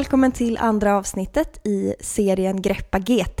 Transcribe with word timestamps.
Välkommen 0.00 0.32
till 0.32 0.58
andra 0.58 0.96
avsnittet 0.96 1.66
i 1.66 1.94
serien 2.00 2.62
Greppa 2.62 2.98
GT. 2.98 3.40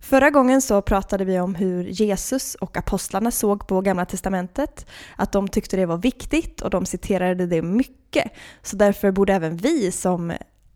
Förra 0.00 0.30
gången 0.30 0.62
så 0.62 0.82
pratade 0.82 1.24
vi 1.24 1.40
om 1.40 1.54
hur 1.54 1.84
Jesus 1.84 2.54
och 2.54 2.76
apostlarna 2.76 3.30
såg 3.30 3.66
på 3.66 3.80
Gamla 3.80 4.04
Testamentet, 4.04 4.86
att 5.16 5.32
de 5.32 5.48
tyckte 5.48 5.76
det 5.76 5.86
var 5.86 5.96
viktigt 5.96 6.60
och 6.60 6.70
de 6.70 6.86
citerade 6.86 7.46
det 7.46 7.62
mycket. 7.62 8.32
Så 8.62 8.76
därför 8.76 9.10
borde 9.10 9.34
även 9.34 9.56
vi 9.56 9.92
som 9.92 10.32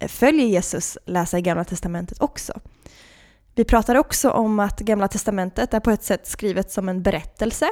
följer 0.09 0.47
Jesus 0.47 0.99
läsa 1.05 1.39
i 1.39 1.43
Gamla 1.43 1.65
Testamentet 1.65 2.23
också. 2.23 2.53
Vi 3.55 3.65
pratade 3.65 3.99
också 3.99 4.31
om 4.31 4.61
att 4.61 4.81
Gamla 4.81 5.09
Testamentet 5.09 5.75
är 5.75 5.81
på 5.81 5.91
ett 5.91 6.05
sätt 6.05 6.27
skrivet 6.27 6.71
som 6.71 6.89
en 6.89 7.03
berättelse. 7.03 7.67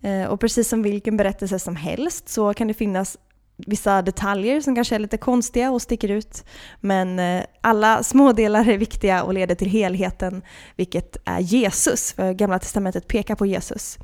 Eh, 0.00 0.24
och 0.24 0.40
precis 0.40 0.68
som 0.68 0.82
vilken 0.82 1.16
berättelse 1.16 1.58
som 1.58 1.76
helst 1.76 2.28
så 2.28 2.54
kan 2.54 2.68
det 2.68 2.74
finnas 2.74 3.18
vissa 3.66 4.02
detaljer 4.02 4.60
som 4.60 4.74
kanske 4.74 4.94
är 4.94 4.98
lite 4.98 5.16
konstiga 5.16 5.70
och 5.70 5.82
sticker 5.82 6.10
ut. 6.10 6.44
Men 6.80 7.18
eh, 7.18 7.44
alla 7.60 7.78
alla 7.78 8.02
smådelar 8.02 8.68
är 8.68 8.78
viktiga 8.78 9.22
och 9.22 9.34
leder 9.34 9.54
till 9.54 9.68
helheten, 9.68 10.42
vilket 10.76 11.16
är 11.24 11.40
Jesus. 11.40 12.12
För 12.12 12.32
Gamla 12.32 12.58
Testamentet 12.58 13.08
pekar 13.08 13.34
på 13.34 13.46
Jesus. 13.46 13.98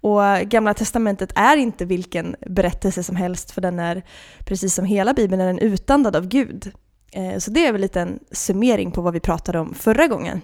Och 0.00 0.22
Gamla 0.42 0.74
Testamentet 0.74 1.32
är 1.34 1.56
inte 1.56 1.84
vilken 1.84 2.36
berättelse 2.46 3.02
som 3.02 3.16
helst, 3.16 3.50
för 3.50 3.60
den 3.60 3.78
är, 3.78 4.02
precis 4.38 4.74
som 4.74 4.84
hela 4.84 5.14
Bibeln, 5.14 5.40
är 5.40 5.46
den 5.46 5.58
utandad 5.58 6.16
av 6.16 6.28
Gud. 6.28 6.72
Eh, 7.12 7.38
så 7.38 7.50
det 7.50 7.66
är 7.66 7.72
väl 7.72 7.80
lite 7.80 8.00
en 8.00 8.18
summering 8.32 8.90
på 8.90 9.02
vad 9.02 9.12
vi 9.12 9.20
pratade 9.20 9.58
om 9.58 9.74
förra 9.74 10.06
gången. 10.06 10.40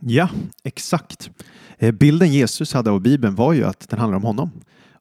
Ja, 0.00 0.28
exakt. 0.64 1.30
Eh, 1.78 1.92
bilden 1.92 2.32
Jesus 2.32 2.72
hade 2.72 2.90
av 2.90 3.00
Bibeln 3.00 3.34
var 3.34 3.52
ju 3.52 3.64
att 3.64 3.88
den 3.88 3.98
handlar 3.98 4.16
om 4.16 4.24
honom. 4.24 4.50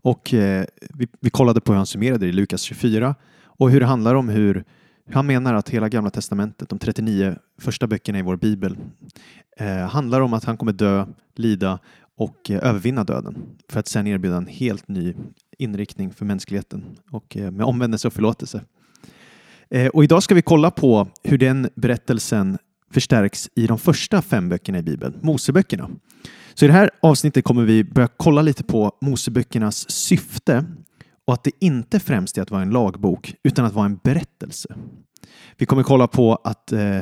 Och 0.02 0.34
eh, 0.34 0.66
vi, 0.80 1.08
vi, 1.20 1.30
kollade 1.30 1.62
på 1.62 1.72
hur 1.72 1.78
han 1.78 1.86
summerade 1.86 2.26
det 2.26 2.30
i 2.30 2.32
Lukas 2.32 2.62
24 2.62 3.16
och 3.44 3.72
hur 3.72 3.80
det 3.80 3.86
handlar 3.86 4.16
om 4.16 4.30
hur 4.30 4.64
han 5.12 5.28
menar 5.28 5.54
att 5.54 5.70
hela 5.70 5.90
Gamla 5.90 6.10
Testamentet, 6.10 6.70
de 6.70 6.80
39 6.80 7.36
första 7.58 7.88
böckerna 7.88 8.20
i 8.20 8.22
vår 8.22 8.36
bibel, 8.36 8.78
eh, 9.58 9.78
handlar 9.78 10.22
om 10.22 10.34
att 10.34 10.44
han 10.44 10.58
kommer 10.58 10.72
dö, 10.72 11.06
lida 11.36 11.80
och 12.18 12.52
eh, 12.52 12.68
övervinna 12.70 13.04
döden 13.04 13.36
för 13.70 13.80
att 13.80 13.88
sedan 13.88 14.08
erbjuda 14.08 14.38
en 14.38 14.48
helt 14.48 14.88
ny 14.88 15.14
inriktning 15.58 16.14
för 16.14 16.26
mänskligheten 16.26 16.84
och 17.12 17.38
eh, 17.38 17.52
med 17.52 17.66
omvändelse 17.66 18.08
och 18.08 18.14
förlåtelse. 18.14 18.62
Eh, 19.70 19.88
och 19.88 20.04
idag 20.04 20.24
ska 20.24 20.36
vi 20.36 20.42
kolla 20.42 20.72
på 20.72 21.08
hur 21.24 21.38
den 21.38 21.70
berättelsen 21.76 22.58
förstärks 22.92 23.50
i 23.56 23.68
de 23.68 23.78
första 23.78 24.22
fem 24.22 24.50
böckerna 24.50 24.80
i 24.80 24.82
Bibeln, 24.82 25.20
Moseböckerna. 25.22 25.90
Så 26.60 26.66
i 26.66 26.68
det 26.68 26.74
här 26.74 26.90
avsnittet 27.00 27.44
kommer 27.44 27.64
vi 27.64 27.84
börja 27.84 28.08
kolla 28.18 28.42
lite 28.42 28.64
på 28.64 28.92
Moseböckernas 29.02 29.92
syfte 29.92 30.66
och 31.28 31.34
att 31.34 31.44
det 31.44 31.52
inte 31.60 32.00
främst 32.00 32.38
är 32.38 32.42
att 32.42 32.52
vara 32.52 32.62
en 32.62 32.70
lagbok 32.70 33.36
utan 33.44 33.66
att 33.66 33.74
vara 33.74 33.86
en 33.86 34.00
berättelse. 34.04 34.76
Vi 35.58 35.66
kommer 35.66 35.84
kolla 35.84 36.08
på 36.08 36.36
att 36.36 36.72
eh, 36.72 37.02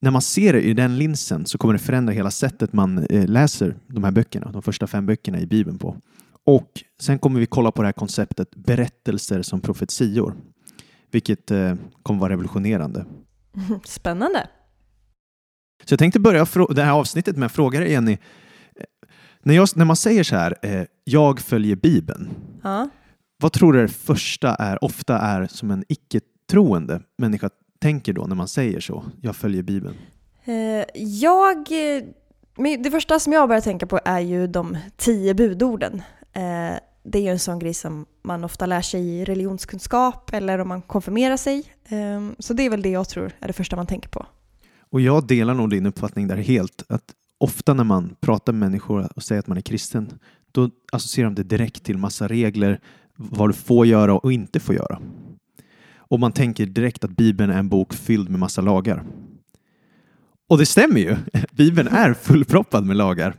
när 0.00 0.10
man 0.10 0.22
ser 0.22 0.52
det 0.52 0.60
i 0.60 0.74
den 0.74 0.98
linsen 0.98 1.46
så 1.46 1.58
kommer 1.58 1.74
det 1.74 1.78
förändra 1.78 2.12
hela 2.12 2.30
sättet 2.30 2.72
man 2.72 2.98
eh, 2.98 3.26
läser 3.26 3.76
de 3.86 4.04
här 4.04 4.10
böckerna, 4.10 4.52
de 4.52 4.62
första 4.62 4.86
fem 4.86 5.06
böckerna 5.06 5.40
i 5.40 5.46
Bibeln 5.46 5.78
på. 5.78 5.96
Och 6.44 6.70
sen 7.00 7.18
kommer 7.18 7.40
vi 7.40 7.46
kolla 7.46 7.72
på 7.72 7.82
det 7.82 7.88
här 7.88 7.92
konceptet 7.92 8.54
berättelser 8.54 9.42
som 9.42 9.60
profetior, 9.60 10.34
vilket 11.10 11.50
eh, 11.50 11.74
kommer 12.02 12.20
vara 12.20 12.32
revolutionerande. 12.32 13.06
Spännande. 13.84 14.48
Så 15.84 15.92
jag 15.92 15.98
tänkte 15.98 16.20
börja 16.20 16.46
det 16.70 16.82
här 16.82 16.92
avsnittet 16.92 17.36
med 17.36 17.46
att 17.46 17.52
fråga 17.52 17.80
dig, 17.80 17.92
Jenny, 17.92 18.18
när, 19.42 19.54
jag, 19.54 19.68
när 19.74 19.84
man 19.84 19.96
säger 19.96 20.24
så 20.24 20.36
här, 20.36 20.54
eh, 20.62 20.82
jag 21.04 21.40
följer 21.40 21.76
Bibeln, 21.76 22.30
ja. 22.62 22.88
vad 23.36 23.52
tror 23.52 23.72
du 23.72 23.82
det 23.82 23.88
första 23.88 24.54
är, 24.54 24.84
ofta 24.84 25.18
är 25.18 25.46
som 25.46 25.70
en 25.70 25.84
icke-troende 25.88 27.00
människa 27.18 27.50
tänker 27.80 28.12
då 28.12 28.24
när 28.26 28.36
man 28.36 28.48
säger 28.48 28.80
så, 28.80 29.04
jag 29.20 29.36
följer 29.36 29.62
Bibeln? 29.62 29.96
Eh, 30.44 30.84
jag, 30.94 31.56
eh, 31.56 32.02
det 32.78 32.90
första 32.90 33.18
som 33.18 33.32
jag 33.32 33.48
börjar 33.48 33.60
tänka 33.60 33.86
på 33.86 34.00
är 34.04 34.20
ju 34.20 34.46
de 34.46 34.76
tio 34.96 35.34
budorden. 35.34 36.02
Eh, 36.32 36.78
det 37.04 37.18
är 37.18 37.22
ju 37.22 37.28
en 37.28 37.38
sån 37.38 37.58
grej 37.58 37.74
som 37.74 38.06
man 38.22 38.44
ofta 38.44 38.66
lär 38.66 38.82
sig 38.82 39.00
i 39.00 39.24
religionskunskap 39.24 40.32
eller 40.32 40.58
om 40.58 40.68
man 40.68 40.82
konfirmerar 40.82 41.36
sig. 41.36 41.64
Ehm, 41.88 42.34
så 42.38 42.54
det 42.54 42.62
är 42.62 42.70
väl 42.70 42.82
det 42.82 42.88
jag 42.88 43.08
tror 43.08 43.32
är 43.40 43.46
det 43.46 43.52
första 43.52 43.76
man 43.76 43.86
tänker 43.86 44.08
på. 44.08 44.26
Och 44.90 45.00
jag 45.00 45.26
delar 45.26 45.54
nog 45.54 45.70
din 45.70 45.86
uppfattning 45.86 46.28
där 46.28 46.36
helt. 46.36 46.84
Att 46.88 47.04
ofta 47.42 47.74
när 47.74 47.84
man 47.84 48.14
pratar 48.20 48.52
med 48.52 48.60
människor 48.70 49.08
och 49.16 49.22
säger 49.22 49.38
att 49.38 49.46
man 49.46 49.56
är 49.56 49.62
kristen, 49.62 50.18
då 50.52 50.70
associerar 50.92 51.30
de 51.30 51.34
det 51.34 51.56
direkt 51.56 51.84
till 51.84 51.98
massa 51.98 52.28
regler, 52.28 52.80
vad 53.16 53.48
du 53.48 53.52
får 53.52 53.86
göra 53.86 54.14
och 54.14 54.32
inte 54.32 54.60
får 54.60 54.74
göra. 54.74 55.00
Och 55.96 56.20
man 56.20 56.32
tänker 56.32 56.66
direkt 56.66 57.04
att 57.04 57.10
Bibeln 57.10 57.50
är 57.50 57.58
en 57.58 57.68
bok 57.68 57.94
fylld 57.94 58.30
med 58.30 58.40
massa 58.40 58.60
lagar. 58.60 59.04
Och 60.48 60.58
det 60.58 60.66
stämmer 60.66 61.00
ju. 61.00 61.16
Bibeln 61.52 61.88
är 61.88 62.14
fullproppad 62.14 62.86
med 62.86 62.96
lagar. 62.96 63.34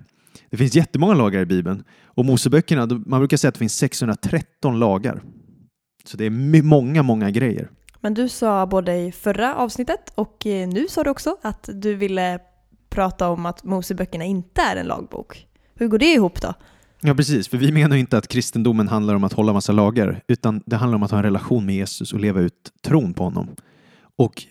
Det 0.50 0.58
finns 0.58 0.76
jättemånga 0.76 1.14
lagar 1.14 1.42
i 1.42 1.46
Bibeln. 1.46 1.84
Och 2.06 2.26
Moseböckerna, 2.26 2.86
man 3.06 3.20
brukar 3.20 3.38
säga 3.38 3.50
att 3.50 3.56
det 3.56 3.60
finns 3.60 3.78
613 3.78 4.80
lagar. 4.80 5.22
Så 6.06 6.18
det 6.18 6.26
är 6.26 6.62
många, 6.64 7.04
många 7.04 7.32
grejer. 7.32 7.70
Men 8.00 8.14
du 8.14 8.30
sa 8.30 8.66
både 8.68 8.96
i 8.98 9.12
förra 9.12 9.56
avsnittet 9.56 10.12
och 10.16 10.42
nu 10.46 10.86
sa 10.90 11.04
du 11.04 11.10
också 11.10 11.38
att 11.42 11.70
du 11.74 11.96
ville 11.96 12.40
prata 12.94 13.30
om 13.30 13.46
att 13.46 13.64
Moseböckerna 13.64 14.26
inte 14.26 14.62
är 14.62 14.76
en 14.76 14.86
lagbok. 14.86 15.48
Hur 15.76 15.88
går 15.88 15.98
det 15.98 16.14
ihop 16.14 16.42
då? 16.42 16.54
Ja, 17.02 17.16
precis. 17.16 17.48
För 17.48 17.58
vi 17.58 17.72
menar 17.72 17.96
inte 17.96 18.18
att 18.18 18.28
kristendomen 18.28 18.88
handlar 18.88 19.16
om 19.16 19.24
att 19.24 19.34
hålla 19.34 19.54
massa 19.54 19.72
lagar, 19.72 20.24
utan 20.28 20.64
det 20.66 20.76
handlar 20.76 20.96
om 20.96 21.04
att 21.04 21.12
ha 21.12 21.18
en 21.18 21.24
relation 21.24 21.66
med 21.66 21.76
Jesus 21.76 22.14
och 22.14 22.20
leva 22.20 22.42
ut 22.42 22.72
tron 22.82 23.14
på 23.14 23.24
honom. 23.24 23.56
Och 24.16 24.44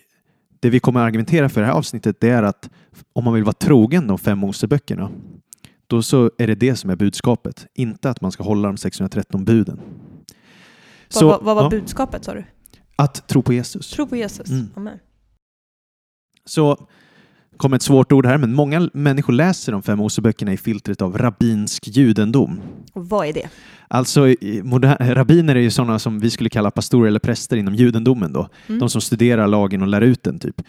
det 0.59 0.69
vi 0.69 0.79
kommer 0.79 0.99
att 0.99 1.07
argumentera 1.07 1.49
för 1.49 1.61
i 1.61 1.63
det 1.63 1.67
här 1.67 1.77
avsnittet, 1.77 2.19
det 2.19 2.29
är 2.29 2.43
att 2.43 2.69
om 3.13 3.23
man 3.23 3.33
vill 3.33 3.43
vara 3.43 3.53
trogen 3.53 4.07
de 4.07 4.17
fem 4.17 4.37
Moseböckerna, 4.37 5.09
då 5.87 6.03
så 6.03 6.31
är 6.37 6.47
det 6.47 6.55
det 6.55 6.75
som 6.75 6.89
är 6.89 6.95
budskapet, 6.95 7.67
inte 7.73 8.09
att 8.09 8.21
man 8.21 8.31
ska 8.31 8.43
hålla 8.43 8.67
de 8.67 8.77
613 8.77 9.45
buden. 9.45 9.79
Så, 11.09 11.27
vad, 11.27 11.43
vad 11.43 11.55
var 11.55 11.63
ja. 11.63 11.69
budskapet 11.69 12.23
sa 12.25 12.33
du? 12.33 12.43
Att 12.95 13.27
tro 13.27 13.41
på 13.41 13.53
Jesus. 13.53 13.89
Tro 13.89 14.07
på 14.07 14.15
Jesus. 14.15 14.49
Mm. 14.49 14.69
Amen. 14.75 14.99
Så 16.45 16.87
kommer 17.57 17.75
ett 17.75 17.81
svårt 17.81 18.11
ord 18.11 18.25
här, 18.25 18.37
men 18.37 18.53
många 18.53 18.89
människor 18.93 19.33
läser 19.33 19.71
de 19.71 19.83
fem 19.83 19.97
Moseböckerna 19.97 20.53
i 20.53 20.57
filtret 20.57 21.01
av 21.01 21.17
rabbinsk 21.17 21.87
judendom. 21.87 22.61
Och 22.93 23.09
vad 23.09 23.27
är 23.27 23.33
det? 23.33 23.49
Alltså, 23.87 24.25
rabbiner 24.99 25.55
är 25.55 25.59
ju 25.59 25.71
sådana 25.71 25.99
som 25.99 26.19
vi 26.19 26.29
skulle 26.29 26.49
kalla 26.49 26.71
pastorer 26.71 27.07
eller 27.07 27.19
präster 27.19 27.57
inom 27.57 27.75
judendomen 27.75 28.33
då. 28.33 28.49
Mm. 28.67 28.79
De 28.79 28.89
som 28.89 29.01
studerar 29.01 29.47
lagen 29.47 29.81
och 29.81 29.87
lär 29.87 30.01
ut 30.01 30.23
den, 30.23 30.39
typ. 30.39 30.61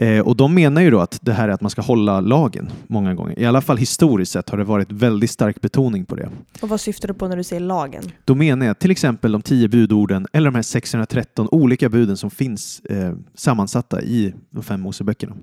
Eh, 0.00 0.20
och 0.20 0.36
de 0.36 0.54
menar 0.54 0.82
ju 0.82 0.90
då 0.90 1.00
att 1.00 1.18
det 1.22 1.32
här 1.32 1.48
är 1.48 1.52
att 1.52 1.60
man 1.60 1.70
ska 1.70 1.82
hålla 1.82 2.20
lagen 2.20 2.70
många 2.86 3.14
gånger. 3.14 3.38
I 3.38 3.46
alla 3.46 3.60
fall 3.60 3.76
historiskt 3.76 4.32
sett 4.32 4.50
har 4.50 4.58
det 4.58 4.64
varit 4.64 4.92
väldigt 4.92 5.30
stark 5.30 5.60
betoning 5.60 6.04
på 6.04 6.16
det. 6.16 6.30
Och 6.60 6.68
vad 6.68 6.80
syftar 6.80 7.08
du 7.08 7.14
på 7.14 7.28
när 7.28 7.36
du 7.36 7.44
säger 7.44 7.60
lagen? 7.60 8.02
Då 8.24 8.34
menar 8.34 8.66
jag 8.66 8.78
till 8.78 8.90
exempel 8.90 9.32
de 9.32 9.42
tio 9.42 9.68
budorden 9.68 10.26
eller 10.32 10.50
de 10.50 10.54
här 10.54 10.62
613 10.62 11.48
olika 11.50 11.88
buden 11.88 12.16
som 12.16 12.30
finns 12.30 12.80
eh, 12.80 13.14
sammansatta 13.34 14.02
i 14.02 14.34
de 14.50 14.62
fem 14.62 14.80
Moseböckerna. 14.80 15.36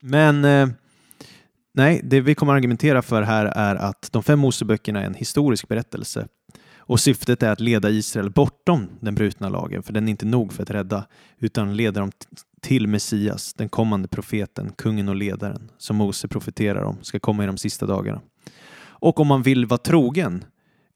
Men 0.00 0.44
eh, 0.44 0.68
nej, 1.74 2.00
det 2.04 2.20
vi 2.20 2.34
kommer 2.34 2.52
argumentera 2.52 3.02
för 3.02 3.22
här 3.22 3.46
är 3.46 3.76
att 3.76 4.08
de 4.12 4.22
fem 4.22 4.38
Moseböckerna 4.38 5.02
är 5.02 5.06
en 5.06 5.14
historisk 5.14 5.68
berättelse 5.68 6.28
och 6.90 7.00
syftet 7.00 7.42
är 7.42 7.50
att 7.50 7.60
leda 7.60 7.90
Israel 7.90 8.30
bortom 8.30 8.88
den 9.00 9.14
brutna 9.14 9.48
lagen, 9.48 9.82
för 9.82 9.92
den 9.92 10.08
är 10.08 10.10
inte 10.10 10.26
nog 10.26 10.52
för 10.52 10.62
att 10.62 10.70
rädda, 10.70 11.06
utan 11.38 11.76
leda 11.76 12.00
dem 12.00 12.10
till 12.60 12.86
Messias, 12.86 13.54
den 13.54 13.68
kommande 13.68 14.08
profeten, 14.08 14.72
kungen 14.78 15.08
och 15.08 15.14
ledaren, 15.14 15.70
som 15.78 15.96
Mose 15.96 16.28
profeterar 16.28 16.82
om, 16.82 16.96
ska 17.02 17.20
komma 17.20 17.44
i 17.44 17.46
de 17.46 17.56
sista 17.58 17.86
dagarna. 17.86 18.20
Och 18.82 19.20
om 19.20 19.26
man 19.26 19.42
vill 19.42 19.66
vara 19.66 19.78
trogen 19.78 20.44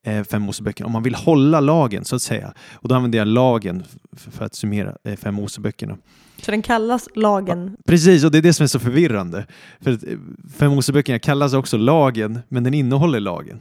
eh, 0.05 0.25
fem 0.25 0.43
Moseböckerna, 0.43 0.87
om 0.87 0.93
man 0.93 1.03
vill 1.03 1.15
hålla 1.15 1.61
lagen 1.61 2.05
så 2.05 2.17
att 2.17 2.23
säga, 2.23 2.55
och 2.73 2.89
då 2.89 2.95
använder 2.95 3.19
jag 3.19 3.29
lagen 3.29 3.85
för 4.17 4.45
att 4.45 4.55
summera 4.55 4.97
eh, 5.05 5.17
fem 5.17 5.35
Moseböckerna, 5.35 5.97
så 6.45 6.51
den 6.51 6.63
kallas 6.63 7.09
lagen? 7.15 7.77
Ja, 7.79 7.83
precis, 7.87 8.25
och 8.25 8.31
det 8.31 8.39
är 8.39 8.43
det 8.43 8.53
som 8.53 8.65
är 8.65 8.69
så 8.69 8.79
förvirrande. 8.79 9.47
För 9.81 9.91
eh, 9.91 10.19
Fem 10.57 10.75
Moseböckerna 10.75 11.19
kallas 11.19 11.55
också 11.55 11.77
lagen, 11.77 12.39
men 12.49 12.65
den 12.65 12.75
innehåller 12.75 13.21
lagen. 13.21 13.61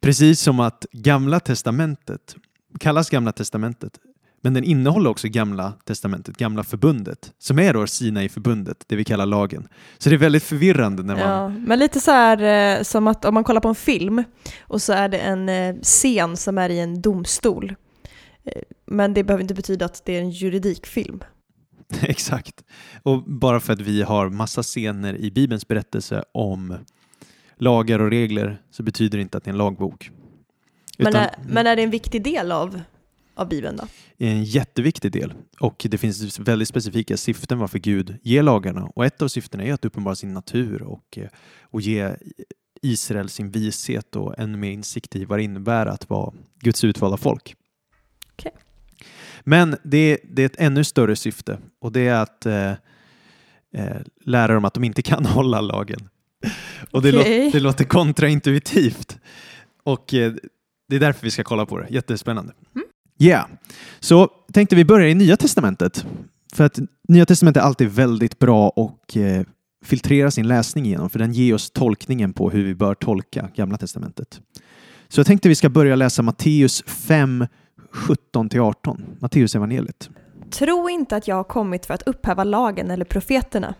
Precis 0.00 0.40
som 0.40 0.60
att 0.60 0.86
Gamla 0.92 1.40
Testamentet 1.40 2.36
kallas 2.78 3.10
Gamla 3.10 3.32
Testamentet, 3.32 3.92
Men 4.42 4.54
den 4.54 4.64
innehåller 4.64 5.10
också 5.10 5.28
gamla 5.28 5.72
testamentet, 5.84 6.36
gamla 6.36 6.64
förbundet, 6.64 7.32
som 7.38 7.58
är 7.58 7.74
då 7.74 7.86
Sinai-förbundet, 7.86 8.84
det 8.86 8.96
vi 8.96 9.04
kallar 9.04 9.26
lagen. 9.26 9.68
Så 9.98 10.08
det 10.08 10.16
är 10.16 10.18
väldigt 10.18 10.42
förvirrande 10.42 11.02
när 11.02 11.14
man... 11.16 11.24
Ja, 11.24 11.48
men 11.48 11.78
lite 11.78 12.00
så 12.00 12.10
här 12.10 12.76
eh, 12.78 12.82
som 12.82 13.06
att 13.06 13.24
om 13.24 13.34
man 13.34 13.44
kollar 13.44 13.60
på 13.60 13.68
en 13.68 13.74
film 13.74 14.24
och 14.60 14.82
så 14.82 14.92
är 14.92 15.08
det 15.08 15.18
en 15.18 15.48
eh, 15.48 15.74
scen 15.82 16.36
som 16.36 16.58
är 16.58 16.68
i 16.70 16.78
en 16.80 17.00
domstol. 17.02 17.74
Eh, 18.44 18.62
Men 18.86 19.14
det 19.14 19.24
behöver 19.24 19.42
inte 19.42 19.54
betyda 19.54 19.84
att 19.84 20.02
det 20.04 20.16
är 20.16 20.20
en 20.20 20.30
juridikfilm. 20.30 21.20
Exakt. 22.02 22.64
Och 23.02 23.22
bara 23.24 23.60
för 23.60 23.72
att 23.72 23.80
vi 23.80 24.02
har 24.02 24.28
massa 24.28 24.62
scener 24.62 25.16
i 25.16 25.30
Bibelns 25.30 25.68
berättelse 25.68 26.24
om 26.32 26.76
lagar 27.56 27.98
och 27.98 28.10
regler 28.10 28.62
så 28.70 28.82
betyder 28.82 29.18
det 29.18 29.22
inte 29.22 29.38
att 29.38 29.44
det 29.44 29.48
är 29.48 29.52
en 29.52 29.58
lagbok. 29.58 30.10
Men, 30.98 31.08
Utan- 31.08 31.22
är, 31.22 31.30
men 31.48 31.66
är 31.66 31.76
det 31.76 31.82
en 31.82 31.90
viktig 31.90 32.24
del 32.24 32.52
av, 32.52 32.80
av 33.40 33.48
Bibeln 33.48 33.76
då? 33.76 33.86
en 34.18 34.44
jätteviktig 34.44 35.12
del 35.12 35.32
och 35.60 35.86
det 35.90 35.98
finns 35.98 36.38
väldigt 36.38 36.68
specifika 36.68 37.16
syften 37.16 37.58
varför 37.58 37.78
Gud 37.78 38.18
ger 38.22 38.42
lagarna 38.42 38.84
och 38.94 39.06
ett 39.06 39.22
av 39.22 39.28
syftena 39.28 39.64
är 39.64 39.72
att 39.72 39.84
uppenbara 39.84 40.14
sin 40.14 40.34
natur 40.34 40.82
och, 40.82 41.18
eh, 41.18 41.28
och 41.62 41.80
ge 41.80 42.14
Israel 42.82 43.28
sin 43.28 43.50
vishet 43.50 44.16
och 44.16 44.38
ännu 44.38 44.58
mer 44.58 44.70
insikt 44.70 45.16
i 45.16 45.24
vad 45.24 45.38
det 45.38 45.42
innebär 45.42 45.86
att 45.86 46.10
vara 46.10 46.32
Guds 46.60 46.84
utvalda 46.84 47.16
folk. 47.16 47.54
Okej. 48.32 48.52
Men 49.40 49.76
det, 49.82 50.18
det 50.24 50.42
är 50.42 50.46
ett 50.46 50.60
ännu 50.60 50.84
större 50.84 51.16
syfte 51.16 51.58
och 51.80 51.92
det 51.92 52.06
är 52.08 52.22
att 52.22 52.46
eh, 52.46 52.70
eh, 53.74 54.00
lära 54.24 54.54
dem 54.54 54.64
att 54.64 54.74
de 54.74 54.84
inte 54.84 55.02
kan 55.02 55.26
hålla 55.36 55.60
lagen. 55.60 56.08
Och 56.90 57.02
det, 57.02 57.08
Okej. 57.08 57.44
låter, 57.44 57.58
det 57.58 57.60
låter 57.60 57.84
kontraintuitivt 57.84 59.18
och 59.82 60.14
eh, 60.14 60.32
det 60.88 60.96
är 60.96 61.00
därför 61.00 61.24
vi 61.24 61.30
ska 61.30 61.44
kolla 61.44 61.66
på 61.66 61.78
det. 61.78 61.86
Jättespännande. 61.90 62.52
Mm. 62.74 62.86
Yeah. 63.20 63.46
Så 64.00 64.28
tänkte 64.52 64.76
vi 64.76 64.84
börja 64.84 65.08
i 65.08 65.14
Nya 65.14 65.36
Testamentet. 65.36 66.06
För 66.52 66.64
att 66.64 66.78
Nya 67.08 67.26
Testamentet 67.26 67.62
är 67.62 67.66
alltid 67.66 67.88
väldigt 67.88 68.38
bra 68.38 68.68
och 68.68 69.16
eh, 69.16 69.42
filtrera 69.84 70.30
sin 70.30 70.48
läsning 70.48 70.86
igenom 70.86 71.10
för 71.10 71.18
den 71.18 71.32
ger 71.32 71.54
oss 71.54 71.70
tolkningen 71.70 72.32
på 72.32 72.50
hur 72.50 72.64
vi 72.64 72.74
bör 72.74 72.94
tolka 72.94 73.48
Gamla 73.54 73.78
Testamentet. 73.78 74.40
Så 75.08 75.20
jag 75.20 75.26
tänkte 75.26 75.48
vi 75.48 75.54
ska 75.54 75.68
börja 75.68 75.96
läsa 75.96 76.22
Matteus 76.22 76.82
5, 76.86 77.46
17-18. 77.92 79.00
Matteus 79.20 79.54
evangeliet. 79.54 80.10
Tro 80.50 80.88
inte 80.88 81.16
att 81.16 81.28
jag 81.28 81.36
har 81.36 81.44
kommit 81.44 81.86
för 81.86 81.94
att 81.94 82.02
upphäva 82.02 82.44
lagen 82.44 82.90
eller 82.90 83.04
profeterna. 83.04 83.74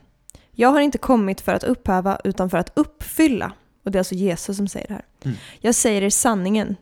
Jag 0.52 0.68
har 0.68 0.80
inte 0.80 0.98
kommit 0.98 1.40
för 1.40 1.52
att 1.52 1.64
upphäva 1.64 2.18
utan 2.24 2.50
för 2.50 2.58
att 2.58 2.72
uppfylla. 2.74 3.52
Och 3.84 3.90
det 3.90 3.96
är 3.96 4.00
alltså 4.00 4.14
Jesus 4.14 4.56
som 4.56 4.68
säger 4.68 4.88
det 4.88 4.94
här. 4.94 5.04
Mm. 5.24 5.36
Jag 5.60 5.74
säger 5.74 6.02
er 6.02 6.10
sanningen. 6.10 6.76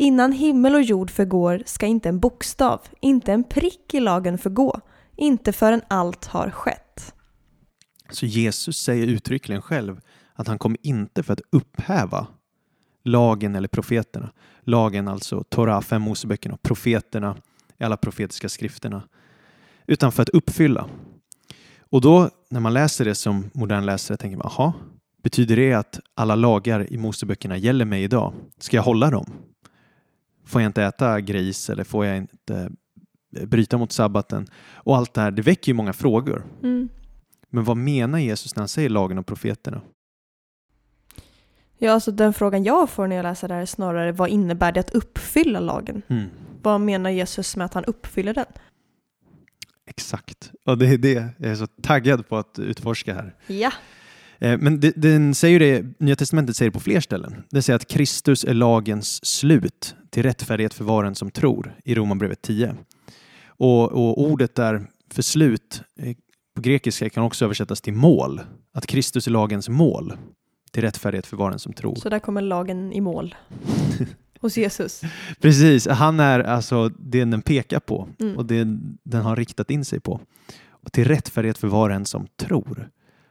Innan 0.00 0.32
himmel 0.32 0.74
och 0.74 0.82
jord 0.82 1.10
förgår 1.10 1.62
ska 1.66 1.86
inte 1.86 2.08
en 2.08 2.20
bokstav, 2.20 2.80
inte 3.00 3.32
en 3.32 3.44
prick 3.44 3.94
i 3.94 4.00
lagen 4.00 4.38
förgå, 4.38 4.80
inte 5.16 5.52
förrän 5.52 5.82
allt 5.88 6.24
har 6.24 6.50
skett. 6.50 7.14
Så 8.10 8.26
Jesus 8.26 8.76
säger 8.76 9.06
uttryckligen 9.06 9.62
själv 9.62 10.00
att 10.34 10.48
han 10.48 10.58
kom 10.58 10.76
inte 10.82 11.22
för 11.22 11.32
att 11.32 11.40
upphäva 11.52 12.26
lagen 13.04 13.54
eller 13.54 13.68
profeterna. 13.68 14.32
Lagen 14.60 15.08
alltså 15.08 15.44
Torah, 15.48 15.80
fem 15.80 16.02
Moseböckerna, 16.02 16.54
och 16.54 16.62
profeterna 16.62 17.36
i 17.78 17.84
alla 17.84 17.96
profetiska 17.96 18.48
skrifterna. 18.48 19.02
Utan 19.86 20.12
för 20.12 20.22
att 20.22 20.28
uppfylla. 20.28 20.88
Och 21.80 22.00
då 22.00 22.30
när 22.50 22.60
man 22.60 22.74
läser 22.74 23.04
det 23.04 23.14
som 23.14 23.50
modern 23.54 23.86
läsare 23.86 24.16
tänker 24.16 24.36
man, 24.36 24.46
aha, 24.46 24.72
betyder 25.22 25.56
det 25.56 25.74
att 25.74 26.00
alla 26.14 26.34
lagar 26.34 26.92
i 26.92 26.98
Moseböckerna 26.98 27.56
gäller 27.56 27.84
mig 27.84 28.02
idag? 28.02 28.32
Ska 28.58 28.76
jag 28.76 28.84
hålla 28.84 29.10
dem? 29.10 29.32
Får 30.48 30.60
jag 30.60 30.68
inte 30.68 30.82
äta 30.82 31.20
gris 31.20 31.70
eller 31.70 31.84
får 31.84 32.06
jag 32.06 32.16
inte 32.16 32.70
bryta 33.46 33.78
mot 33.78 33.92
sabbaten? 33.92 34.46
Och 34.72 34.96
allt 34.96 35.14
det 35.14 35.20
här, 35.20 35.30
det 35.30 35.42
väcker 35.42 35.72
ju 35.72 35.74
många 35.74 35.92
frågor. 35.92 36.44
Mm. 36.62 36.88
Men 37.50 37.64
vad 37.64 37.76
menar 37.76 38.18
Jesus 38.18 38.56
när 38.56 38.60
han 38.60 38.68
säger 38.68 38.88
lagen 38.88 39.18
och 39.18 39.26
profeterna? 39.26 39.80
Ja, 41.78 41.92
alltså 41.92 42.10
den 42.10 42.34
frågan 42.34 42.64
jag 42.64 42.90
får 42.90 43.06
när 43.06 43.16
jag 43.16 43.22
läser 43.22 43.48
det 43.48 43.54
här 43.54 43.60
är 43.62 43.66
snarare 43.66 44.12
vad 44.12 44.28
innebär 44.28 44.72
det 44.72 44.80
att 44.80 44.94
uppfylla 44.94 45.60
lagen? 45.60 46.02
Mm. 46.08 46.28
Vad 46.62 46.80
menar 46.80 47.10
Jesus 47.10 47.56
med 47.56 47.64
att 47.64 47.74
han 47.74 47.84
uppfyller 47.84 48.34
den? 48.34 48.46
Exakt. 49.86 50.52
Och 50.64 50.78
det 50.78 50.86
är 50.86 50.98
det 50.98 51.32
jag 51.38 51.50
är 51.50 51.54
så 51.54 51.66
taggad 51.66 52.28
på 52.28 52.36
att 52.36 52.58
utforska 52.58 53.14
här. 53.14 53.34
Ja. 53.46 53.72
Eh, 54.38 54.58
Men 54.58 54.80
det, 54.80 54.92
den 54.96 55.34
säger 55.34 55.58
det, 55.60 55.84
Nya 55.98 56.16
Testamentet 56.16 56.56
säger 56.56 56.70
det 56.70 56.74
på 56.74 56.80
fler 56.80 57.00
ställen. 57.00 57.42
Det 57.50 57.62
säger 57.62 57.76
att 57.76 57.88
Kristus 57.88 58.44
är 58.44 58.54
lagens 58.54 59.24
slut 59.26 59.94
till 60.10 60.22
rättfärdighet 60.22 60.74
för 60.74 60.84
var 60.84 61.02
och 61.02 61.08
en 61.08 61.14
som 61.14 61.30
tror 61.30 61.74
i 61.84 61.94
Romarbrevet 61.94 62.42
10. 62.42 62.74
Och, 63.46 63.82
och 63.92 64.20
ordet 64.22 64.54
där 64.54 64.86
för 65.10 65.22
slut 65.22 65.82
eh, 66.00 66.16
på 66.54 66.60
grekiska 66.62 67.10
kan 67.10 67.24
också 67.24 67.44
översättas 67.44 67.80
till 67.80 67.92
mål. 67.94 68.40
Att 68.74 68.86
Kristus 68.86 69.26
är 69.26 69.30
lagens 69.30 69.68
mål 69.68 70.12
till 70.72 70.82
rättfärdighet 70.82 71.26
för 71.26 71.36
var 71.36 71.46
och 71.46 71.52
en 71.52 71.58
som 71.58 71.72
tror. 71.72 71.94
Så 71.94 72.08
där 72.08 72.18
kommer 72.18 72.40
lagen 72.40 72.92
i 72.92 73.00
mål. 73.00 73.34
Hos 74.40 74.56
Jesus. 74.56 75.00
Precis, 75.40 75.86
han 75.88 76.20
är 76.20 76.40
alltså 76.40 76.88
det 76.88 77.24
den 77.24 77.42
pekar 77.42 77.80
på 77.80 78.08
Mm. 78.20 78.36
och 78.36 78.46
det 78.46 78.64
den 79.04 79.22
har 79.22 79.36
riktat 79.36 79.70
in 79.70 79.84
sig 79.84 80.00
på. 80.00 80.20
Och 80.68 80.92
till 80.92 81.04
rättfärdighet 81.04 81.58
för 81.58 81.68
var 81.68 81.90
och 81.90 81.96
en 81.96 82.04
som 82.04 82.26
tror. 82.36 82.88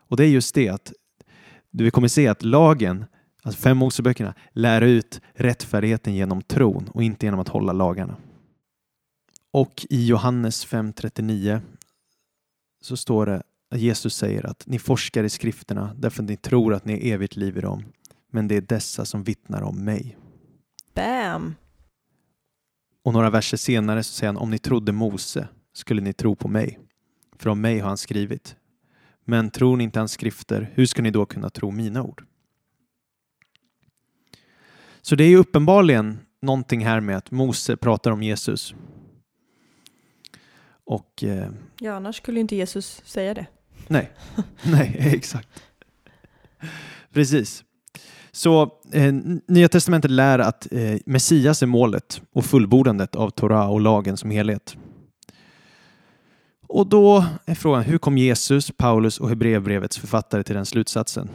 Och 0.07 0.17
det 0.17 0.25
är 0.25 0.29
just 0.29 0.55
det 0.55 0.69
att 0.69 0.93
vi 1.71 1.91
kommer 1.91 2.07
se 2.07 2.27
att 2.27 2.43
lagen, 2.43 3.05
alltså 3.43 3.61
fem 3.61 3.77
Moseböckerna, 3.77 4.33
lär 4.51 4.81
ut 4.81 5.21
rättfärdigheten 5.33 6.15
genom 6.15 6.41
tron 6.41 6.89
och 6.93 7.03
inte 7.03 7.25
genom 7.25 7.39
att 7.39 7.47
hålla 7.47 7.73
lagarna. 7.73 8.17
Och 9.51 9.85
i 9.89 10.05
Johannes 10.05 10.67
5.39 10.67 11.61
så 12.81 12.97
står 12.97 13.25
det 13.25 13.43
att 13.71 13.79
Jesus 13.79 14.15
säger 14.15 14.45
att 14.45 14.67
ni 14.67 14.79
forskar 14.79 15.23
i 15.23 15.29
skrifterna 15.29 15.95
därför 15.97 16.23
att 16.23 16.29
ni 16.29 16.37
tror 16.37 16.73
att 16.73 16.85
ni 16.85 16.93
är 16.93 17.13
evigt 17.13 17.35
liv 17.35 17.57
i 17.57 17.61
dem. 17.61 17.83
Men 18.31 18.47
det 18.47 18.55
är 18.55 18.61
dessa 18.61 19.05
som 19.05 19.23
vittnar 19.23 19.61
om 19.61 19.85
mig. 19.85 20.17
Bam! 20.93 21.55
Och 23.03 23.13
några 23.13 23.29
verser 23.29 23.57
senare 23.57 24.03
så 24.03 24.13
säger 24.13 24.33
han 24.33 24.41
om 24.41 24.51
ni 24.51 24.59
trodde 24.59 24.91
Mose 24.91 25.47
skulle 25.73 26.01
ni 26.01 26.13
tro 26.13 26.35
på 26.35 26.47
mig. 26.47 26.79
För 27.37 27.49
om 27.49 27.61
mig 27.61 27.79
har 27.79 27.87
han 27.87 27.97
skrivit. 27.97 28.55
Men 29.29 29.49
tror 29.49 29.77
ni 29.77 29.83
inte 29.83 29.99
hans 29.99 30.11
skrifter, 30.11 30.71
hur 30.73 30.85
ska 30.85 31.01
ni 31.01 31.11
då 31.11 31.25
kunna 31.25 31.49
tro 31.49 31.71
mina 31.71 32.03
ord? 32.03 32.23
Så 35.01 35.15
det 35.15 35.23
är 35.23 35.27
ju 35.27 35.37
uppenbarligen 35.37 36.19
någonting 36.41 36.85
här 36.85 36.99
med 36.99 37.17
att 37.17 37.31
Mose 37.31 37.77
pratar 37.77 38.11
om 38.11 38.23
Jesus. 38.23 38.75
Och 40.85 41.23
eh, 41.23 41.49
Ja, 41.79 41.93
annars 41.93 42.15
skulle 42.15 42.39
inte 42.39 42.55
Jesus 42.55 43.01
säga 43.05 43.33
det. 43.33 43.45
nej, 43.87 44.11
nej, 44.63 44.97
exakt. 45.15 45.63
Precis. 47.13 47.63
Så 48.31 48.71
eh, 48.93 49.13
Nya 49.47 49.69
Testamentet 49.69 50.11
lär 50.11 50.39
att 50.39 50.71
eh, 50.71 50.97
Messias 51.05 51.63
är 51.63 51.67
målet 51.67 52.21
och 52.33 52.45
fullbordandet 52.45 53.15
av 53.15 53.29
Torah 53.29 53.71
och 53.71 53.81
lagen 53.81 54.17
som 54.17 54.31
helhet. 54.31 54.77
Och 56.69 56.87
då 56.87 57.25
är 57.45 57.55
frågan, 57.55 57.83
hur 57.83 57.97
kom 57.97 58.17
Jesus, 58.17 58.71
Paulus 58.77 59.19
och 59.19 59.29
Hebreerbrevets 59.29 59.97
författare 59.97 60.43
till 60.43 60.55
den 60.55 60.65
slutsatsen? 60.65 61.29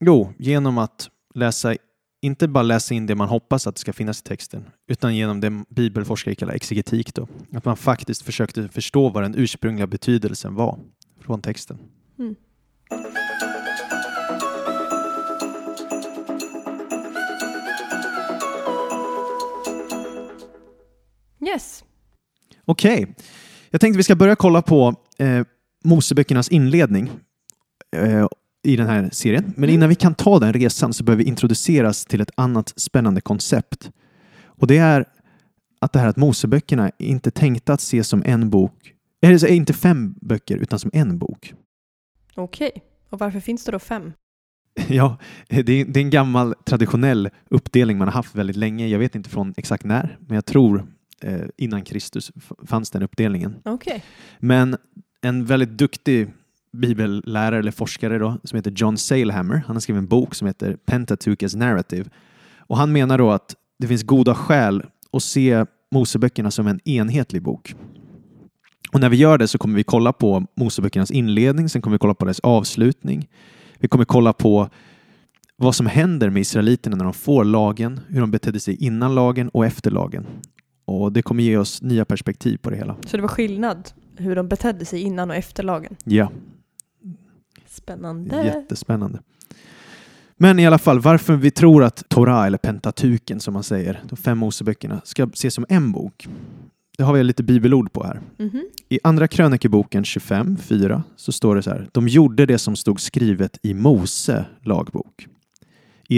Jo, 0.00 0.32
genom 0.38 0.78
att 0.78 1.10
läsa, 1.34 1.76
inte 2.22 2.48
bara 2.48 2.62
läsa 2.62 2.94
in 2.94 3.06
det 3.06 3.14
man 3.14 3.28
hoppas 3.28 3.66
att 3.66 3.74
det 3.74 3.80
ska 3.80 3.92
finnas 3.92 4.20
i 4.20 4.22
texten, 4.22 4.64
utan 4.88 5.16
genom 5.16 5.40
det 5.40 5.64
bibelforskare 5.68 6.34
kallar 6.34 6.54
exegetik. 6.54 7.14
Då. 7.14 7.28
Att 7.52 7.64
man 7.64 7.76
faktiskt 7.76 8.22
försökte 8.22 8.68
förstå 8.68 9.08
vad 9.08 9.22
den 9.22 9.34
ursprungliga 9.34 9.86
betydelsen 9.86 10.54
var 10.54 10.78
från 11.20 11.42
texten. 11.42 11.78
Mm. 12.18 12.34
Yes. 21.40 21.84
Okej, 22.64 23.14
jag 23.74 23.80
tänkte 23.80 23.96
vi 23.96 24.02
ska 24.02 24.16
börja 24.16 24.36
kolla 24.36 24.62
på 24.62 24.94
eh, 25.18 25.42
Moseböckernas 25.84 26.48
inledning 26.48 27.10
eh, 27.96 28.26
i 28.62 28.76
den 28.76 28.86
här 28.86 29.08
serien. 29.12 29.44
Men 29.44 29.64
Mm. 29.64 29.74
innan 29.74 29.88
vi 29.88 29.94
kan 29.94 30.14
ta 30.14 30.38
den 30.38 30.52
resan 30.52 30.92
så 30.92 31.04
behöver 31.04 31.24
vi 31.24 31.28
introduceras 31.28 32.04
till 32.04 32.20
ett 32.20 32.30
annat 32.34 32.72
spännande 32.76 33.20
koncept. 33.20 33.90
Och 34.44 34.66
det 34.66 34.76
är 34.78 35.04
att 35.80 35.92
det 35.92 35.98
här 35.98 36.08
att 36.08 36.16
Moseböckerna 36.16 36.86
är 36.98 37.06
inte 37.06 37.30
tänkta 37.30 37.72
att 37.72 37.80
ses 37.80 38.08
som 38.08 38.22
en 38.26 38.50
bok, 38.50 38.92
eller 39.22 39.44
är 39.44 39.52
inte 39.52 39.72
fem 39.72 40.14
böcker 40.20 40.56
utan 40.56 40.78
som 40.78 40.90
en 40.94 41.18
bok. 41.18 41.54
Okej. 42.34 42.72
Och 43.10 43.18
varför 43.18 43.40
finns 43.40 43.64
det 43.64 43.72
då 43.72 43.78
fem? 43.78 44.12
Ja, 44.88 45.18
det 45.48 45.58
är, 45.58 45.84
det 45.84 46.00
är 46.00 46.04
en 46.04 46.10
gammal 46.10 46.54
traditionell 46.64 47.30
uppdelning 47.50 47.98
man 47.98 48.08
har 48.08 48.12
haft 48.12 48.34
väldigt 48.34 48.56
länge. 48.56 48.86
Jag 48.86 48.98
vet 48.98 49.14
inte 49.14 49.30
från 49.30 49.54
exakt 49.56 49.84
när, 49.84 50.18
men 50.26 50.34
jag 50.34 50.44
tror 50.44 50.78
eh, 50.78 50.84
innan 51.56 51.82
Kristus 51.82 52.32
fanns 52.66 52.90
den 52.90 53.02
uppdelningen. 53.02 53.56
Okej. 53.64 54.04
Men 54.38 54.76
en 55.20 55.44
väldigt 55.44 55.78
duktig 55.78 56.32
bibellärare 56.72 57.58
eller 57.58 57.72
forskare 57.72 58.18
då, 58.18 58.38
som 58.44 58.56
heter 58.56 58.72
John 58.76 58.96
Salehammer, 58.96 59.62
han 59.66 59.76
har 59.76 59.80
skrivit 59.80 59.98
en 59.98 60.06
bok 60.06 60.34
som 60.34 60.46
heter 60.46 60.76
Pentateuch 60.86 61.42
as 61.42 61.54
Narrative. 61.54 62.10
Och 62.58 62.76
han 62.76 62.92
menar 62.92 63.18
då 63.18 63.30
att 63.30 63.54
det 63.78 63.86
finns 63.86 64.02
goda 64.02 64.34
skäl 64.34 64.82
att 65.12 65.22
se 65.22 65.64
Moseböckerna 65.90 66.50
som 66.50 66.66
en 66.66 66.88
enhetlig 66.88 67.42
bok. 67.42 67.74
Och 68.92 69.00
när 69.00 69.08
vi 69.08 69.16
gör 69.16 69.38
det 69.38 69.48
så 69.48 69.58
kommer 69.58 69.76
vi 69.76 69.84
kolla 69.84 70.12
på 70.12 70.46
Moseböckernas 70.56 71.10
inledning, 71.10 71.68
sen 71.68 71.82
kommer 71.82 71.94
vi 71.94 71.98
kolla 71.98 72.14
på 72.14 72.24
dess 72.24 72.40
avslutning. 72.40 73.28
Vi 73.78 73.88
kommer 73.88 74.04
kolla 74.04 74.32
på 74.32 74.68
vad 75.56 75.74
som 75.74 75.86
händer 75.86 76.30
med 76.30 76.40
israeliterna 76.40 76.96
när 76.96 77.04
de 77.04 77.14
får 77.14 77.44
lagen, 77.44 78.00
hur 78.08 78.20
de 78.20 78.30
betedde 78.30 78.60
sig 78.60 78.84
innan 78.84 79.14
lagen 79.14 79.48
och 79.48 79.66
efter 79.66 79.90
lagen. 79.90 80.26
Och 80.84 81.12
det 81.12 81.22
kommer 81.22 81.42
ge 81.42 81.56
oss 81.56 81.82
nya 81.82 82.04
perspektiv 82.04 82.56
på 82.58 82.70
det 82.70 82.76
hela. 82.76 82.96
Så 83.06 83.16
det 83.16 83.22
var 83.22 83.28
skillnad 83.28 83.90
hur 84.16 84.36
de 84.36 84.48
betedde 84.48 84.84
sig 84.84 85.00
innan 85.00 85.30
och 85.30 85.36
efter 85.36 85.62
lagen? 85.62 85.96
Ja, 86.04 86.30
Spännande. 87.66 88.44
jättespännande. 88.44 89.18
Men 90.36 90.58
i 90.58 90.66
alla 90.66 90.78
fall, 90.78 91.00
varför 91.00 91.36
vi 91.36 91.50
tror 91.50 91.84
att 91.84 92.08
Torah, 92.08 92.46
eller 92.46 92.58
Pentatuken 92.58 93.40
som 93.40 93.54
man 93.54 93.62
säger, 93.62 94.00
de 94.08 94.16
fem 94.16 94.38
Moseböckerna, 94.38 95.00
ska 95.04 95.24
ses 95.24 95.54
som 95.54 95.66
en 95.68 95.92
bok. 95.92 96.26
Det 96.98 97.02
har 97.04 97.14
vi 97.14 97.24
lite 97.24 97.42
bibelord 97.42 97.92
på 97.92 98.04
här. 98.04 98.20
Mhm. 98.38 98.64
I 98.88 98.98
Andra 99.02 99.28
krönikeboken 99.28 100.04
25, 100.04 100.56
4, 100.56 101.02
så 101.16 101.32
står 101.32 101.56
det 101.56 101.62
så 101.62 101.70
här. 101.70 101.88
De 101.92 102.08
gjorde 102.08 102.46
det 102.46 102.58
som 102.58 102.76
stod 102.76 103.00
skrivet 103.00 103.58
i 103.62 103.74
Mose 103.74 104.44
lagbok. 104.62 105.26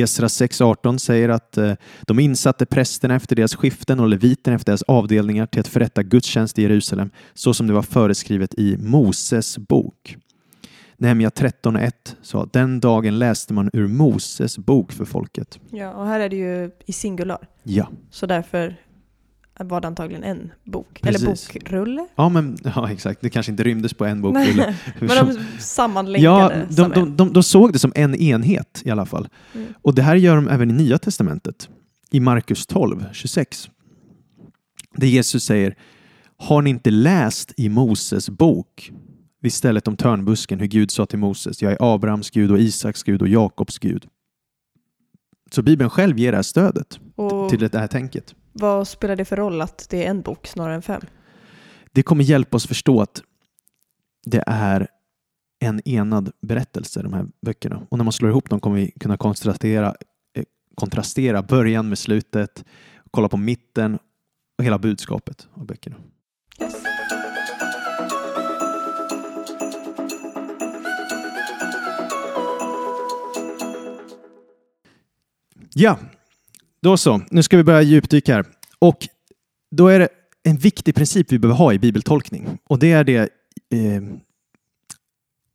Esra 0.01 0.27
6.18 0.27 0.99
säger 0.99 1.29
att 1.29 1.57
eh, 1.57 1.73
de 2.03 2.19
insatte 2.19 2.67
prästerna 2.67 3.15
efter 3.15 3.37
deras 3.37 3.55
skiften 3.55 4.01
och 4.01 4.09
leviterna 4.09 4.57
efter 4.57 4.73
deras 4.73 4.83
avdelningar 4.83 5.47
till 5.47 5.61
att 5.61 5.69
förrätta 5.69 6.03
gudstjänst 6.03 6.59
i 6.59 6.63
Jerusalem 6.63 7.11
så 7.35 7.55
som 7.55 7.67
det 7.67 7.73
var 7.73 7.83
föreskrivet 7.83 8.55
i 8.55 8.77
Moses 8.77 9.59
bok. 9.59 10.17
Nehemja 10.99 11.29
13.1 11.29 11.93
sa 12.23 12.49
den 12.53 12.81
dagen 12.81 13.19
läste 13.19 13.55
man 13.55 13.71
ur 13.73 13.87
Moses 13.87 14.59
bok 14.59 14.93
för 14.93 15.05
folket. 15.05 15.59
Ja, 15.71 15.93
och 15.93 16.07
här 16.07 16.21
är 16.21 16.29
det 16.29 16.37
ju 16.37 16.71
i 16.87 16.93
singular. 16.93 17.49
Ja, 17.63 17.89
Så 18.11 18.27
därför 18.27 18.77
var 19.59 19.81
det 19.81 19.87
antagligen 19.87 20.25
en 20.25 20.53
bok. 20.65 21.01
Precis. 21.03 21.23
Eller 21.23 21.31
bokrulle. 21.61 22.07
ja, 22.17 22.29
men, 22.29 22.59
ja 22.75 22.91
exakt. 22.91 23.21
Det 23.21 23.31
kanske 23.31 23.53
inte 23.53 23.65
rymdes 23.65 23.95
på 23.95 24.05
en 24.05 24.23
bok. 24.23 24.35
Nej, 24.35 24.55
Men 25.01 25.09
de 25.09 25.15
Ja, 25.15 25.35
sammanlänkade 25.59 26.67
de, 26.69 26.75
som 26.75 26.91
de, 26.91 27.01
en. 27.01 27.17
de, 27.17 27.33
de 27.33 27.43
såg 27.43 27.73
det 27.73 27.79
som 27.79 27.93
en 27.95 28.15
enhet 28.15 28.83
i 28.85 28.91
alla 28.91 29.07
fall. 29.07 29.29
Mm. 29.55 29.67
Och 29.83 29.95
det 29.95 30.03
här 30.03 30.17
gör 30.17 30.37
de 30.37 30.49
även 30.49 30.71
i 30.71 30.73
Nya 30.73 30.99
Testamentet. 30.99 31.69
I 32.11 32.21
Markus 32.21 32.67
12, 32.67 33.05
26. 33.13 33.71
Där 34.97 35.07
Jesus 35.07 35.45
säger 35.45 35.77
Har 36.37 36.63
ni 36.63 36.71
inte 36.71 36.91
läst 36.91 37.53
i 37.57 37.69
Moses 37.69 38.31
bok 38.31 38.93
vid 39.43 39.53
stället 39.53 39.89
om 39.89 39.97
törnbusken 39.97 40.61
hur 40.61 40.67
Gud 40.67 40.91
sa 40.91 41.07
till 41.07 41.19
Moses 41.19 41.63
Jag 41.63 41.73
är 41.73 41.95
Abrahams 41.95 42.31
Gud 42.31 42.51
och 42.51 42.59
Isaks 42.59 43.03
Gud 43.03 43.23
och 43.23 43.29
Jakobs 43.29 43.79
Gud. 43.79 44.07
Så 45.51 45.63
Bibeln 45.63 45.91
själv 45.91 46.19
ger 46.19 46.33
det 46.33 46.39
här 46.39 46.43
stödet 46.43 46.99
Och 47.17 47.51
till 47.51 47.59
det 47.59 47.75
här 47.75 47.87
tänket 47.87 48.35
vad 48.59 48.89
spelar 48.89 49.17
det 49.17 49.25
för 49.25 49.37
roll 49.37 49.61
att 49.61 49.87
det 49.91 50.05
är 50.05 50.11
en 50.11 50.23
bok 50.23 50.47
snarare 50.47 50.75
än 50.75 50.83
fem? 50.83 51.03
Det 51.93 52.03
kommer 52.03 52.25
hjälpa 52.25 52.57
oss 52.57 52.67
förstå 52.67 53.01
att 53.01 53.23
det 54.27 54.43
är 54.47 54.89
en 55.59 55.89
enad 55.89 56.33
berättelse, 56.43 57.03
de 57.03 57.13
här 57.13 57.27
böckerna. 57.43 57.87
Och 57.89 57.99
när 57.99 58.05
man 58.05 58.13
slår 58.13 58.31
ihop 58.31 58.51
dem 58.51 58.61
kommer 58.61 58.77
vi 58.77 58.91
kunna 58.91 59.17
kontrastera, 59.17 59.95
eh, 60.35 60.45
kontrastera 60.75 61.43
början 61.43 61.89
med 61.89 61.99
slutet, 61.99 62.65
kolla 63.11 63.29
på 63.29 63.37
mitten 63.37 63.99
och 64.59 64.65
hela 64.65 64.79
budskapet 64.79 65.49
av 65.55 65.67
böckerna. 65.67 65.97
Ja, 75.79 75.99
då 76.83 76.97
så. 76.97 77.21
Nu 77.31 77.43
ska 77.43 77.57
vi 77.57 77.65
börja 77.65 77.83
djupdyka 77.83 78.35
här. 78.35 78.45
Och 78.79 79.09
då 79.71 79.89
är 79.89 79.99
det 79.99 80.09
en 80.43 80.57
viktig 80.57 80.95
princip 80.95 81.33
vi 81.33 81.39
behöver 81.39 81.59
ha 81.59 81.73
i 81.73 81.79
bibeltolkning. 81.79 82.59
Och 82.65 82.79
det 82.79 82.93
är 82.93 83.05
det 83.05 83.21
eh, 83.71 84.03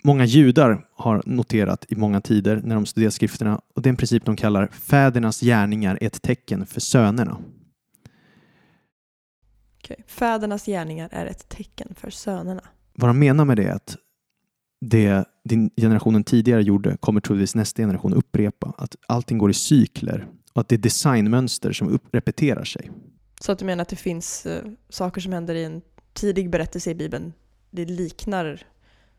många 0.03 0.25
judar 0.25 0.85
har 0.93 1.23
noterat 1.25 1.85
i 1.89 1.95
många 1.95 2.21
tider 2.21 2.61
när 2.63 2.75
de 2.75 2.85
studerar 2.85 3.11
skrifterna. 3.11 3.61
Och 3.75 3.81
det 3.81 3.87
är 3.87 3.91
en 3.91 3.97
princip 3.97 4.25
de 4.25 4.35
kallar 4.35 4.67
fädernas 4.67 5.41
gärningar 5.41 5.97
är 6.01 6.07
ett 6.07 6.21
tecken 6.21 6.65
för 6.65 6.81
sönerna. 6.81 7.37
Okej. 9.77 10.03
Fädernas 10.07 10.65
gärningar 10.65 11.09
är 11.11 11.25
ett 11.25 11.49
tecken 11.49 11.95
för 11.95 12.09
sönerna. 12.09 12.61
Vad 12.93 13.09
de 13.09 13.19
menar 13.19 13.45
med 13.45 13.57
det 13.57 13.63
är 13.63 13.73
att 13.73 13.97
det 14.85 15.25
din 15.43 15.69
generationen 15.77 16.23
tidigare 16.23 16.61
gjorde 16.61 16.97
kommer 16.97 17.21
troligtvis 17.21 17.55
nästa 17.55 17.81
generation 17.81 18.13
upprepa. 18.13 18.73
Att 18.77 18.95
allting 19.07 19.37
går 19.37 19.49
i 19.49 19.53
cykler 19.53 20.27
att 20.53 20.70
det 20.70 20.75
är 20.75 20.77
designmönster 20.77 21.72
som 21.74 21.89
upp- 21.89 22.15
repeterar 22.15 22.63
sig. 22.63 22.91
Så 23.41 23.51
att 23.51 23.60
du 23.60 23.65
menar 23.65 23.81
att 23.81 23.89
det 23.89 23.96
finns 23.96 24.46
eh, 24.46 24.63
saker 24.89 25.22
som 25.22 25.34
händer 25.34 25.55
i 25.55 25.63
en 25.63 25.81
tidig 26.13 26.50
berättelse 26.50 26.91
i 26.91 26.96
Bibeln, 26.96 27.34
det 27.72 27.86
liknar 27.86 28.63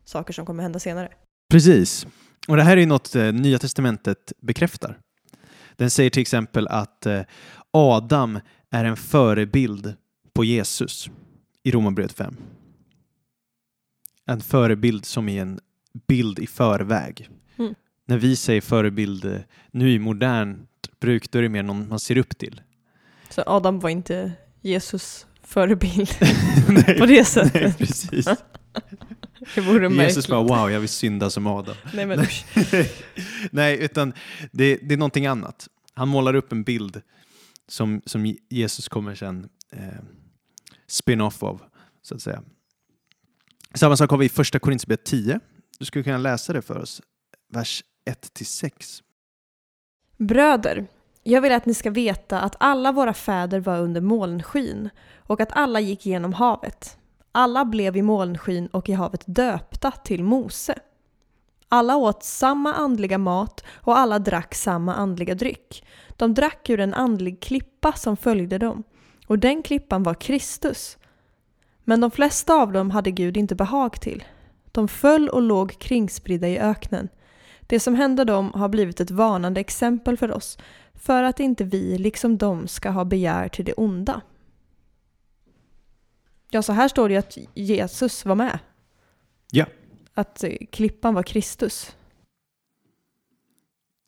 saker 0.05 0.33
som 0.33 0.45
kommer 0.45 0.63
hända 0.63 0.79
senare? 0.79 1.09
Precis. 1.49 2.07
Och 2.47 2.55
det 2.57 2.63
här 2.63 2.77
är 2.77 2.85
något 2.85 3.15
eh, 3.15 3.33
Nya 3.33 3.59
Testamentet 3.59 4.33
bekräftar. 4.41 4.99
Den 5.75 5.89
säger 5.89 6.09
till 6.09 6.21
exempel 6.21 6.67
att 6.67 7.05
eh, 7.05 7.21
Adam 7.71 8.39
är 8.69 8.85
en 8.85 8.97
förebild 8.97 9.93
på 10.33 10.43
Jesus 10.43 11.09
i 11.63 11.71
Romarbrevet 11.71 12.13
5. 12.13 12.35
En 14.25 14.41
förebild 14.41 15.05
som 15.05 15.29
är 15.29 15.41
en 15.41 15.59
bild 16.07 16.39
i 16.39 16.47
förväg. 16.47 17.29
Mm. 17.57 17.75
När 18.05 18.17
vi 18.17 18.35
säger 18.35 18.61
förebild 18.61 19.25
eh, 19.25 19.39
nu 19.71 19.91
i 19.91 19.99
modernt 19.99 20.69
bruk, 21.03 21.31
då 21.31 21.39
är 21.39 21.43
det 21.43 21.49
mer 21.49 21.63
någon 21.63 21.89
man 21.89 21.99
ser 21.99 22.17
upp 22.17 22.37
till. 22.37 22.61
Så 23.29 23.43
Adam 23.45 23.79
var 23.79 23.89
inte 23.89 24.31
Jesus 24.61 25.27
förebild 25.43 26.09
nej, 26.69 26.99
på 26.99 27.05
det 27.05 27.25
sättet. 27.25 27.61
nej, 27.61 27.73
precis. 27.77 28.25
Det 29.55 29.61
vore 29.61 29.89
märkligt. 29.89 30.07
Jesus 30.07 30.27
bara 30.27 30.43
wow, 30.43 30.71
jag 30.71 30.79
vill 30.79 30.89
synda 30.89 31.29
som 31.29 31.47
Adam. 31.47 31.75
Nej 31.93 32.05
men. 32.05 32.19
Nej, 33.51 33.77
utan 33.83 34.13
det, 34.51 34.75
det 34.75 34.93
är 34.93 34.97
någonting 34.97 35.25
annat. 35.25 35.67
Han 35.93 36.07
målar 36.07 36.33
upp 36.33 36.51
en 36.51 36.63
bild 36.63 37.01
som, 37.67 38.01
som 38.05 38.35
Jesus 38.49 38.87
kommer 38.89 39.15
sen 39.15 39.49
eh, 39.71 39.79
spin-off 40.87 41.43
av, 41.43 41.61
så 42.01 42.15
att 42.15 42.21
säga. 42.21 42.43
Samma 43.73 43.97
sak 43.97 44.11
har 44.11 44.17
vi 44.17 44.25
i 44.25 44.29
första 44.29 44.59
Korinthierbrevet 44.59 45.05
10. 45.05 45.39
Du 45.79 45.85
skulle 45.85 46.03
kunna 46.03 46.17
läsa 46.17 46.53
det 46.53 46.61
för 46.61 46.77
oss, 46.77 47.01
vers 47.49 47.83
1-6. 48.05 49.01
Bröder, 50.17 50.87
jag 51.23 51.41
vill 51.41 51.51
att 51.51 51.65
ni 51.65 51.73
ska 51.73 51.89
veta 51.89 52.41
att 52.41 52.55
alla 52.59 52.91
våra 52.91 53.13
fäder 53.13 53.59
var 53.59 53.79
under 53.79 54.01
molnskyn 54.01 54.89
och 55.17 55.41
att 55.41 55.51
alla 55.51 55.79
gick 55.79 56.05
genom 56.05 56.33
havet. 56.33 56.97
Alla 57.31 57.65
blev 57.65 57.97
i 57.97 58.01
molnskyn 58.01 58.67
och 58.67 58.89
i 58.89 58.93
havet 58.93 59.23
döpta 59.25 59.91
till 59.91 60.23
Mose. 60.23 60.79
Alla 61.69 61.95
åt 61.95 62.23
samma 62.23 62.73
andliga 62.73 63.17
mat 63.17 63.63
och 63.75 63.97
alla 63.97 64.19
drack 64.19 64.55
samma 64.55 64.95
andliga 64.95 65.35
dryck. 65.35 65.85
De 66.17 66.33
drack 66.33 66.69
ur 66.69 66.79
en 66.79 66.93
andlig 66.93 67.41
klippa 67.41 67.93
som 67.93 68.17
följde 68.17 68.57
dem 68.57 68.83
och 69.27 69.39
den 69.39 69.63
klippan 69.63 70.03
var 70.03 70.13
Kristus. 70.13 70.97
Men 71.83 72.01
de 72.01 72.11
flesta 72.11 72.53
av 72.53 72.71
dem 72.71 72.91
hade 72.91 73.11
Gud 73.11 73.37
inte 73.37 73.55
behag 73.55 74.01
till. 74.01 74.23
De 74.71 74.87
föll 74.87 75.29
och 75.29 75.41
låg 75.41 75.79
kringspridda 75.79 76.47
i 76.47 76.59
öknen. 76.59 77.09
Det 77.67 77.79
som 77.79 77.95
hände 77.95 78.23
dem 78.23 78.51
har 78.53 78.69
blivit 78.69 78.99
ett 78.99 79.11
varnande 79.11 79.59
exempel 79.59 80.17
för 80.17 80.31
oss 80.31 80.57
för 81.03 81.23
att 81.23 81.39
inte 81.39 81.63
vi, 81.63 81.97
liksom 81.97 82.37
de, 82.37 82.67
ska 82.67 82.89
ha 82.89 83.05
begär 83.05 83.49
till 83.49 83.65
det 83.65 83.73
onda. 83.73 84.21
Ja, 86.49 86.61
så 86.61 86.73
här 86.73 86.87
står 86.87 87.09
det 87.09 87.13
ju 87.13 87.19
att 87.19 87.37
Jesus 87.53 88.25
var 88.25 88.35
med. 88.35 88.59
Ja. 89.51 89.65
Att 90.13 90.43
eh, 90.43 90.57
klippan 90.71 91.13
var 91.13 91.23
Kristus. 91.23 91.95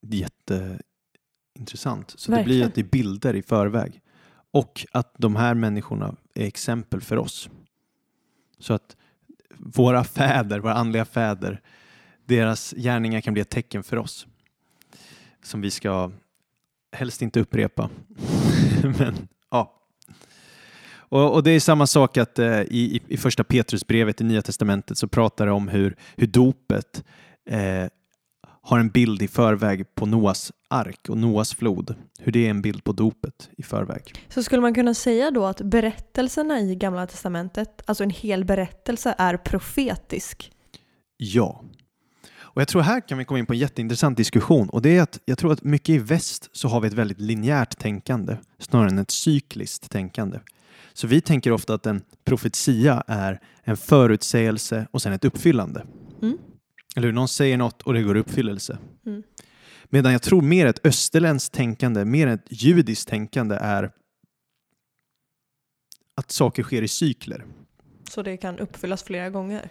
Jätteintressant. 0.02 2.20
Så 2.20 2.32
det 2.32 2.36
blir 2.36 2.44
Verkligen. 2.44 2.68
att 2.68 2.76
det 2.76 2.82
är 2.82 2.86
bilder 2.86 3.36
i 3.36 3.42
förväg. 3.42 4.02
Och 4.52 4.86
att 4.92 5.16
de 5.18 5.36
här 5.36 5.54
människorna 5.54 6.16
är 6.34 6.46
exempel 6.46 7.02
för 7.02 7.18
oss. 7.18 7.50
Så 8.60 8.74
att 8.74 8.96
våra 9.58 10.04
fäder, 10.04 10.60
våra 10.60 10.74
andliga 10.74 11.06
fäder, 11.06 11.62
deras 12.26 12.72
gärningar 12.72 13.22
kan 13.22 13.34
bli 13.34 13.42
ett 13.42 13.50
tecken 13.50 13.84
för 13.84 13.98
oss. 13.98 14.28
Som 15.44 15.62
vi 15.62 15.72
ska 15.72 16.12
helst 16.96 17.22
inte 17.22 17.40
upprepa. 17.40 17.90
Men 19.00 19.28
ja. 19.52 19.72
Och, 21.10 21.34
och 21.34 21.44
det 21.44 21.52
är 21.52 21.60
samma 21.60 21.88
sak 21.88 22.18
att 22.18 22.40
eh, 22.40 22.62
i, 22.62 23.02
i- 23.08 23.18
första 23.18 23.44
Petrusbrevet 23.44 24.22
i 24.22 24.24
Nya 24.24 24.42
Testamentet 24.42 24.98
så 24.98 25.08
pratar 25.08 25.46
det 25.46 25.52
om 25.52 25.68
hur, 25.68 25.96
hur 26.16 26.28
dopet 26.28 27.04
eh, 27.50 27.86
har 28.62 28.80
en 28.80 28.90
bild 28.90 29.22
i 29.22 29.28
förväg 29.28 29.96
på 29.96 30.06
Noas 30.06 30.52
ark 30.70 31.10
och 31.10 31.18
Noas 31.18 31.54
flod. 31.54 31.96
Hur 32.20 32.32
det 32.32 32.46
är 32.46 32.50
en 32.50 32.62
bild 32.62 32.84
på 32.84 32.92
dopet 32.92 33.50
i 33.58 33.64
förväg. 33.64 34.02
Så 34.30 34.44
skulle 34.44 34.62
man 34.62 34.74
kunna 34.74 34.94
säga 34.94 35.32
då 35.32 35.46
att 35.46 35.62
berättelserna 35.62 36.60
i 36.60 36.76
Gamla 36.76 37.08
Testamentet, 37.08 37.82
alltså 37.86 38.04
en 38.04 38.10
hel 38.10 38.46
berättelse, 38.46 39.16
är 39.18 39.38
profetisk? 39.38 40.52
Ja. 41.18 41.64
Och 42.56 42.62
jag 42.62 42.68
tror 42.68 42.82
här 42.82 43.08
kan 43.08 43.18
vi 43.18 43.26
komma 43.26 43.40
in 43.40 43.46
på 43.46 43.54
en 43.54 43.60
jätteintressant 43.60 44.18
diskussion 44.18 44.70
och 44.70 44.82
det 44.82 44.98
är 44.98 45.02
att 45.02 45.20
jag 45.26 45.38
tror 45.38 45.54
att 45.54 45.64
mycket 45.64 45.90
i 45.90 45.98
väst 45.98 46.50
så 46.52 46.68
har 46.68 46.82
vi 46.82 46.88
ett 46.88 46.94
väldigt 46.94 47.20
linjärt 47.20 47.78
tänkande 47.78 48.38
snarare 48.60 48.90
än 48.90 48.98
ett 48.98 49.12
cykliskt 49.12 49.92
tänkande. 49.92 50.40
Så 50.94 51.08
vi 51.08 51.22
tänker 51.22 51.52
ofta 51.52 51.74
att 51.74 51.86
en 51.86 52.02
profetia 52.24 53.04
är 53.08 53.40
en 53.64 53.78
förutsägelse 53.78 54.88
och 54.92 55.02
sen 55.02 55.14
ett 55.14 55.26
uppfyllande. 55.26 55.86
Mm. 56.22 56.38
Eller 56.96 57.08
hur? 57.08 57.14
Någon 57.14 57.28
säger 57.28 57.58
något 57.58 57.82
och 57.82 57.94
det 57.94 58.02
går 58.02 58.18
i 58.18 58.20
uppfyllelse. 58.20 58.78
Mm. 59.06 59.24
Medan 59.84 60.12
jag 60.12 60.22
tror 60.22 60.42
mer 60.42 60.66
ett 60.66 60.86
österländskt 60.86 61.56
tänkande, 61.56 62.06
mer 62.06 62.28
ett 62.28 62.46
judiskt 62.50 63.10
tänkande 63.10 63.56
är 63.56 63.92
att 66.16 66.32
saker 66.32 66.64
sker 66.64 66.82
i 66.82 66.88
cykler. 66.88 67.46
Så 68.10 68.22
det 68.22 68.38
kan 68.38 68.60
uppfyllas 68.60 69.04
flera 69.04 69.30
gånger. 69.30 69.70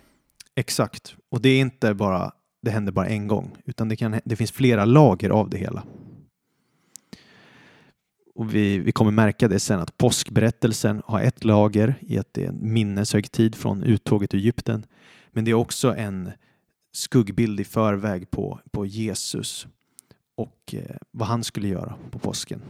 Exakt. 0.54 1.16
Och 1.30 1.40
det 1.40 1.48
är 1.48 1.60
inte 1.60 1.94
bara, 1.94 2.32
det 2.64 2.70
händer 2.70 2.92
bara 2.92 3.06
en 3.06 3.28
gång, 3.28 3.56
utan 3.64 3.88
det, 3.88 3.96
kan, 3.96 4.20
det 4.24 4.36
finns 4.36 4.52
flera 4.52 4.84
lager 4.84 5.30
av 5.30 5.50
det 5.50 5.58
hela. 5.58 5.84
Och 8.34 8.54
vi, 8.54 8.78
vi 8.78 8.92
kommer 8.92 9.10
märka 9.10 9.48
det 9.48 9.60
sen 9.60 9.80
att 9.80 9.98
påskberättelsen 9.98 11.02
har 11.06 11.20
ett 11.20 11.44
lager 11.44 11.94
i 12.00 12.18
att 12.18 12.34
det 12.34 12.44
är 12.44 12.48
en 12.48 12.72
minneshögtid 12.72 13.54
från 13.54 13.82
uttåget 13.82 14.34
ur 14.34 14.38
Egypten. 14.38 14.86
Men 15.32 15.44
det 15.44 15.50
är 15.50 15.54
också 15.54 15.94
en 15.94 16.30
skuggbild 16.92 17.60
i 17.60 17.64
förväg 17.64 18.30
på, 18.30 18.60
på 18.70 18.86
Jesus 18.86 19.66
och 20.36 20.74
eh, 20.74 20.96
vad 21.10 21.28
han 21.28 21.44
skulle 21.44 21.68
göra 21.68 21.94
på 22.10 22.18
påsken. 22.18 22.62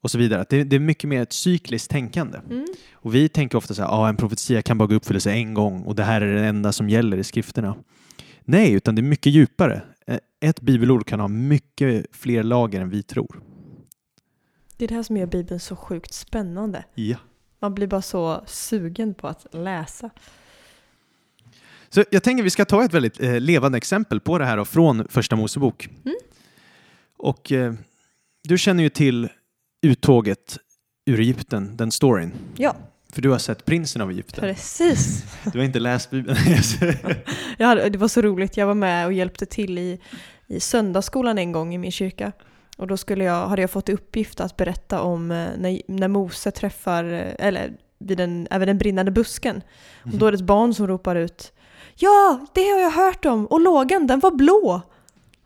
Och 0.00 0.10
så 0.10 0.18
vidare. 0.18 0.44
Det, 0.48 0.64
det 0.64 0.76
är 0.76 0.80
mycket 0.80 1.08
mer 1.08 1.22
ett 1.22 1.32
cykliskt 1.32 1.90
tänkande. 1.90 2.38
Mm. 2.50 2.66
Och 2.92 3.14
vi 3.14 3.28
tänker 3.28 3.58
ofta 3.58 3.74
så 3.74 3.82
här, 3.82 3.88
ah, 3.88 4.08
en 4.08 4.16
profetia 4.16 4.62
kan 4.62 4.78
bara 4.78 4.86
gå 4.86 4.94
i 4.94 4.96
uppfyllelse 4.96 5.32
en 5.32 5.54
gång 5.54 5.82
och 5.82 5.94
det 5.94 6.04
här 6.04 6.20
är 6.20 6.34
det 6.34 6.46
enda 6.46 6.72
som 6.72 6.88
gäller 6.88 7.16
i 7.16 7.24
skrifterna. 7.24 7.74
Nej, 8.50 8.72
utan 8.72 8.94
det 8.94 9.00
är 9.00 9.02
mycket 9.02 9.32
djupare. 9.32 9.82
Eh, 10.06 10.18
Ett 10.40 10.60
bibelord 10.60 11.06
kan 11.06 11.20
ha 11.20 11.28
mycket 11.28 12.06
fler 12.12 12.42
lager 12.42 12.80
än 12.80 12.90
vi 12.90 13.02
tror. 13.02 13.42
Det 14.76 14.84
är 14.84 14.88
det 14.88 14.94
här 14.94 15.02
som 15.02 15.16
gör 15.16 15.26
Bibeln 15.26 15.60
så 15.60 15.76
sjukt 15.76 16.12
spännande. 16.14 16.84
Ja. 16.94 17.16
Man 17.58 17.74
blir 17.74 17.86
bara 17.86 18.02
så 18.02 18.42
sugen 18.46 19.14
på 19.14 19.28
att 19.28 19.46
läsa. 19.52 20.10
Så 21.88 22.04
jag 22.10 22.22
tänker 22.22 22.44
vi 22.44 22.50
ska 22.50 22.64
ta 22.64 22.84
ett 22.84 22.94
väldigt 22.94 23.20
eh, 23.20 23.40
levande 23.40 23.78
exempel 23.78 24.20
på 24.20 24.38
det 24.38 24.44
här 24.44 24.56
då, 24.56 24.64
från 24.64 25.08
Första 25.08 25.36
Mosebok. 25.36 25.88
Mm. 26.04 26.16
Och 27.16 27.52
eh, 27.52 27.74
du 28.42 28.58
känner 28.58 28.82
ju 28.82 28.88
till 28.88 29.28
uttåget 29.82 30.58
ur 31.06 31.20
Egypten, 31.20 31.76
den 31.76 31.90
storyn. 31.90 32.32
Ja, 32.56 32.76
För 33.18 33.22
du 33.22 33.30
har 33.30 33.38
sett 33.38 33.64
Prinsen 33.64 34.02
av 34.02 34.10
Egypten. 34.10 34.40
precis. 34.40 35.24
Du 35.52 35.58
har 35.58 35.64
inte 35.64 35.78
läst 35.78 36.10
Bibeln. 36.10 36.36
Hade, 37.58 37.88
det 37.88 37.98
var 37.98 38.08
så 38.08 38.22
roligt, 38.22 38.56
jag 38.56 38.66
var 38.66 38.74
med 38.74 39.06
och 39.06 39.12
hjälpte 39.12 39.46
till 39.46 39.78
i, 39.78 40.00
i 40.46 40.60
söndagsskolan 40.60 41.38
en 41.38 41.52
gång 41.52 41.74
i 41.74 41.78
min 41.78 41.92
kyrka. 41.92 42.32
Och 42.76 42.86
då 42.86 42.96
skulle 42.96 43.24
jag, 43.24 43.48
hade 43.48 43.62
jag 43.62 43.70
fått 43.70 43.88
i 43.88 43.92
uppgift 43.92 44.40
att 44.40 44.56
berätta 44.56 45.00
om 45.00 45.30
eh, 45.30 45.48
när, 45.56 45.82
när 45.86 46.08
Mose 46.08 46.50
träffar, 46.50 47.04
eh, 47.04 47.46
eller 47.46 47.72
vid 47.98 48.18
den, 48.18 48.48
även 48.50 48.68
den 48.68 48.78
brinnande 48.78 49.10
busken. 49.10 49.62
Och 50.02 50.18
då 50.18 50.26
är 50.26 50.32
det 50.32 50.38
ett 50.38 50.44
barn 50.44 50.74
som 50.74 50.86
ropar 50.86 51.16
ut 51.16 51.52
Ja, 51.96 52.46
det 52.54 52.68
har 52.70 52.80
jag 52.80 52.90
hört 52.90 53.24
om! 53.24 53.46
Och 53.46 53.60
lågan, 53.60 54.06
den 54.06 54.20
var 54.20 54.30
blå! 54.30 54.82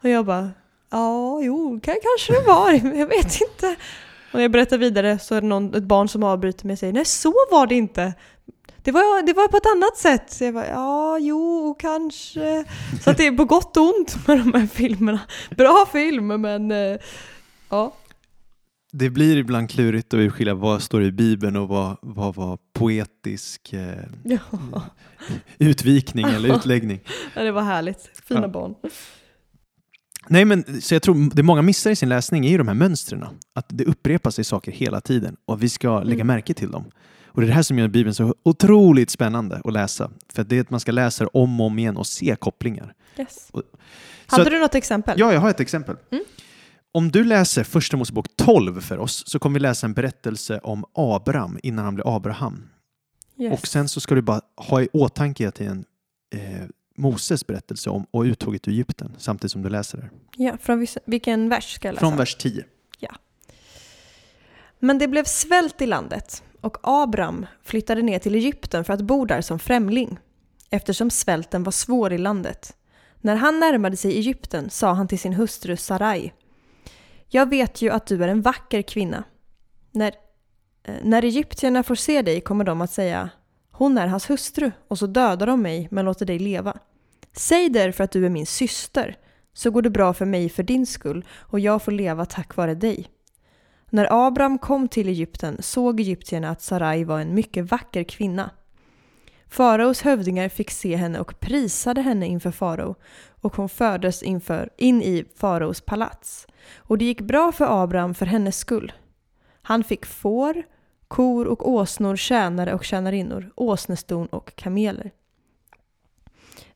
Och 0.03 0.09
jag 0.09 0.27
bara 0.27 0.51
Ja, 0.91 1.41
jo, 1.43 1.81
kan, 1.83 1.95
kanske 2.03 2.33
det 2.33 2.47
var, 2.47 2.97
jag 2.99 3.07
vet 3.07 3.41
inte. 3.41 3.77
Och 4.33 4.35
när 4.35 4.43
jag 4.43 4.51
berättar 4.53 4.79
vidare 4.79 5.19
så 5.19 5.35
är 5.35 5.41
det 5.41 5.47
någon, 5.47 5.75
ett 5.75 5.83
barn 5.83 6.09
som 6.09 6.23
avbryter 6.23 6.67
mig 6.67 6.73
och 6.73 6.79
säger 6.79 6.93
Nej, 6.93 7.05
så 7.05 7.33
var 7.51 7.67
det 7.67 7.75
inte! 7.75 8.15
Det 8.85 8.93
var, 8.93 9.27
det 9.27 9.33
var 9.33 9.49
på 9.49 9.57
ett 9.57 9.67
annat 9.77 9.97
sätt. 9.97 10.31
Så 10.33 10.45
jag 10.45 10.55
bara, 10.55 10.69
ja, 10.69 11.19
jo, 11.19 11.75
kanske. 11.79 12.65
Så 13.05 13.11
att 13.11 13.17
det 13.17 13.27
är 13.27 13.33
på 13.37 13.45
gott 13.45 13.77
och 13.77 13.83
ont 13.83 14.29
med 14.29 14.39
de 14.39 14.53
här 14.55 14.67
filmerna. 14.67 15.21
Bra 15.57 15.87
film, 15.93 16.27
men 16.27 16.71
eh, 16.71 16.97
ja. 17.69 17.95
Det 18.93 19.11
blir 19.11 19.37
ibland 19.37 19.71
klurigt 19.71 20.15
att 20.15 20.19
urskilja 20.19 20.55
vad 20.55 20.83
står 20.83 21.03
i 21.03 21.13
Bibeln 21.13 21.57
och 21.57 21.69
vad, 21.69 21.97
vad 22.03 22.35
var 22.35 22.59
poetisk 22.73 23.73
eh, 23.73 24.05
ja. 24.25 24.41
utvikning 25.59 26.27
eller 26.27 26.57
utläggning. 26.57 27.01
Ja, 27.35 27.43
Det 27.43 27.53
var 27.53 27.63
härligt. 27.63 28.11
Fina 28.29 28.41
Ja. 28.41 28.49
barn. 28.49 28.75
Nej, 30.33 30.45
men 30.45 30.83
så 30.83 30.95
jag 30.95 31.03
tror 31.03 31.31
det 31.35 31.43
många 31.43 31.63
missar 31.63 31.91
i 31.91 31.97
sin 31.97 32.09
läsning 32.09 32.47
är 32.47 32.51
ju 32.51 32.59
de 32.59 32.69
här 32.69 32.75
mönstren. 32.75 33.25
Att 33.55 33.67
det 33.69 33.85
upprepar 33.85 34.31
sig 34.31 34.45
saker 34.45 34.73
hela 34.73 35.01
tiden 35.01 35.37
och 35.45 35.63
vi 35.63 35.69
ska 35.69 36.03
lägga 36.03 36.15
Mm. 36.15 36.27
märke 36.27 36.55
till 36.55 36.71
dem. 36.71 36.85
Och 37.27 37.41
det 37.41 37.45
är 37.45 37.49
det 37.49 37.55
här 37.55 37.63
som 37.63 37.79
gör 37.79 37.89
Bibeln 37.89 38.15
så 38.15 38.35
otroligt 38.43 39.11
spännande 39.11 39.61
att 39.65 39.73
läsa. 39.73 40.11
För 40.35 40.45
det 40.45 40.57
är 40.57 40.61
att 40.61 40.71
man 40.71 40.81
ska 40.81 40.93
läsa 40.93 41.25
det 41.25 41.31
om 41.33 41.61
och 41.61 41.67
om 41.67 41.79
igen 41.79 41.97
och 41.97 42.07
se 42.07 42.37
kopplingar. 42.41 42.95
Yes. 43.19 43.49
Och- 43.53 43.63
Hade 44.27 44.51
du 44.51 44.59
något 44.61 44.75
exempel? 44.75 45.15
Ja, 45.21 45.33
jag 45.33 45.41
har 45.41 45.51
ett 45.51 45.61
exempel. 45.61 45.97
Mm. 46.11 46.25
Om 46.95 47.11
du 47.11 47.25
läser 47.25 47.65
Första 47.65 47.97
Mosebok 47.97 48.27
12 48.37 48.81
för 48.81 48.99
oss 48.99 49.23
så 49.27 49.39
kommer 49.39 49.55
vi 49.55 49.61
läsa 49.61 49.87
en 49.87 49.95
berättelse 49.95 50.61
om 50.63 50.85
Abraham 50.95 51.59
innan 51.63 51.85
han 51.85 51.95
blir 51.95 52.17
Abraham. 52.17 52.63
Yes. 53.39 53.53
Och 53.61 53.67
sen 53.67 53.89
så 53.89 54.01
ska 54.01 54.15
du 54.15 54.23
bara 54.23 54.41
ha 54.57 54.83
i 54.83 54.89
åtanke 54.93 55.43
hela 55.43 55.51
tiden 55.53 55.85
eh, 56.35 56.41
Moses 56.95 57.47
berättelse 57.47 57.91
om 57.91 58.07
och 58.11 58.23
uttåget 58.23 58.69
ur 58.69 58.73
Egypten 58.73 59.15
samtidigt 59.19 59.53
som 59.53 59.63
du 59.63 59.69
läser 59.69 59.99
det. 59.99 60.11
Ja, 60.37 60.57
från 60.61 60.87
vilken 61.05 61.49
vers 61.49 61.75
ska 61.75 61.89
jag 61.89 61.93
läsa? 61.93 62.01
Från 62.07 62.17
vers 62.17 62.35
10. 62.35 62.65
Men 64.85 64.99
det 64.99 65.09
blev 65.09 65.25
svält 65.25 65.83
i 65.83 65.87
landet 65.87 66.43
och 66.61 66.77
Abram 66.83 67.47
flyttade 67.63 68.03
ner 68.03 68.19
till 68.19 68.35
Egypten 68.35 68.85
för 68.85 68.93
att 68.93 69.01
bo 69.01 69.25
där 69.25 69.41
som 69.41 69.59
främling, 69.59 70.19
eftersom 70.71 71.11
svälten 71.11 71.63
var 71.63 71.73
svår 71.73 72.13
i 72.13 72.19
landet. 72.19 72.77
När 73.21 73.37
han 73.37 73.61
närmade 73.61 73.97
sig 73.97 74.17
Egypten 74.19 74.71
sa 74.71 74.93
han 74.93 75.09
till 75.09 75.19
sin 75.19 75.33
hustru 75.33 75.77
Sarai 75.77 76.33
Jag 77.29 77.51
vet 77.51 77.83
ju 77.83 77.91
att 77.91 78.07
du 78.07 78.25
är 78.25 78.29
en 78.29 78.43
vacker 78.43 78.83
kvinna. 78.83 79.25
När, 79.91 80.13
eh, 80.83 80.95
när 81.03 81.25
egyptierna 81.25 81.83
får 81.83 81.95
se 81.95 82.23
dig 82.23 82.41
kommer 82.41 82.65
de 82.65 82.81
att 82.81 82.93
säga 82.93 83.31
hon 83.73 83.99
är 83.99 84.07
hans 84.07 84.31
hustru 84.31 84.71
och 84.89 84.99
så 84.99 85.07
dödar 85.07 85.47
de 85.47 85.63
mig 85.63 85.89
men 85.91 86.05
låter 86.05 86.27
dig 86.27 86.39
leva. 86.39 86.79
Säg 87.33 87.69
därför 87.69 88.05
att 88.05 88.11
du 88.11 88.27
är 88.27 88.31
min 88.31 88.47
syster 88.47 89.17
så 89.53 89.71
går 89.71 89.83
det 89.83 89.91
bra 89.91 90.13
för 90.15 90.27
mig 90.27 90.49
för 90.49 90.63
din 90.63 90.87
skull 90.87 91.25
och 91.33 91.61
jag 91.61 91.83
får 91.83 91.93
leva 91.93 92.25
tack 92.25 92.57
vare 92.57 92.75
dig. 92.75 93.09
När 93.91 94.27
Abram 94.27 94.59
kom 94.59 94.89
till 94.89 95.09
Egypten 95.09 95.57
såg 95.61 96.01
egyptierna 96.01 96.51
att 96.51 96.63
Sarai 96.63 97.05
var 97.05 97.21
en 97.21 97.35
mycket 97.35 97.71
vacker 97.71 98.05
kvinna. 98.05 98.51
Faraos 99.49 100.03
hövdingar 100.03 100.49
fick 100.49 100.71
se 100.71 100.97
henne 100.97 101.21
och 101.21 101.41
prisade 101.41 102.01
henne 102.01 102.27
inför 102.27 102.51
farao 102.51 102.95
och 103.41 103.57
hon 103.57 103.69
fördes 103.69 104.23
inför, 104.23 104.71
in 104.77 105.03
i 105.03 105.25
faraos 105.37 105.81
palats. 105.81 106.47
Och 106.77 106.99
det 106.99 107.05
gick 107.05 107.21
bra 107.21 107.53
för 107.53 107.83
Abram 107.83 108.15
för 108.15 108.27
hennes 108.27 108.59
skull. 108.59 108.93
Han 109.63 109.85
fick 109.85 110.07
får, 110.07 110.63
kor 111.13 111.47
och 111.47 111.69
åsnor, 111.69 112.17
tjänare 112.17 112.75
och 112.75 112.85
tjänarinnor, 112.85 113.53
åsneston 113.55 114.27
och 114.27 114.57
kameler. 114.57 115.11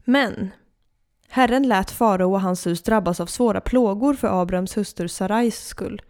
Men 0.04 0.50
Herren 1.28 1.68
lät 1.68 1.90
farao 1.90 2.32
och 2.32 2.40
hans 2.40 2.66
hus 2.66 2.82
drabbas 2.82 3.20
av 3.20 3.26
svåra 3.26 3.60
plågor 3.60 4.14
för 4.14 4.42
Abrams 4.42 4.76
hustru 4.76 5.08
Sarais 5.08 5.66
skull. 5.66 6.02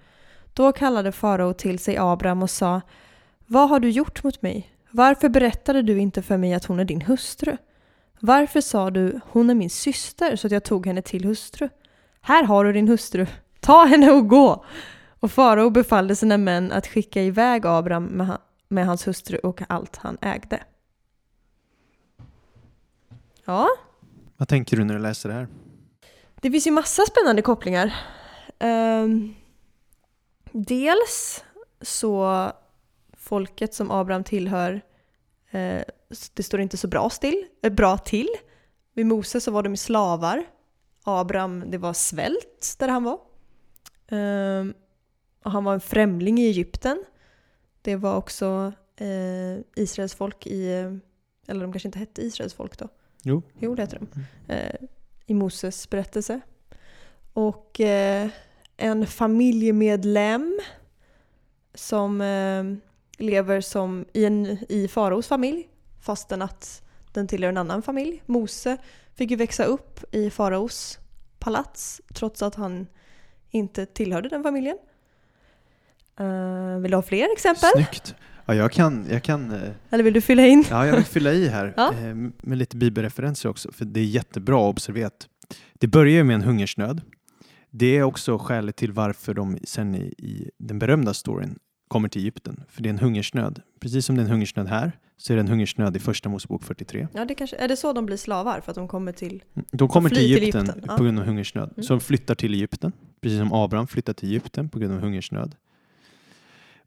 Då 0.52 0.72
kallade 0.72 1.12
farao 1.12 1.52
till 1.52 1.78
sig 1.78 1.96
Abram 1.98 2.42
och 2.42 2.50
sa 2.50 2.80
Vad 3.46 3.68
har 3.68 3.80
du 3.80 3.90
gjort 3.90 4.22
mot 4.22 4.42
mig? 4.42 4.70
Varför 4.90 5.28
berättade 5.28 5.82
du 5.82 5.98
inte 5.98 6.22
för 6.22 6.36
mig 6.36 6.54
att 6.54 6.64
hon 6.64 6.80
är 6.80 6.84
din 6.84 7.02
hustru? 7.02 7.56
Varför 8.20 8.60
sa 8.60 8.90
du 8.90 9.20
hon 9.24 9.50
är 9.50 9.54
min 9.54 9.70
syster 9.70 10.36
så 10.36 10.46
att 10.46 10.52
jag 10.52 10.64
tog 10.64 10.86
henne 10.86 11.02
till 11.02 11.24
hustru? 11.24 11.68
Här 12.20 12.44
har 12.44 12.64
du 12.64 12.72
din 12.72 12.88
hustru, 12.88 13.26
ta 13.60 13.84
henne 13.84 14.10
och 14.10 14.28
gå! 14.28 14.64
Och 15.20 15.32
farao 15.32 15.70
befallde 15.70 16.16
sina 16.16 16.36
män 16.36 16.72
att 16.72 16.86
skicka 16.86 17.22
iväg 17.22 17.66
Abram 17.66 18.04
med, 18.04 18.38
med 18.68 18.86
hans 18.86 19.06
hustru 19.08 19.38
och 19.38 19.62
allt 19.68 19.96
han 19.96 20.18
ägde. 20.20 20.62
Ja, 23.44 23.68
Vad 24.36 24.48
tänker 24.48 24.76
du 24.76 24.84
när 24.84 24.94
du 24.94 25.00
läser 25.00 25.28
det 25.28 25.34
här? 25.34 25.48
det 26.40 26.50
finns 26.50 26.66
ju 26.66 26.70
massa 26.70 27.02
spännande 27.02 27.42
kopplingar. 27.42 27.94
Ehm, 28.58 29.34
dels 30.52 31.44
så 31.80 32.46
folket 33.16 33.74
som 33.74 33.90
Abraham 33.90 34.24
tillhör, 34.24 34.80
eh, 35.50 35.82
det 36.34 36.42
står 36.42 36.60
inte 36.60 36.76
så 36.76 36.88
bra, 36.88 37.10
still, 37.10 37.46
eh, 37.62 37.72
bra 37.72 37.98
till. 37.98 38.28
Vid 38.94 39.06
Moses 39.06 39.44
så 39.44 39.50
var 39.50 39.62
de 39.62 39.76
slavar. 39.76 40.44
Abraham, 41.04 41.70
det 41.70 41.78
var 41.78 41.92
svält 41.92 42.76
där 42.78 42.88
han 42.88 43.04
var. 43.04 43.18
Ehm, 44.08 44.74
och 45.46 45.52
han 45.52 45.64
var 45.64 45.74
en 45.74 45.80
främling 45.80 46.38
i 46.38 46.46
Egypten. 46.46 47.04
Det 47.82 47.96
var 47.96 48.16
också 48.16 48.72
eh, 48.96 49.82
Israels 49.82 50.14
folk 50.14 50.46
i, 50.46 50.70
eller 51.46 51.60
de 51.60 51.72
kanske 51.72 51.88
inte 51.88 51.98
hette 51.98 52.22
Israels 52.22 52.54
folk 52.54 52.78
då. 52.78 52.88
Jo. 53.22 53.42
Jo, 53.58 53.74
det 53.74 53.82
heter 53.82 53.98
de. 53.98 54.24
Eh, 54.52 54.74
I 55.26 55.34
Moses 55.34 55.90
berättelse. 55.90 56.40
Och 57.32 57.80
eh, 57.80 58.28
en 58.76 59.06
familjemedlem 59.06 60.60
som 61.74 62.20
eh, 62.20 62.64
lever 63.18 63.60
som 63.60 64.04
i, 64.12 64.24
en, 64.24 64.58
i 64.68 64.88
faraos 64.88 65.26
familj 65.26 65.68
fastän 66.00 66.42
att 66.42 66.82
den 67.12 67.28
tillhör 67.28 67.48
en 67.48 67.56
annan 67.56 67.82
familj. 67.82 68.22
Mose 68.26 68.76
fick 69.14 69.30
ju 69.30 69.36
växa 69.36 69.64
upp 69.64 70.14
i 70.14 70.30
faraos 70.30 70.98
palats 71.38 72.00
trots 72.14 72.42
att 72.42 72.54
han 72.54 72.86
inte 73.50 73.86
tillhörde 73.86 74.28
den 74.28 74.42
familjen. 74.42 74.78
Uh, 76.20 76.78
vill 76.78 76.90
du 76.90 76.96
ha 76.96 77.02
fler 77.02 77.32
exempel? 77.32 77.70
Snyggt. 77.74 78.14
Ja, 78.46 78.54
jag 78.54 78.72
kan, 78.72 79.06
jag 79.10 79.22
kan 79.22 79.50
eh, 79.50 79.70
Eller 79.90 80.04
vill 80.04 80.14
du 80.14 80.20
fylla 80.20 80.46
in? 80.46 80.64
Ja, 80.70 80.86
jag 80.86 80.96
vill 80.96 81.04
fylla 81.04 81.32
i 81.32 81.48
här 81.48 81.74
Ja. 81.76 81.92
eh, 81.92 82.14
med 82.42 82.58
lite 82.58 82.76
bibelreferenser 82.76 83.48
också, 83.48 83.72
för 83.72 83.84
det 83.84 84.00
är 84.00 84.04
jättebra 84.04 84.58
observerat. 84.58 85.28
Det 85.74 85.86
börjar 85.86 86.14
ju 86.14 86.24
med 86.24 86.34
en 86.34 86.42
hungersnöd. 86.42 87.00
Det 87.70 87.96
är 87.96 88.02
också 88.02 88.38
skälet 88.38 88.76
till 88.76 88.92
varför 88.92 89.34
de 89.34 89.58
sen 89.64 89.94
i, 89.94 90.14
i 90.18 90.50
den 90.58 90.78
berömda 90.78 91.14
storyn 91.14 91.58
kommer 91.88 92.08
till 92.08 92.20
Egypten, 92.20 92.64
för 92.68 92.82
det 92.82 92.88
är 92.88 92.90
en 92.90 92.98
hungersnöd. 92.98 93.62
Precis 93.80 94.06
som 94.06 94.16
det 94.16 94.22
är 94.22 94.24
en 94.24 94.30
hungersnöd 94.30 94.68
här, 94.68 94.92
så 95.16 95.32
är 95.32 95.36
det 95.36 95.40
en 95.40 95.48
hungersnöd 95.48 95.96
i 95.96 95.98
Första 95.98 96.28
Mosebok 96.28 96.64
43. 96.64 97.08
Ja, 97.12 97.24
det 97.24 97.34
kanske, 97.34 97.56
är 97.56 97.68
det 97.68 97.76
så 97.76 97.92
de 97.92 98.06
blir 98.06 98.16
slavar? 98.16 98.60
För 98.60 98.70
att 98.70 98.76
de 98.76 98.88
kommer 98.88 99.12
till... 99.12 99.42
De 99.70 99.88
kommer 99.88 100.08
till 100.08 100.18
fly 100.18 100.34
till 100.34 100.42
Egypten, 100.42 100.70
Egypten, 100.70 100.96
på 100.96 101.02
grund 101.04 101.18
av 101.18 101.24
hungersnöd. 101.24 101.70
Mm. 101.72 101.82
Så 101.82 101.92
de 101.92 102.00
flyttar 102.00 102.34
till 102.34 102.54
Egypten, 102.54 102.92
precis 103.20 103.38
som 103.38 103.52
Abraham 103.52 103.86
flyttar 103.86 104.12
till 104.12 104.28
Egypten 104.28 104.68
på 104.68 104.78
grund 104.78 104.94
av 104.94 105.00
hungersnöd. 105.00 105.54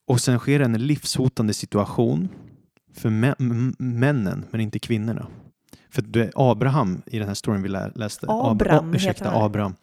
Och 0.10 0.22
sen 0.22 0.40
sker 0.40 0.60
en 0.60 0.74
livshotande 0.88 1.54
situation 1.54 2.30
för 2.94 3.10
mä- 3.10 3.74
männen, 3.80 4.46
men 4.52 4.62
inte 4.62 4.80
kvinnorna. 4.80 5.28
För 5.90 6.02
det 6.02 6.22
är 6.22 6.32
Abraham 6.36 7.02
i 7.06 7.20
den 7.20 7.28
här 7.28 7.36
storyn 7.36 7.62
vi 7.62 7.70
lä- 7.70 7.92
läste, 7.96 8.26
Abram 8.30 8.90
Ab- 8.90 8.96
ursäkta, 8.96 9.24
heter 9.26 9.36
han. 9.38 9.44
Abraham, 9.46 9.76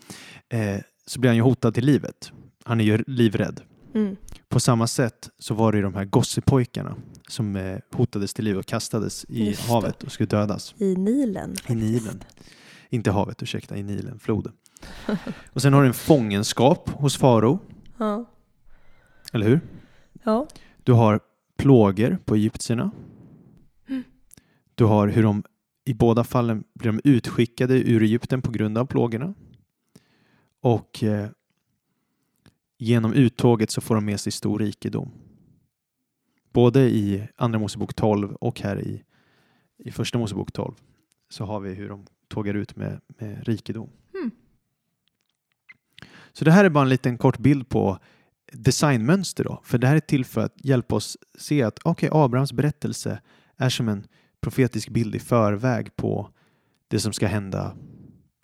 eh, 0.48 0.80
så 1.06 1.20
blir 1.20 1.30
han 1.30 1.36
ju 1.36 1.42
hotad 1.42 1.74
till 1.74 1.84
livet. 1.84 2.32
Han 2.64 2.80
är 2.80 2.84
ju 2.84 3.04
livrädd. 3.06 3.60
Mm. 3.94 4.16
På 4.48 4.60
samma 4.60 4.86
sätt 4.86 5.28
så 5.38 5.54
var 5.54 5.72
det 5.72 5.78
ju 5.78 5.82
de 5.82 5.94
här 5.94 6.04
gossepojkarna 6.04 6.96
som 7.28 7.56
eh, 7.56 7.78
hotades 7.92 8.34
till 8.34 8.44
liv 8.44 8.58
och 8.58 8.66
kastades 8.66 9.24
i 9.28 9.46
Just 9.48 9.68
havet 9.68 10.02
och 10.02 10.12
skulle 10.12 10.26
dödas. 10.26 10.74
I 10.78 10.94
Nilen. 10.96 11.54
I 11.68 11.74
Nilen. 11.74 12.24
Inte 12.90 13.10
havet, 13.10 13.42
ursäkta, 13.42 13.76
i 13.76 13.82
Nilen, 13.82 14.18
floden. 14.18 14.52
Och 15.52 15.62
sen 15.62 15.72
har 15.72 15.82
du 15.82 15.88
en 15.88 15.94
fångenskap 15.94 16.90
hos 16.90 17.16
farao, 17.16 17.58
Ja. 17.98 18.24
eller 19.32 19.46
hur? 19.48 19.60
Ja. 20.26 20.46
Du 20.84 20.92
har 20.92 21.20
plågor 21.56 22.18
på 22.24 22.34
egyptierna. 22.34 22.90
Du 24.74 24.84
har 24.84 25.08
hur 25.08 25.22
de 25.22 25.42
i 25.84 25.94
båda 25.94 26.24
fallen 26.24 26.64
blir 26.74 26.92
de 26.92 27.00
utskickade 27.04 27.90
ur 27.90 28.02
Egypten 28.02 28.42
på 28.42 28.50
grund 28.50 28.78
av 28.78 28.86
plågorna. 28.86 29.34
Och 30.60 31.04
eh, 31.04 31.28
genom 32.78 33.12
uttåget 33.12 33.70
så 33.70 33.80
får 33.80 33.94
de 33.94 34.04
med 34.04 34.20
sig 34.20 34.32
stor 34.32 34.58
rikedom. 34.58 35.10
Både 36.52 36.80
i 36.80 37.28
Andra 37.36 37.58
Mosebok 37.58 37.94
12 37.94 38.32
och 38.32 38.60
här 38.60 38.80
i, 38.80 39.02
i 39.78 39.90
Första 39.90 40.18
Mosebok 40.18 40.52
12 40.52 40.74
så 41.28 41.44
har 41.44 41.60
vi 41.60 41.74
hur 41.74 41.88
de 41.88 42.06
tågar 42.28 42.54
ut 42.54 42.76
med, 42.76 43.00
med 43.08 43.48
rikedom. 43.48 43.90
Mm. 44.14 44.30
Så 46.32 46.44
det 46.44 46.52
här 46.52 46.64
är 46.64 46.68
bara 46.68 46.84
en 46.84 46.88
liten 46.88 47.18
kort 47.18 47.38
bild 47.38 47.68
på 47.68 47.98
designmönster 48.64 49.44
då. 49.44 49.60
För 49.64 49.78
det 49.78 49.86
här 49.86 49.96
är 49.96 50.00
till 50.00 50.24
för 50.24 50.40
att 50.40 50.54
hjälpa 50.56 50.94
oss 50.94 51.16
se 51.38 51.62
att 51.62 51.78
okej, 51.84 52.08
Abrahams 52.12 52.52
berättelse 52.52 53.20
är 53.56 53.68
som 53.68 53.88
en 53.88 54.06
profetisk 54.40 54.88
bild 54.88 55.14
i 55.14 55.18
förväg 55.18 55.96
på 55.96 56.30
det 56.88 56.98
som 56.98 57.12
ska 57.12 57.26
hända 57.26 57.76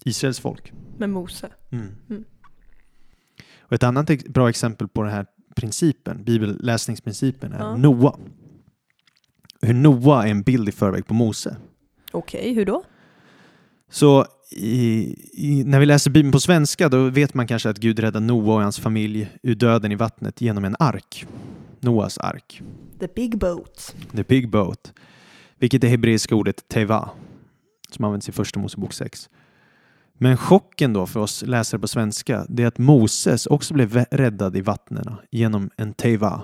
Israels 0.04 0.40
folk. 0.40 0.72
Med 0.98 1.10
Mose. 1.10 1.50
Mm. 1.70 1.88
Mm. 2.10 2.24
Och 3.60 3.72
ett 3.72 3.82
annat 3.82 4.24
bra 4.26 4.48
exempel 4.48 4.88
på 4.88 5.02
den 5.02 5.12
här 5.12 5.26
principen, 5.56 6.24
bibelläsningsprincipen, 6.24 7.52
är 7.52 7.58
Ja. 7.58 7.76
Noa. 7.76 8.18
Hur 9.62 9.74
Noa 9.74 10.26
är 10.26 10.30
en 10.30 10.42
bild 10.42 10.68
i 10.68 10.72
förväg 10.72 11.06
på 11.06 11.14
Mose. 11.14 11.56
Okej, 12.12 12.54
hur 12.54 12.66
då? 12.66 12.84
Så 13.90 14.26
i, 14.52 15.14
i, 15.32 15.64
när 15.64 15.80
vi 15.80 15.86
läser 15.86 16.10
Bibeln 16.10 16.32
på 16.32 16.40
svenska 16.40 16.88
då 16.88 17.10
vet 17.10 17.34
man 17.34 17.46
kanske 17.46 17.70
att 17.70 17.78
Gud 17.78 17.98
räddar 17.98 18.20
Noa 18.20 18.54
och 18.54 18.62
hans 18.62 18.80
familj 18.80 19.30
ur 19.42 19.54
döden 19.54 19.92
i 19.92 19.94
vattnet 19.94 20.40
genom 20.40 20.64
en 20.64 20.76
ark. 20.78 21.26
Noas 21.80 22.18
ark. 22.18 22.62
The 23.00 23.08
big 23.14 23.38
boat. 23.38 23.94
The 24.12 24.22
big 24.22 24.50
boat. 24.50 24.92
Vilket 25.58 25.84
är 25.84 25.88
hebreiska 25.88 26.34
ordet 26.34 26.68
teva. 26.68 27.10
Som 27.90 28.04
används 28.04 28.28
i 28.28 28.32
första 28.32 28.60
Mosebok 28.60 28.92
6. 28.92 29.30
Men 30.14 30.36
chocken 30.36 30.92
då 30.92 31.06
för 31.06 31.20
oss 31.20 31.42
läsare 31.46 31.80
på 31.80 31.88
svenska 31.88 32.46
det 32.48 32.62
är 32.62 32.66
att 32.66 32.78
Moses 32.78 33.46
också 33.46 33.74
blev 33.74 34.04
räddad 34.10 34.56
i 34.56 34.60
vattnen 34.60 35.14
genom 35.30 35.70
en 35.76 35.94
teva. 35.94 36.42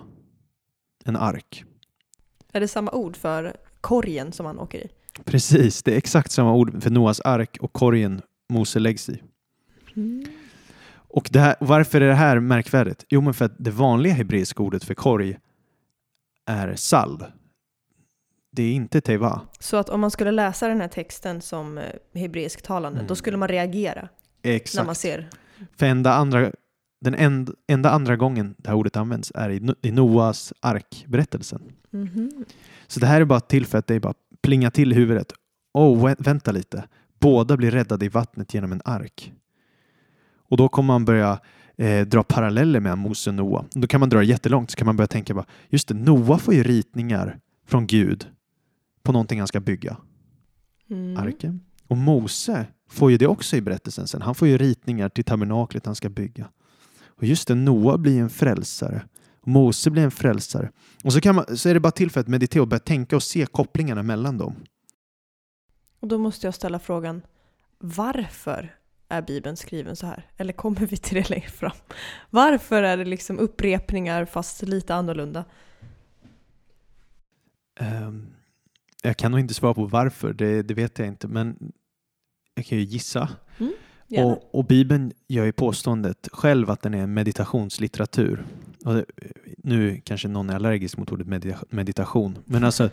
En 1.05 1.17
ark. 1.17 1.65
Är 2.53 2.61
det 2.61 2.69
samma 2.69 2.91
ord 2.91 3.17
för 3.17 3.57
korgen 3.81 4.33
som 4.33 4.45
man 4.45 4.59
åker 4.59 4.79
i? 4.79 4.89
Precis, 5.25 5.83
det 5.83 5.93
är 5.93 5.97
exakt 5.97 6.33
samma 6.33 6.55
ord 6.55 6.83
för 6.83 6.91
Noas 6.91 7.21
ark 7.21 7.57
och 7.61 7.73
korgen 7.73 8.23
Mose 8.53 8.79
läggs 8.79 9.09
i. 9.09 9.23
Mm. 9.97 10.25
Och 11.11 11.31
här, 11.35 11.57
varför 11.61 12.01
är 12.01 12.09
det 12.09 12.15
här 12.15 12.41
märkvärdigt? 12.41 13.05
Jo, 13.09 13.21
men 13.21 13.35
för 13.35 13.45
att 13.45 13.55
det 13.59 13.71
vanliga 13.71 14.13
hebreiska 14.15 14.63
ordet 14.63 14.85
för 14.85 14.95
korg 14.95 15.39
är 16.47 16.75
salv. 16.77 17.25
Det 18.53 18.63
är 18.63 18.73
inte 18.73 19.01
teva. 19.01 19.41
Så 19.61 19.77
att 19.77 19.89
om 19.89 20.01
man 20.01 20.11
skulle 20.11 20.31
läsa 20.31 20.69
den 20.69 20.81
här 20.81 20.89
texten 20.89 21.41
som 21.41 21.79
eh, 21.79 21.85
hebreisktalande, 22.15 22.99
Mm. 22.99 23.09
då 23.09 23.15
skulle 23.15 23.37
man 23.37 23.49
reagera 23.49 24.09
när 24.43 24.53
Exakt. 24.53 24.87
man 24.87 24.95
ser. 24.95 25.29
För 25.77 25.87
enda 25.87 26.15
andra, 26.15 26.53
den 27.01 27.15
end, 27.15 27.51
enda 27.67 27.91
andra 27.91 28.17
gången 28.17 28.55
det 28.59 28.69
här 28.69 28.77
ordet 28.77 28.97
används 28.97 29.33
är 29.35 29.51
i, 29.51 29.75
i 29.83 29.91
Noas 29.91 30.53
arkberättelsen. 30.61 31.63
Mhm. 31.91 32.45
Så 32.87 33.01
det 33.01 33.07
här 33.07 33.21
är 33.21 33.25
bara 33.25 33.41
till 33.41 33.67
för 33.67 33.79
att 33.79 33.87
det 33.87 33.95
är 33.95 34.01
bara 34.01 34.15
plinga 34.49 34.71
till 34.71 34.93
i 34.93 34.95
huvudet. 34.95 35.33
Oh, 35.75 36.15
vänta 36.19 36.53
lite. 36.53 36.85
Båda 37.21 37.57
blir 37.57 37.71
räddade 37.71 38.05
i 38.05 38.09
vattnet 38.09 38.55
genom 38.55 38.73
en 38.73 38.83
ark. 38.85 39.33
Och 40.49 40.57
då 40.57 40.69
kommer 40.69 40.87
man 40.87 41.05
börja 41.05 41.41
eh, 41.77 42.07
dra 42.07 42.23
paralleller 42.23 42.81
med 42.81 42.99
Mose 42.99 43.31
och 43.31 43.35
Noa. 43.35 43.65
Då 43.71 43.87
kan 43.87 44.01
man 44.01 44.09
dra 44.09 44.19
det 44.19 44.25
jättelångt 44.25 44.71
så 44.71 44.77
kan 44.77 44.87
man 44.87 44.97
börja 44.97 45.07
tänka 45.07 45.35
bara, 45.35 45.45
just 45.69 45.89
det, 45.89 45.95
Noa 45.95 46.39
får 46.39 46.55
ju 46.55 46.63
ritningar 46.63 47.39
från 47.67 47.87
Gud 47.87 48.27
på 49.03 49.13
någonting 49.13 49.39
han 49.39 49.49
ska 49.49 49.61
bygga, 49.61 49.97
Mm. 50.91 51.17
arken. 51.17 51.61
Och 51.89 51.97
Mose 51.97 52.67
får 52.91 53.11
ju 53.11 53.17
det 53.17 53.27
också 53.27 53.57
i 53.57 53.61
berättelsen 53.61 54.07
sen. 54.07 54.23
Han 54.23 54.35
får 54.35 54.49
ju 54.49 54.59
ritningar 54.59 55.09
till 55.09 55.25
tabernaklet 55.25 55.87
han 55.87 55.95
ska 55.95 56.09
bygga. 56.09 56.49
Och 57.07 57.25
just 57.25 57.49
det, 57.49 57.55
Noa 57.55 57.99
blir 57.99 58.21
en 58.21 58.31
frälsare. 58.31 59.03
Mose 59.45 59.91
blir 59.91 60.03
en 60.03 60.11
frälsare. 60.11 60.71
Och 61.05 61.13
så, 61.13 61.21
kan 61.21 61.35
man, 61.35 61.57
så 61.57 61.69
är 61.69 61.75
det 61.75 61.81
bara 61.81 61.91
till 61.91 62.11
för 62.11 62.21
att 62.21 62.29
meditera 62.29 62.63
och 62.63 62.69
börja 62.69 62.81
tänka 62.81 63.17
och 63.17 63.23
se 63.23 63.47
kopplingarna 63.47 64.03
mellan 64.03 64.39
dem. 64.39 64.55
Och 66.01 66.09
då 66.09 66.19
måste 66.19 66.47
jag 66.47 66.55
ställa 66.55 66.79
frågan, 66.79 67.23
varför 67.79 68.75
är 69.09 69.23
Bibeln 69.23 69.57
skriven 69.57 69.97
så 69.97 70.07
här? 70.07 70.27
Eller 70.37 70.53
kommer 70.53 70.87
vi 70.87 70.97
till 70.97 71.15
det 71.15 71.31
längre 71.31 71.49
fram? 71.49 71.77
Varför 72.31 72.83
är 72.83 72.97
det 72.97 73.05
liksom 73.05 73.39
upprepningar 73.39 74.25
fast 74.25 74.63
lite 74.63 74.95
annorlunda? 74.95 75.45
Ehm, 77.81 78.27
jag 79.03 79.17
kan 79.17 79.31
nog 79.31 79.41
inte 79.41 79.55
svara 79.55 79.75
på 79.75 79.87
varför, 79.87 80.33
det, 80.33 80.63
det 80.63 80.75
vet 80.75 80.99
jag 80.99 81.09
inte, 81.09 81.29
men 81.29 81.73
jag 82.55 82.67
kan 82.67 82.79
ju 82.79 82.85
gissa. 82.85 83.29
Gärna. 84.09 84.27
Och, 84.27 84.55
och 84.55 84.65
Bibeln 84.65 85.13
gör 85.29 85.45
ju 85.45 85.53
påståendet 85.53 86.29
själv 86.33 86.71
att 86.71 86.83
den 86.83 86.95
är 86.95 87.03
en 87.03 87.15
meditationslitteratur. 87.15 88.45
Nu 89.59 90.01
kanske 90.05 90.29
någon 90.29 90.51
är 90.51 90.55
allergisk 90.55 90.97
mot 90.97 91.13
ordet 91.13 91.27
medita- 91.27 91.65
meditation, 91.71 92.39
men 92.45 92.65
alltså 92.65 92.91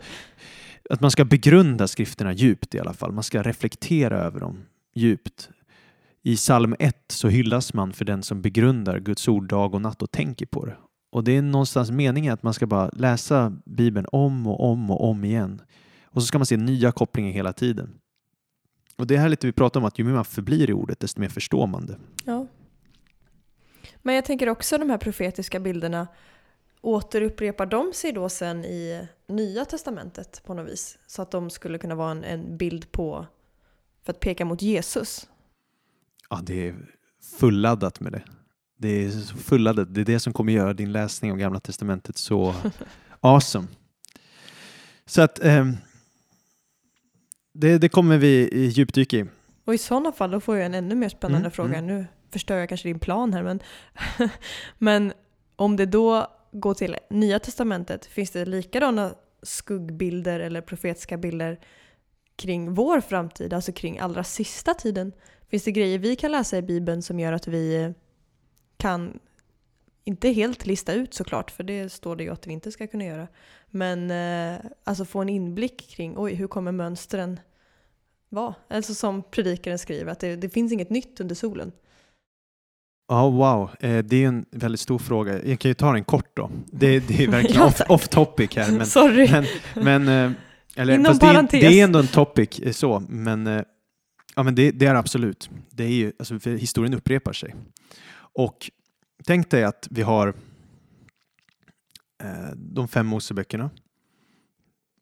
att 0.90 1.00
man 1.00 1.10
ska 1.10 1.24
begrunda 1.24 1.88
skrifterna 1.88 2.32
djupt 2.32 2.74
i 2.74 2.80
alla 2.80 2.92
fall. 2.92 3.12
Man 3.12 3.24
ska 3.24 3.42
reflektera 3.42 4.18
över 4.18 4.40
dem 4.40 4.58
djupt. 4.94 5.50
I 6.22 6.36
psalm 6.36 6.74
1 6.78 6.96
så 7.08 7.28
hyllas 7.28 7.74
man 7.74 7.92
för 7.92 8.04
den 8.04 8.22
som 8.22 8.42
begrundar 8.42 8.98
Guds 8.98 9.28
ord 9.28 9.48
dag 9.48 9.74
och 9.74 9.80
natt 9.80 10.02
och 10.02 10.10
tänker 10.10 10.46
på 10.46 10.66
det. 10.66 10.76
Och 11.10 11.24
det 11.24 11.36
är 11.36 11.42
någonstans 11.42 11.90
meningen 11.90 12.34
att 12.34 12.42
man 12.42 12.54
ska 12.54 12.66
bara 12.66 12.90
läsa 12.92 13.52
Bibeln 13.64 14.06
om 14.12 14.46
och 14.46 14.70
om 14.70 14.90
och 14.90 15.08
om 15.10 15.24
igen. 15.24 15.62
Och 16.04 16.22
så 16.22 16.26
ska 16.26 16.38
man 16.38 16.46
se 16.46 16.56
nya 16.56 16.92
kopplingar 16.92 17.32
hela 17.32 17.52
tiden. 17.52 17.90
Och 18.96 19.06
det 19.06 19.16
här 19.16 19.24
är 19.24 19.28
lite 19.28 19.46
vi 19.46 19.52
pratar 19.52 19.80
om 19.80 19.86
att 19.86 19.98
ju 19.98 20.04
mer 20.04 20.12
man 20.12 20.24
förblir 20.24 20.70
i 20.70 20.72
ordet 20.72 21.00
desto 21.00 21.20
mer 21.20 21.28
förstår 21.28 21.66
man 21.66 21.86
det. 21.86 21.96
Ja. 22.24 22.46
Men 24.06 24.14
jag 24.14 24.24
tänker 24.24 24.48
också 24.48 24.78
de 24.78 24.90
här 24.90 24.98
profetiska 24.98 25.60
bilderna, 25.60 26.08
återupprepar 26.80 27.66
de 27.66 27.92
sig 27.94 28.12
då 28.12 28.28
sen 28.28 28.64
i 28.64 29.08
Nya 29.28 29.64
Testamentet 29.64 30.42
på 30.44 30.54
något 30.54 30.68
vis? 30.72 30.98
Så 31.06 31.22
att 31.22 31.30
de 31.30 31.50
skulle 31.50 31.78
kunna 31.78 31.94
vara 31.94 32.10
en, 32.10 32.24
en 32.24 32.56
bild 32.56 32.92
på, 32.92 33.26
för 34.04 34.12
att 34.12 34.20
peka 34.20 34.44
mot 34.44 34.62
Jesus? 34.62 35.28
Ja, 36.30 36.40
det 36.42 36.68
är 36.68 36.74
fulladdat 37.38 38.00
med 38.00 38.12
det. 38.12 38.22
Det 38.78 38.88
är 38.88 39.10
fulladdat. 39.36 39.94
Det 39.94 40.00
är 40.00 40.04
det 40.04 40.20
som 40.20 40.32
kommer 40.32 40.52
göra 40.52 40.74
din 40.74 40.92
läsning 40.92 41.32
av 41.32 41.38
Gamla 41.38 41.60
Testamentet 41.60 42.16
så 42.16 42.54
awesome. 43.20 43.66
Så 45.06 45.22
att 45.22 45.38
ehm, 45.44 45.76
det, 47.52 47.78
det 47.78 47.88
kommer 47.88 48.18
vi 48.18 48.50
djupdyka 48.66 49.16
i. 49.16 49.24
Och 49.64 49.74
i 49.74 49.78
sådana 49.78 50.12
fall 50.12 50.30
då 50.30 50.40
får 50.40 50.56
jag 50.56 50.66
en 50.66 50.74
ännu 50.74 50.94
mer 50.94 51.08
spännande 51.08 51.38
Mm, 51.46 51.50
fråga. 51.50 51.78
mm. 51.78 51.86
Nu 51.86 52.06
förstör 52.30 52.56
jag 52.56 52.68
kanske 52.68 52.88
din 52.88 52.98
plan 52.98 53.32
här 53.32 53.42
men, 53.42 53.60
men 54.78 55.12
om 55.56 55.76
det 55.76 55.86
då 55.86 56.26
går 56.52 56.74
till 56.74 56.96
Nya 57.10 57.38
Testamentet, 57.38 58.06
finns 58.06 58.30
det 58.30 58.44
likadana 58.44 59.14
skuggbilder 59.42 60.40
eller 60.40 60.60
profetiska 60.60 61.16
bilder 61.16 61.60
kring 62.36 62.74
vår 62.74 63.00
framtid, 63.00 63.52
alltså 63.52 63.72
kring 63.72 63.98
allra 63.98 64.24
sista 64.24 64.74
tiden? 64.74 65.12
Finns 65.48 65.64
det 65.64 65.72
grejer 65.72 65.98
vi 65.98 66.16
kan 66.16 66.32
läsa 66.32 66.58
i 66.58 66.62
Bibeln 66.62 67.02
som 67.02 67.20
gör 67.20 67.32
att 67.32 67.48
vi 67.48 67.94
kan, 68.76 69.18
inte 70.04 70.28
helt 70.28 70.66
lista 70.66 70.92
ut 70.92 71.14
såklart, 71.14 71.50
för 71.50 71.64
det 71.64 71.92
står 71.92 72.16
det 72.16 72.24
ju 72.24 72.32
att 72.32 72.46
vi 72.46 72.52
inte 72.52 72.72
ska 72.72 72.86
kunna 72.86 73.04
göra, 73.04 73.28
men 73.66 74.10
eh, 74.10 74.60
alltså 74.84 75.04
få 75.04 75.20
en 75.20 75.28
inblick 75.28 75.88
kring 75.90 76.14
oj, 76.18 76.34
hur 76.34 76.46
kommer 76.46 76.72
mönstren 76.72 77.40
vara? 78.28 78.54
Alltså 78.68 78.94
som 78.94 79.22
predikaren 79.22 79.78
skriver, 79.78 80.12
att 80.12 80.20
det, 80.20 80.36
det 80.36 80.48
finns 80.48 80.72
inget 80.72 80.90
nytt 80.90 81.20
under 81.20 81.34
solen. 81.34 81.72
Ja, 83.08 83.30
wow. 83.30 83.70
Eh, 83.80 84.04
det 84.04 84.24
är 84.24 84.28
en 84.28 84.44
väldigt 84.50 84.80
stor 84.80 84.98
fråga. 84.98 85.44
Jag 85.44 85.58
kan 85.58 85.68
ju 85.68 85.74
ta 85.74 85.92
den 85.92 86.04
kort 86.04 86.36
då. 86.36 86.50
Det, 86.66 87.00
det 87.08 87.24
är 87.24 87.28
verkligen 87.30 87.56
Ja, 87.60 87.66
off, 87.66 87.80
off 87.88 88.08
topic 88.08 88.56
här. 88.56 88.72
Men, 88.72 88.86
Sorry. 88.86 89.30
men, 89.30 89.44
men, 89.74 90.08
eh, 90.08 90.38
eller, 90.76 90.94
Inom 90.94 91.04
fast 91.04 91.20
det, 91.20 91.26
är, 91.26 91.32
parentes. 91.34 91.60
det 91.60 91.80
är 91.80 91.84
ändå 91.84 91.98
en 91.98 92.06
topic 92.06 92.60
eh, 92.60 92.72
så, 92.72 93.02
men, 93.08 93.46
eh, 93.46 93.62
ja, 94.34 94.42
men 94.42 94.54
det, 94.54 94.70
det 94.70 94.86
är 94.86 94.94
absolut. 94.94 95.50
Det 95.70 95.84
är 95.84 95.88
ju, 95.88 96.12
alltså, 96.18 96.50
historien 96.50 96.94
upprepar 96.94 97.32
sig. 97.32 97.54
Och 98.18 98.70
tänk 99.24 99.50
dig 99.50 99.64
att 99.64 99.88
vi 99.90 100.02
har 100.02 100.28
eh, 102.22 102.50
de 102.54 102.88
fem 102.88 103.06
Moseböckerna. 103.06 103.70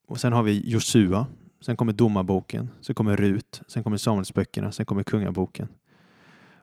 Och 0.09 0.21
sen 0.21 0.33
har 0.33 0.43
vi 0.43 0.71
Josua. 0.71 1.27
Sen 1.61 1.77
kommer 1.77 1.93
Domarboken. 1.93 2.71
Sen 2.81 2.95
kommer 2.95 3.17
Rut. 3.17 3.63
Sen 3.67 3.83
kommer 3.83 3.97
Samuelsböckerna. 3.97 4.73
Sen 4.73 4.87
kommer 4.87 5.03
Kungaboken. 5.03 5.69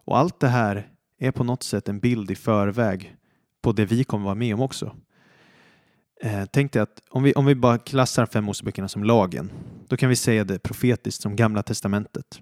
Och 0.06 0.18
allt 0.18 0.40
det 0.40 0.48
här 0.48 0.88
är 1.22 1.32
på 1.32 1.44
något 1.44 1.64
sätt 1.64 1.90
en 1.90 2.00
bild 2.00 2.32
i 2.32 2.36
förväg 2.36 3.16
på 3.62 3.72
det 3.72 3.86
vi 3.86 4.04
kommer 4.04 4.26
vara 4.26 4.36
med 4.36 4.54
om 4.54 4.62
också. 4.62 4.96
Eh, 6.22 6.44
tänk 6.52 6.74
dig 6.74 6.82
att 6.82 7.02
om 7.10 7.24
vi, 7.24 7.34
om 7.34 7.46
vi 7.46 7.56
bara 7.56 7.78
klassar 7.78 8.26
fem 8.26 8.44
Moseböckerna 8.44 8.88
som 8.88 9.04
lagen, 9.04 9.52
då 9.88 9.98
kan 9.98 10.10
vi 10.10 10.16
säga 10.16 10.44
det 10.44 10.60
profetiskt 10.60 11.22
som 11.22 11.36
Gamla 11.36 11.64
Testamentet. 11.64 12.42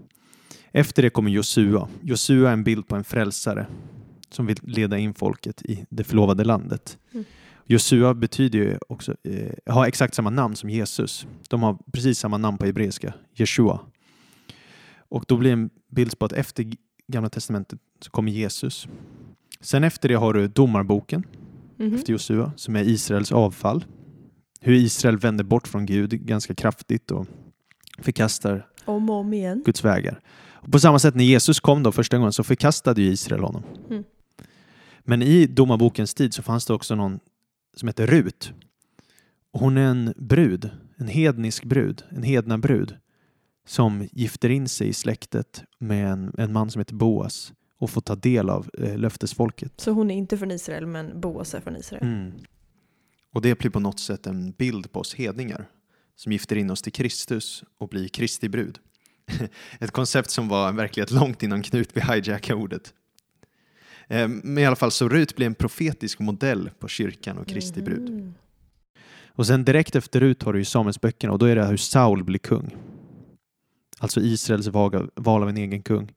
Efter 0.72 1.02
det 1.02 1.10
kommer 1.10 1.32
Josua. 1.32 1.88
Josua 2.02 2.50
är 2.50 2.54
en 2.54 2.64
bild 2.64 2.88
på 2.88 2.96
en 2.96 3.04
frälsare 3.04 3.68
som 4.30 4.46
vill 4.46 4.58
leda 4.62 4.98
in 4.98 5.14
folket 5.14 5.62
i 5.62 5.86
det 5.90 6.04
förlovade 6.04 6.44
landet. 6.44 6.98
Mm. 7.12 7.26
Josua 7.66 8.14
betyder 8.14 8.60
ju 8.60 8.78
också, 8.90 9.16
eh, 9.24 9.74
har 9.74 9.86
exakt 9.86 10.16
samma 10.16 10.30
namn 10.30 10.56
som 10.56 10.70
Jesus. 10.70 11.28
De 11.50 11.64
har 11.64 11.78
precis 11.92 12.20
samma 12.20 12.38
namn 12.38 12.58
på 12.58 12.66
hebreiska, 12.66 13.14
Jeshua. 13.34 13.80
Och 14.98 15.26
då 15.28 15.38
blir 15.38 15.54
en 15.54 15.70
bild 15.92 16.20
på 16.20 16.26
att 16.26 16.34
efter 16.34 16.74
Gamla 17.12 17.30
Testamentet 17.30 17.80
så 18.02 18.12
kommer 18.12 18.32
Jesus. 18.32 18.88
Sen 19.62 19.84
efter 19.84 20.10
det 20.10 20.16
har 20.16 20.34
du 20.34 20.48
Domarboken 20.48 21.24
Mhm. 21.78 21.96
efter 21.96 22.14
Josua 22.14 22.52
som 22.56 22.76
är 22.76 22.84
Israels 22.84 23.32
avfall. 23.32 23.86
Hur 24.62 24.74
Israel 24.74 25.18
vänder 25.18 25.44
bort 25.44 25.68
från 25.68 25.86
Gud 25.86 26.12
ganska 26.12 26.56
kraftigt 26.56 27.12
och 27.12 27.28
förkastar 28.00 28.68
Om 28.86 29.10
och 29.10 29.16
om 29.16 29.34
igen. 29.34 29.62
Guds 29.66 29.86
vägar. 29.86 30.20
Och 30.52 30.72
på 30.72 30.80
samma 30.80 31.00
sätt 31.00 31.16
när 31.16 31.24
Jesus 31.24 31.60
kom 31.60 31.84
då 31.84 31.92
första 31.92 32.18
gången 32.18 32.34
så 32.34 32.44
förkastade 32.44 33.02
Israel 33.02 33.42
honom. 33.44 33.64
Mm. 33.90 34.04
Men 35.00 35.22
i 35.22 35.46
domarbokens 35.46 36.14
tid 36.14 36.34
så 36.34 36.42
fanns 36.44 36.66
det 36.66 36.74
också 36.74 36.96
någon 36.96 37.20
som 37.76 37.88
heter 37.88 38.08
Rut. 38.08 38.54
Hon 39.52 39.78
är 39.78 39.82
en 39.86 40.14
brud, 40.18 40.70
en 40.98 41.08
hednisk 41.08 41.64
brud, 41.66 42.04
en 42.10 42.24
hedna 42.24 42.58
brud 42.58 42.96
som 43.70 44.08
gifter 44.12 44.50
in 44.50 44.68
sig 44.68 44.88
i 44.88 44.94
släktet 44.94 45.64
med 45.80 46.12
en, 46.12 46.34
en 46.38 46.54
man 46.54 46.72
som 46.72 46.80
heter 46.80 46.96
Boas 46.96 47.54
och 47.80 47.90
får 47.90 48.02
ta 48.02 48.16
del 48.16 48.50
av 48.50 48.70
eh, 48.78 48.98
löftesfolket. 48.98 49.74
Så 49.78 49.92
hon 49.92 50.12
är 50.12 50.16
inte 50.16 50.38
från 50.38 50.52
Israel 50.52 50.86
men 50.86 51.22
Boas 51.22 51.54
är 51.54 51.62
från 51.62 51.76
Israel. 51.76 52.04
Mm. 52.04 52.32
Och 53.34 53.42
det 53.42 53.60
blir 53.60 53.72
på 53.72 53.80
något 53.80 54.00
sätt 54.00 54.28
en 54.28 54.52
bild 54.52 54.92
på 54.92 55.00
oss 55.00 55.16
hedningar 55.16 55.66
som 56.16 56.32
gifter 56.32 56.56
in 56.56 56.70
oss 56.70 56.82
till 56.82 56.94
Kristus 56.94 57.64
och 57.78 57.90
blir 57.90 58.08
Kristi 58.08 58.50
brud. 58.50 58.80
Ett 59.80 59.92
koncept 59.92 60.30
som 60.30 60.48
var 60.48 60.70
en 60.70 60.76
verklighet 60.76 61.12
långt 61.12 61.44
innan 61.44 61.64
Knut 61.64 61.98
hijackade 61.98 62.62
ordet. 62.62 62.94
Eh, 64.08 64.28
Men 64.28 64.58
i 64.58 64.66
alla 64.66 64.76
fall 64.76 64.92
så 64.92 65.10
Rut 65.10 65.36
blir 65.36 65.46
en 65.46 65.56
profetisk 65.56 66.20
modell 66.20 66.70
på 66.80 66.88
kyrkan 66.88 67.38
och 67.38 67.48
Kristi 67.48 67.82
brud. 67.82 68.10
Mhm. 68.10 68.34
Och 69.28 69.48
sen 69.48 69.66
direkt 69.66 69.96
efter 69.96 70.20
Rut 70.20 70.44
har 70.44 70.54
du 70.54 70.60
ju 70.60 70.66
Samuelsböckerna 70.66 71.34
och 71.34 71.40
då 71.40 71.46
är 71.46 71.56
det 71.56 71.66
hur 71.66 71.78
Saul 71.78 72.24
blir 72.24 72.40
kung. 72.40 72.76
Alltså 74.00 74.22
Israels 74.22 74.68
val 75.16 75.44
av 75.44 75.50
en 75.50 75.58
egen 75.58 75.82
kung. 75.82 76.12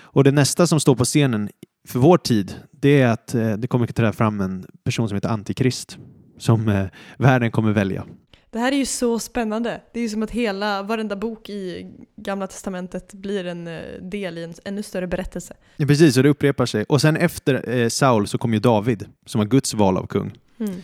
Och 0.00 0.24
det 0.24 0.30
nästa 0.30 0.66
som 0.66 0.80
står 0.80 0.96
på 0.96 1.04
scenen 1.04 1.50
för 1.88 1.98
vår 1.98 2.18
tid, 2.18 2.54
det 2.70 3.00
är 3.00 3.08
att 3.08 3.34
eh, 3.34 3.52
det 3.52 3.68
kommer 3.68 3.88
att 3.88 3.96
träda 3.96 4.12
fram 4.12 4.40
en 4.40 4.66
person 4.84 5.08
som 5.08 5.14
heter 5.14 5.28
Antikrist 5.28 5.98
som 6.38 6.68
eh, 6.68 6.86
världen 7.18 7.50
kommer 7.50 7.72
välja. 7.72 8.06
Det 8.50 8.58
här 8.58 8.72
är 8.72 8.76
ju 8.76 8.86
så 8.86 9.18
spännande. 9.18 9.80
Det 9.92 10.00
är 10.00 10.02
ju 10.02 10.08
som 10.08 10.22
att 10.22 10.30
hela, 10.30 10.82
varenda 10.82 11.16
bok 11.16 11.48
i 11.48 11.90
Gamla 12.16 12.46
Testamentet 12.46 13.12
blir 13.12 13.46
en 13.46 13.66
eh, 13.66 13.80
del 14.02 14.38
i 14.38 14.44
en 14.44 14.54
ännu 14.64 14.82
större 14.82 15.06
berättelse. 15.06 15.54
Ja, 15.76 15.86
precis, 15.86 16.16
och 16.16 16.22
det 16.22 16.28
upprepar 16.28 16.66
sig. 16.66 16.84
Och 16.84 17.00
sen 17.00 17.16
efter 17.16 17.78
eh, 17.78 17.88
Saul 17.88 18.26
så 18.26 18.38
kommer 18.38 18.54
ju 18.54 18.60
David 18.60 19.04
som 19.26 19.38
har 19.38 19.46
Guds 19.46 19.74
val 19.74 19.96
av 19.96 20.06
kung. 20.06 20.38
Mm. 20.58 20.82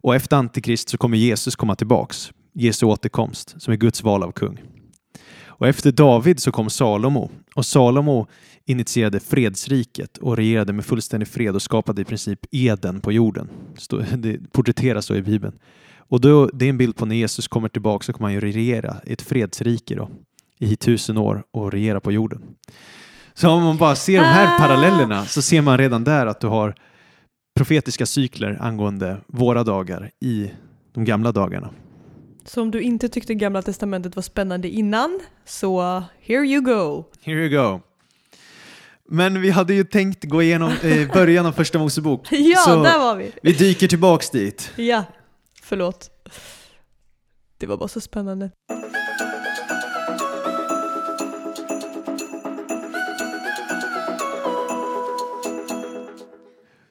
Och 0.00 0.14
efter 0.14 0.36
Antikrist 0.36 0.88
så 0.88 0.98
kommer 0.98 1.16
Jesus 1.16 1.56
komma 1.56 1.74
tillbaks. 1.76 2.30
Jesu 2.52 2.86
återkomst 2.86 3.54
som 3.58 3.72
är 3.72 3.76
Guds 3.76 4.02
val 4.02 4.22
av 4.22 4.32
kung. 4.32 4.60
Och 5.58 5.68
efter 5.68 5.92
David 5.92 6.40
så 6.40 6.52
kom 6.52 6.70
Salomo. 6.70 7.30
Och 7.54 7.66
Salomo 7.66 8.26
initierade 8.66 9.20
fredsriket 9.20 10.16
och 10.18 10.36
regerade 10.36 10.72
med 10.72 10.84
fullständig 10.84 11.28
fred 11.28 11.54
och 11.54 11.62
skapade 11.62 12.02
i 12.02 12.04
princip 12.04 12.40
Eden 12.50 13.00
på 13.00 13.12
jorden. 13.12 13.48
Det 14.16 14.52
porträtteras 14.52 15.06
så 15.06 15.14
i 15.14 15.22
Bibeln. 15.22 15.58
Och 15.96 16.20
då, 16.20 16.46
det 16.46 16.64
är 16.64 16.70
en 16.70 16.78
bild 16.78 16.96
på 16.96 17.06
när 17.06 17.16
Jesus 17.16 17.48
kommer 17.48 17.68
tillbaka 17.68 18.04
så 18.04 18.12
kommer 18.12 18.26
han 18.26 18.34
ju 18.34 18.40
regera 18.40 18.96
i 19.04 19.12
ett 19.12 19.22
fredsrike 19.22 19.94
då, 19.94 20.10
i 20.58 20.76
tusen 20.76 21.18
år 21.18 21.42
och 21.50 21.72
regera 21.72 22.00
på 22.00 22.12
jorden. 22.12 22.42
Så 23.34 23.50
om 23.50 23.62
man 23.62 23.76
bara 23.76 23.96
ser 23.96 24.20
de 24.20 24.26
här 24.26 24.54
Ah! 24.54 24.58
parallellerna 24.58 25.24
så 25.24 25.42
ser 25.42 25.62
man 25.62 25.78
redan 25.78 26.04
där 26.04 26.26
att 26.26 26.40
du 26.40 26.46
har 26.46 26.74
profetiska 27.56 28.06
cykler 28.06 28.58
angående 28.60 29.16
våra 29.26 29.64
dagar 29.64 30.10
i 30.20 30.50
de 30.94 31.04
gamla 31.04 31.32
dagarna. 31.32 31.70
Så 32.50 32.62
om 32.62 32.70
du 32.70 32.80
inte 32.80 33.08
tyckte 33.08 33.34
Gamla 33.34 33.62
Testamentet 33.62 34.16
var 34.16 34.22
spännande 34.22 34.68
innan, 34.68 35.20
så 35.44 36.02
here 36.20 36.46
you 36.46 36.60
go. 36.60 37.04
Here 37.22 37.38
you 37.38 37.48
go. 37.48 37.80
Men 39.08 39.40
vi 39.40 39.50
hade 39.50 39.74
ju 39.74 39.84
tänkt 39.84 40.24
gå 40.24 40.42
igenom 40.42 40.72
eh, 40.82 41.08
början 41.12 41.46
av 41.46 41.52
första 41.52 41.78
Mosebok. 41.78 42.32
Ja, 42.32 42.56
Så- 42.58 42.82
där 42.82 42.98
var 42.98 43.16
vi. 43.16 43.32
Vi 43.42 43.52
dyker 43.52 43.88
tillbaks 43.88 44.30
dit. 44.30 44.72
Ja, 44.76 45.04
förlåt. 45.62 46.10
Det 47.58 47.66
var 47.66 47.76
bara 47.76 47.88
så 47.88 48.00
spännande. 48.00 48.50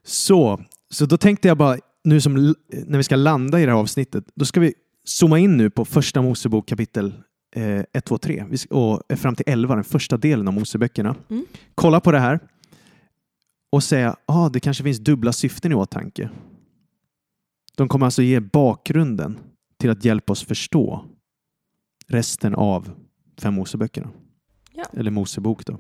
Så, 0.04 0.62
så 0.90 1.06
då 1.06 1.18
tänkte 1.18 1.48
jag 1.48 1.58
bara, 1.58 1.78
nu 2.04 2.22
som, 2.22 2.34
när 2.86 2.98
vi 2.98 3.04
ska 3.04 3.16
landa 3.16 3.60
i 3.60 3.66
det 3.66 3.72
här 3.72 3.80
avsnittet, 3.80 4.24
då 4.36 4.46
ska 4.46 4.60
vi 4.60 4.74
zooma 5.08 5.40
in 5.40 5.58
nu 5.58 5.70
på 5.70 5.86
första 5.86 6.22
Mosebok 6.22 6.68
kapitel 6.68 7.14
eh, 7.56 7.84
1, 7.94 8.06
2, 8.06 8.18
3 8.18 8.46
vi, 8.50 8.58
ska- 8.58 8.76
och 8.76 9.20
fram 9.20 9.36
till 9.36 9.46
11, 9.48 9.76
den 9.76 9.84
första 9.84 10.18
delen 10.18 10.48
av 10.48 10.54
Moseböckerna. 10.54 11.16
Mm. 11.30 11.46
Kolla 11.76 12.00
på 12.00 12.12
det 12.12 12.20
här 12.20 12.40
och 13.72 13.84
säga, 13.84 14.16
ah, 14.26 14.50
det 14.50 14.60
kanske 14.60 14.84
finns 14.84 15.00
dubbla 15.00 15.34
syften 15.34 15.72
i 15.72 15.76
åtanke. 15.76 16.30
De 17.76 17.88
kommer 17.88 18.06
alltså 18.06 18.22
ge 18.22 18.40
bakgrunden 18.40 19.40
till 19.78 19.90
att 19.90 20.06
hjälpa 20.06 20.34
oss 20.34 20.44
förstå 20.46 21.06
resten 22.08 22.56
av 22.56 22.92
fem 23.38 23.54
Moseböckerna. 23.54 24.10
Ja. 24.74 24.86
Eller 24.94 25.12
Mosebok 25.12 25.66
då. 25.66 25.80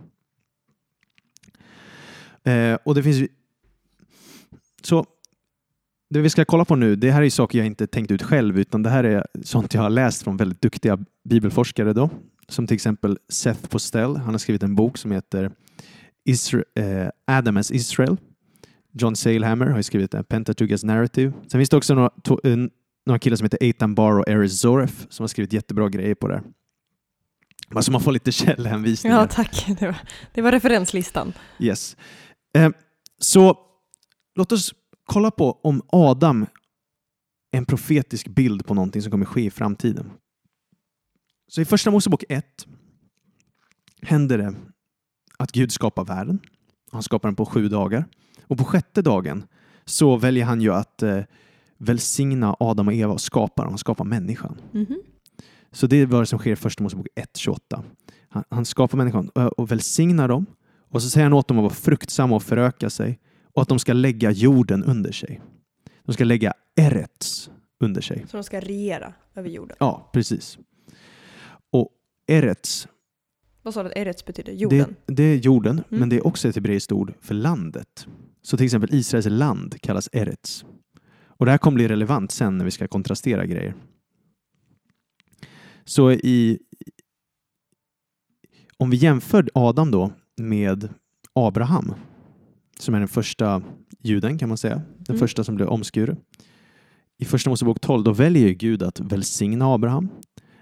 Eh, 2.51 2.77
och 2.85 2.95
det 2.95 3.03
finns 3.03 3.29
så 4.83 5.05
det 6.10 6.22
vi 6.22 6.30
ska 6.30 6.46
kolla 6.46 6.65
på 6.65 6.76
nu, 6.76 6.96
det 6.96 7.12
här 7.12 7.22
är 7.24 7.30
saker 7.30 7.58
jag 7.58 7.65
inte 7.67 7.88
tänkt 7.88 8.12
ut 8.12 8.24
själv, 8.24 8.60
utan 8.60 8.84
det 8.84 8.89
här 8.89 9.04
är 9.04 9.26
sånt 9.43 9.74
jag 9.74 9.82
har 9.82 9.89
läst 9.89 10.24
från 10.24 10.38
väldigt 10.38 10.62
duktiga 10.62 11.00
bibelforskare 11.30 11.93
då. 11.93 12.10
Som 12.50 12.67
till 12.67 12.76
exempel 12.76 13.17
Seth 13.30 13.67
Postell. 13.67 14.15
Han 14.17 14.34
har 14.34 14.38
skrivit 14.38 14.63
en 14.63 14.76
bok 14.76 14.98
som 14.98 15.12
heter 15.12 15.52
Isra- 16.30 16.63
eh, 16.76 17.10
Adam 17.38 17.58
as 17.58 17.72
Israel. 17.72 18.17
John 18.93 19.15
Salehammer 19.15 19.65
har 19.67 19.82
skrivit 19.82 20.13
en 20.13 20.24
Pentateuchas 20.24 20.84
Narrative. 20.84 21.34
Sen 21.48 21.60
finns 21.60 21.70
det 21.70 21.78
också 21.78 21.96
några, 21.96 22.10
to- 22.10 22.39
eh, 22.63 22.70
några 23.06 23.20
killar 23.20 23.38
som 23.38 23.46
heter 23.46 23.58
Eitan 23.62 23.96
Bar 23.96 24.20
och 24.20 24.28
Eris 24.30 24.60
Zoref 24.62 25.06
som 25.10 25.24
har 25.24 25.28
skrivit 25.28 25.54
jättebra 25.54 25.89
grejer 25.89 26.15
på 26.15 26.28
det 26.28 26.34
här. 26.34 26.43
Alltså 27.76 27.91
man 27.91 28.02
får 28.02 28.12
lite 28.12 28.32
källhänvisningar. 28.46 29.17
Ja, 29.17 29.28
tack. 29.28 29.65
Det 29.80 29.86
var, 29.86 29.96
det 30.34 30.41
var 30.41 30.52
referenslistan. 30.52 31.34
Yes. 31.60 31.98
Eh, 32.56 32.70
så 33.20 33.58
låt 34.36 34.52
oss 34.52 34.74
kolla 35.08 35.32
på 35.32 35.60
om 35.63 35.82
Adam 35.88 36.46
är 37.52 37.58
en 37.58 37.65
profetisk 37.65 38.28
bild 38.28 38.65
på 38.65 38.74
någonting 38.74 39.02
som 39.02 39.12
kommer 39.12 39.26
ske 39.26 39.41
i 39.41 39.50
framtiden. 39.50 40.12
Så 41.48 41.62
i 41.62 41.65
första 41.65 41.91
Mosebok 41.91 42.24
1 42.30 42.67
händer 44.02 44.38
det 44.38 44.56
att 45.38 45.52
Gud 45.52 45.72
skapar 45.72 46.06
världen. 46.06 46.39
Han 46.91 47.04
skapar 47.04 47.30
den 47.30 47.36
på 47.36 47.46
sju 47.46 47.67
dagar. 47.67 48.06
Och 48.48 48.58
på 48.58 48.63
sjätte 48.63 49.02
dagen 49.02 49.43
så 49.86 50.17
väljer 50.17 50.46
han 50.46 50.62
ju 50.62 50.74
att 50.74 51.04
eh, 51.04 51.22
välsigna 51.78 52.56
Adam 52.60 52.88
och 52.88 52.93
Eva 52.93 53.13
och 53.13 53.22
skapa 53.22 53.62
dem. 53.62 53.72
Han 53.72 53.78
skapar 53.78 54.06
människan. 54.06 54.62
Mhm. 54.72 55.02
Så 55.72 55.88
det 55.88 55.98
är 55.98 56.06
vad 56.06 56.28
som 56.28 56.39
sker 56.39 56.52
i 56.52 56.56
Första 56.56 56.84
Mosebok 56.84 57.08
1.28. 57.15 57.84
Han, 58.30 58.43
han 58.50 58.65
skapar 58.65 58.98
människan 58.98 59.30
och, 59.30 59.60
och 59.60 59.72
välsignar 59.72 60.28
dem 60.28 60.46
och 60.89 61.02
så 61.02 61.10
säger 61.10 61.26
han 61.26 61.34
åt 61.34 61.48
dem 61.48 61.58
att 61.58 61.63
vara 61.63 61.74
fruktsamma 61.74 62.36
och 62.36 62.43
föröka 62.43 62.89
sig 62.89 63.20
och 63.58 63.62
att 63.62 63.70
de 63.70 63.80
ska 63.80 63.93
lägga 63.93 64.32
jorden 64.32 64.84
under 64.84 65.12
sig. 65.12 65.41
De 66.04 66.13
ska 66.13 66.24
lägga 66.24 66.54
Eretz 66.76 67.50
under 67.80 68.02
sig. 68.02 68.26
Så 68.30 68.38
de 68.38 68.43
ska 68.43 68.60
regera 68.60 69.13
över 69.36 69.50
jorden. 69.50 69.78
Ja, 69.80 70.10
precis. 70.13 70.58
Och 71.72 71.89
Eretz, 72.28 72.88
Vad 73.62 73.74
sa 73.74 73.84
du 73.84 73.89
att 73.89 73.98
Eretz 73.98 74.26
betyder? 74.26 74.54
Jorden? 74.54 74.96
det, 75.06 75.13
det 75.13 75.24
är 75.24 75.36
jorden, 75.36 75.72
Mm. 75.89 76.00
men 76.00 76.10
det 76.10 76.15
är 76.15 76.28
också 76.28 76.48
ett 76.48 76.56
hebreiskt 76.56 76.91
ord 76.91 77.13
för 77.22 77.34
landet. 77.34 78.08
Så 78.41 78.58
till 78.58 78.65
exempel 78.65 78.89
Israels 78.93 79.26
land 79.30 79.82
kallas 79.82 80.10
Eretz. 80.12 80.65
Och 81.26 81.46
det 81.46 81.52
här 81.52 81.58
kommer 81.58 81.76
bli 81.76 81.88
relevant 81.88 82.32
sen 82.32 82.58
när 82.58 82.65
vi 82.65 82.72
ska 82.72 82.88
kontrastera 82.88 83.46
grejer. 83.46 83.76
Så 85.86 86.12
i, 86.12 86.60
om 88.78 88.89
vi 88.89 88.98
jämför 88.98 89.50
Adam 89.54 89.91
då 89.91 90.12
med 90.38 90.89
Abraham, 91.34 91.93
som 92.79 92.95
är 92.95 92.99
den 92.99 93.07
första 93.07 93.61
juden 94.01 94.37
kan 94.37 94.49
man 94.49 94.57
säga, 94.57 94.75
den 94.75 95.15
Mm. 95.15 95.19
första 95.19 95.43
som 95.43 95.55
blev 95.55 95.67
omskuren. 95.67 96.17
I 97.19 97.25
Första 97.25 97.49
Mosebok 97.49 97.79
12 97.81 98.03
då 98.03 98.13
väljer 98.13 98.49
Gud 98.49 98.83
att 98.83 98.99
välsigna 98.99 99.65
Abraham, 99.73 100.09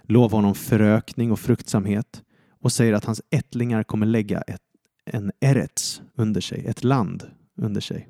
lova 0.04 0.38
honom 0.38 0.56
förökning 0.56 1.32
och 1.32 1.40
fruktsamhet 1.40 2.24
och 2.62 2.72
säger 2.72 2.94
att 2.94 3.06
hans 3.06 3.22
ättlingar 3.32 3.84
kommer 3.84 4.06
lägga 4.06 4.42
ett, 4.42 4.62
en 5.06 5.32
erets 5.40 6.02
under 6.16 6.42
sig, 6.42 6.66
ett 6.66 6.84
land 6.84 7.24
under 7.58 7.82
sig. 7.82 8.08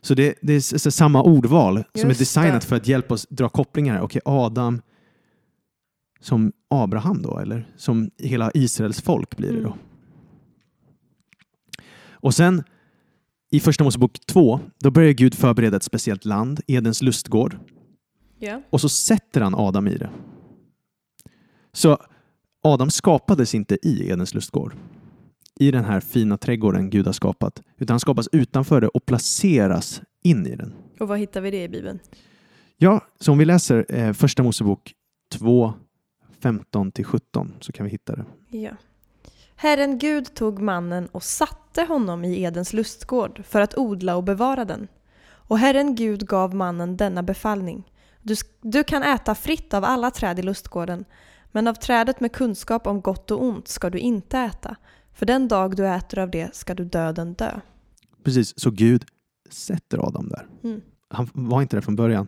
Så 0.00 0.14
det, 0.14 0.34
det 0.42 0.52
är 0.52 0.56
s- 0.58 0.72
s- 0.86 0.96
samma 0.96 1.22
ordval 1.22 1.84
som 1.94 2.04
är 2.04 2.08
Just 2.08 2.18
designat 2.18 2.60
det. 2.62 2.66
för 2.68 2.76
att 2.76 2.88
hjälpa 2.88 3.14
oss 3.14 3.26
dra 3.30 3.48
kopplingar. 3.48 4.00
Okej, 4.00 4.22
Adam 4.24 4.82
som 6.20 6.52
Abraham 6.70 7.22
då, 7.22 7.38
eller 7.38 7.72
som 7.76 8.10
hela 8.18 8.50
Israels 8.54 9.02
folk 9.02 9.36
blir 9.36 9.52
det 9.52 9.60
då. 9.60 9.66
Mm. 9.68 9.78
Och 12.10 12.34
sen 12.34 12.62
i 13.54 13.60
Första 13.60 13.84
Mosebok 13.84 14.26
2, 14.26 14.60
då 14.78 14.90
börjar 14.90 15.12
Gud 15.12 15.34
förbereda 15.34 15.76
ett 15.76 15.82
speciellt 15.82 16.24
land, 16.24 16.60
Edens 16.66 17.02
lustgård. 17.02 17.58
Ja. 18.38 18.62
Och 18.70 18.80
så 18.80 18.88
sätter 18.88 19.40
han 19.40 19.54
Adam 19.54 19.88
i 19.88 19.96
det. 19.96 20.10
Så 21.72 21.98
Adam 22.62 22.90
skapades 22.90 23.54
inte 23.54 23.78
i 23.82 24.08
Edens 24.08 24.34
lustgård, 24.34 24.74
i 25.60 25.70
den 25.70 25.84
här 25.84 26.00
fina 26.00 26.36
trädgården 26.36 26.90
Gud 26.90 27.06
har 27.06 27.12
skapat, 27.12 27.62
utan 27.78 27.94
han 27.94 28.00
skapas 28.00 28.28
utanför 28.32 28.80
det 28.80 28.88
och 28.88 29.06
placeras 29.06 30.02
in 30.22 30.46
i 30.46 30.56
den. 30.56 30.74
Och 31.00 31.08
var 31.08 31.16
hittar 31.16 31.40
vi 31.40 31.50
det 31.50 31.62
i 31.62 31.68
Bibeln? 31.68 31.98
Ja, 32.76 33.00
så 33.20 33.32
om 33.32 33.38
vi 33.38 33.44
läser 33.44 33.86
eh, 33.88 34.12
Första 34.12 34.42
Mosebok 34.42 34.92
2, 35.32 35.72
15-17 36.40 37.50
så 37.60 37.72
kan 37.72 37.84
vi 37.84 37.90
hitta 37.90 38.16
det. 38.16 38.24
Ja. 38.48 38.70
Herren 39.64 39.98
Gud 39.98 40.34
tog 40.34 40.60
mannen 40.60 41.06
och 41.06 41.22
satte 41.22 41.82
honom 41.82 42.24
i 42.24 42.42
Edens 42.42 42.72
lustgård 42.72 43.42
för 43.44 43.60
att 43.60 43.78
odla 43.78 44.16
och 44.16 44.24
bevara 44.24 44.64
den. 44.64 44.88
Och 45.26 45.58
Herren 45.58 45.94
Gud 45.94 46.26
gav 46.26 46.54
mannen 46.54 46.96
denna 46.96 47.22
befallning. 47.22 47.90
Du, 48.22 48.34
du 48.60 48.84
kan 48.84 49.02
äta 49.02 49.34
fritt 49.34 49.74
av 49.74 49.84
alla 49.84 50.10
träd 50.10 50.38
i 50.38 50.42
lustgården, 50.42 51.04
men 51.52 51.68
av 51.68 51.74
trädet 51.74 52.20
med 52.20 52.32
kunskap 52.32 52.86
om 52.86 53.00
gott 53.00 53.30
och 53.30 53.42
ont 53.42 53.68
ska 53.68 53.90
du 53.90 53.98
inte 53.98 54.38
äta, 54.38 54.76
för 55.14 55.26
den 55.26 55.48
dag 55.48 55.76
du 55.76 55.86
äter 55.86 56.18
av 56.18 56.30
det 56.30 56.56
ska 56.56 56.74
du 56.74 56.84
döden 56.84 57.34
dö. 57.34 57.60
Precis, 58.24 58.60
så 58.60 58.70
Gud 58.70 59.04
sätter 59.50 60.06
Adam 60.06 60.28
där. 60.28 60.46
Mm. 60.64 60.80
Han 61.08 61.28
var 61.32 61.62
inte 61.62 61.76
där 61.76 61.80
från 61.80 61.96
början. 61.96 62.26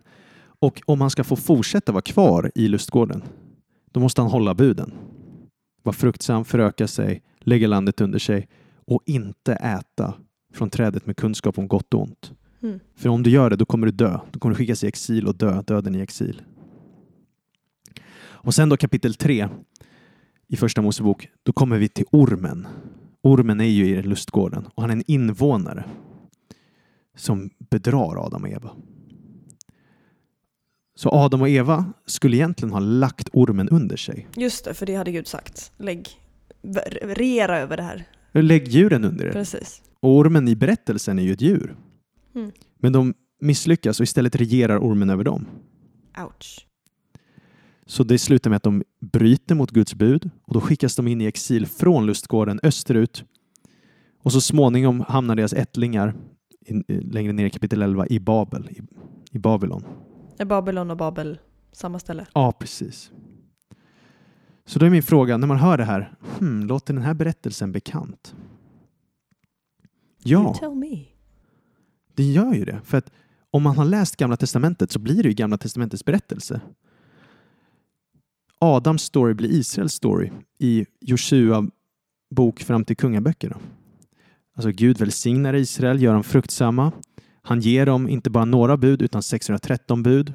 Och 0.59 0.83
om 0.87 1.01
han 1.01 1.11
ska 1.11 1.25
få 1.25 1.37
fortsätta 1.37 1.93
vara 1.93 2.03
kvar 2.03 2.53
i 2.55 2.69
lustgården, 2.69 3.23
då 3.93 4.01
måste 4.01 4.21
han 4.21 4.31
hålla 4.31 4.55
buden. 4.55 4.93
Vara 5.87 5.95
fruktsam, 5.95 6.45
föröka 6.45 6.89
sig, 6.89 7.23
lägga 7.39 7.69
landet 7.69 8.01
under 8.01 8.19
sig 8.19 8.49
och 8.85 9.03
inte 9.07 9.55
äta 9.55 10.15
från 10.55 10.71
trädet 10.71 11.07
med 11.07 11.17
kunskap 11.17 11.59
om 11.59 11.69
gott 11.69 11.95
och 11.95 12.03
ont. 12.03 12.33
Mm. 12.63 12.81
För 12.95 13.09
om 13.09 13.23
du 13.23 13.31
gör 13.31 13.51
det, 13.51 13.57
då 13.57 13.65
kommer 13.65 13.87
du 13.87 13.93
dö. 13.93 14.21
Då 14.31 14.39
kommer 14.39 14.55
du 14.55 14.59
skickas 14.59 14.85
i 14.85 14.87
exil 14.87 15.27
och 15.27 15.37
dö, 15.37 15.63
döden 15.63 15.95
i 15.95 16.01
exil. 16.01 16.43
Och 18.19 18.55
sen 18.55 18.69
då 18.69 18.77
kapitel 18.77 19.15
3 19.15 19.49
i 20.49 20.57
första 20.57 20.83
Mosebok, 20.83 21.29
då 21.43 21.53
kommer 21.53 21.79
vi 21.79 21.89
till 21.89 22.07
ormen. 22.13 22.67
Ormen 23.23 23.61
är 23.61 23.65
ju 23.65 23.87
i 23.87 24.03
lustgården 24.03 24.67
och 24.75 24.83
han 24.83 24.91
är 24.91 24.95
en 24.95 25.05
invånare 25.07 25.85
som 27.17 27.51
bedrar 27.71 28.27
Adam 28.27 28.43
och 28.43 28.49
Eva. 28.49 28.71
Så 30.99 31.09
Adam 31.11 31.41
och 31.41 31.49
Eva 31.49 31.93
skulle 32.07 32.37
egentligen 32.37 32.73
ha 32.73 32.81
lagt 32.81 33.29
ormen 33.33 33.69
under 33.69 33.97
sig. 33.97 34.27
Just 34.37 34.65
det, 34.65 34.75
för 34.75 34.87
det 34.87 34.95
hade 34.95 35.13
Gud 35.13 35.27
sagt. 35.27 35.73
Lägg, 35.79 36.09
regera 37.03 37.59
över 37.59 37.77
det 37.77 37.83
här. 37.83 38.05
Lägg 38.33 38.69
djuren 38.69 39.05
under 39.05 39.27
det. 39.27 39.33
Precis. 39.33 39.83
Och 40.01 40.11
ormen 40.17 40.49
i 40.49 40.57
berättelsen 40.57 41.19
är 41.19 41.23
ju 41.23 41.33
ett 41.33 41.41
djur. 41.41 41.77
Mm. 42.35 42.51
Men 42.79 42.93
de 42.93 43.15
misslyckas 43.41 44.01
och 44.01 44.05
istället 44.05 44.37
regerar 44.37 44.79
ormen 44.79 45.11
över 45.11 45.25
dem. 45.25 45.47
Ouch. 46.25 46.67
Så 47.87 48.05
det 48.05 48.19
slutar 48.19 48.51
med 48.51 48.57
att 48.57 48.63
de 48.63 48.83
bryter 49.13 49.55
mot 49.55 49.71
Guds 49.71 49.95
bud 49.95 50.31
och 50.43 50.55
då 50.55 50.61
skickas 50.61 50.97
de 50.97 51.09
in 51.09 51.21
i 51.21 51.25
exil 51.27 51.67
från 51.67 52.07
lustgården 52.07 52.61
österut. 52.63 53.25
Och 54.23 54.33
så 54.33 54.41
småningom 54.41 55.01
hamnar 55.09 55.37
deras 55.37 55.53
ättlingar 55.53 56.15
in, 56.67 56.85
i- 56.89 57.01
längre 57.01 57.33
ner 57.33 57.47
i 57.47 57.51
kapitel 57.51 57.83
11 57.83 58.07
i 58.07 58.21
Babel, 58.21 58.71
i 59.33 59.39
Babylon. 59.39 59.85
Är 60.39 60.45
Babylon 60.45 60.91
och 60.91 60.97
Babel 60.97 61.39
samma 61.73 61.99
ställe? 61.99 62.27
Ja, 62.35 62.53
precis. 62.53 63.11
Så 64.65 64.79
då 64.79 64.87
är 64.87 64.91
min 64.91 65.03
fråga, 65.03 65.37
när 65.37 65.47
man 65.47 65.59
hör 65.59 65.79
det 65.79 65.85
här, 65.85 66.15
hmm, 66.39 66.67
låter 66.67 66.95
den 66.95 67.03
här 67.03 67.15
berättelsen 67.15 67.73
bekant? 67.73 68.35
You 70.25 70.43
Ja, 70.43 70.55
tell 70.55 70.75
me. 70.75 71.05
det 72.15 72.23
gör 72.25 72.55
ju 72.55 72.65
det. 72.65 72.81
För 72.85 72.99
att 72.99 73.11
om 73.51 73.63
man 73.63 73.77
har 73.79 73.85
läst 73.85 74.17
Gamla 74.17 74.37
Testamentet 74.37 74.91
så 74.91 74.99
blir 74.99 75.23
det 75.23 75.29
ju 75.29 75.35
Gamla 75.35 75.59
Testamentets 75.59 76.05
berättelse. 76.05 76.61
Adams 78.59 79.03
story 79.03 79.35
blir 79.35 79.49
Israels 79.51 79.93
story 79.95 80.31
i 80.59 80.87
Joshua 81.01 81.67
bok 82.31 82.61
fram 82.61 82.85
till 82.85 82.97
kungaböckerna. 82.97 83.57
Alltså 84.55 84.71
Gud 84.71 84.99
välsignar 84.99 85.55
Israel, 85.55 86.03
gör 86.03 86.13
dem 86.15 86.25
fruktsamma. 86.25 86.93
Han 87.47 87.61
ger 87.61 87.87
dem 87.87 88.09
inte 88.09 88.31
bara 88.31 88.45
några 88.45 88.77
bud 88.77 89.03
utan 89.03 89.23
613 89.23 90.03
bud. 90.03 90.33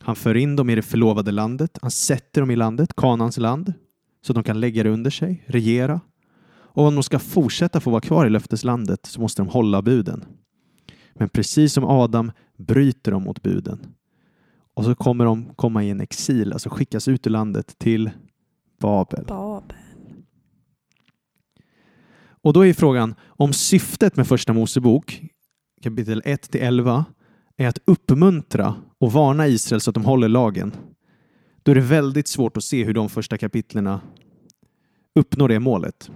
Han 0.00 0.16
för 0.16 0.34
in 0.34 0.56
dem 0.56 0.70
i 0.70 0.74
det 0.74 0.82
förlovade 0.82 1.30
landet. 1.30 1.78
Han 1.82 1.90
sätter 1.90 2.40
dem 2.40 2.50
i 2.50 2.56
landet, 2.56 2.96
Kanans 2.96 3.36
land, 3.36 3.72
så 4.22 4.32
de 4.32 4.42
kan 4.42 4.60
lägga 4.60 4.82
det 4.82 4.90
under 4.90 5.10
sig, 5.10 5.44
regera. 5.46 6.00
Och 6.48 6.86
om 6.86 6.94
de 6.94 7.02
ska 7.02 7.18
fortsätta 7.18 7.80
få 7.80 7.90
vara 7.90 8.00
kvar 8.00 8.26
i 8.26 8.30
löfteslandet 8.30 9.06
så 9.06 9.20
måste 9.20 9.42
de 9.42 9.48
hålla 9.48 9.82
buden. 9.82 10.24
Men 11.14 11.28
precis 11.28 11.72
som 11.72 11.84
Adam 11.84 12.32
bryter 12.58 13.12
de 13.12 13.22
mot 13.22 13.42
buden. 13.42 13.86
Och 14.74 14.84
så 14.84 14.94
kommer 14.94 15.24
de 15.24 15.54
komma 15.56 15.84
i 15.84 15.90
en 15.90 16.00
exil, 16.00 16.52
alltså 16.52 16.70
skickas 16.70 17.08
ut 17.08 17.26
ur 17.26 17.30
landet 17.30 17.78
till 17.78 18.10
Babel. 18.80 19.24
Babel. 19.24 19.76
Och 22.42 22.52
då 22.52 22.66
är 22.66 22.72
frågan 22.72 23.14
om 23.26 23.52
syftet 23.52 24.16
med 24.16 24.26
första 24.26 24.52
Mosebok, 24.52 25.22
kapitel 25.82 26.22
1 26.24 26.50
till 26.50 26.60
11, 26.60 27.04
är 27.56 27.68
att 27.68 27.78
uppmuntra 27.84 28.74
och 28.98 29.12
varna 29.12 29.46
Israel 29.48 29.80
så 29.80 29.90
att 29.90 29.94
de 29.94 30.04
håller 30.04 30.28
lagen. 30.28 30.72
Då 31.62 31.70
är 31.70 31.74
det 31.74 31.80
väldigt 31.80 32.28
svårt 32.28 32.56
att 32.56 32.64
se 32.64 32.84
hur 32.84 32.94
de 32.94 33.08
första 33.08 33.38
kapitlerna 33.38 34.00
uppnår 35.14 35.48
det 35.48 35.58
målet. 35.58 36.10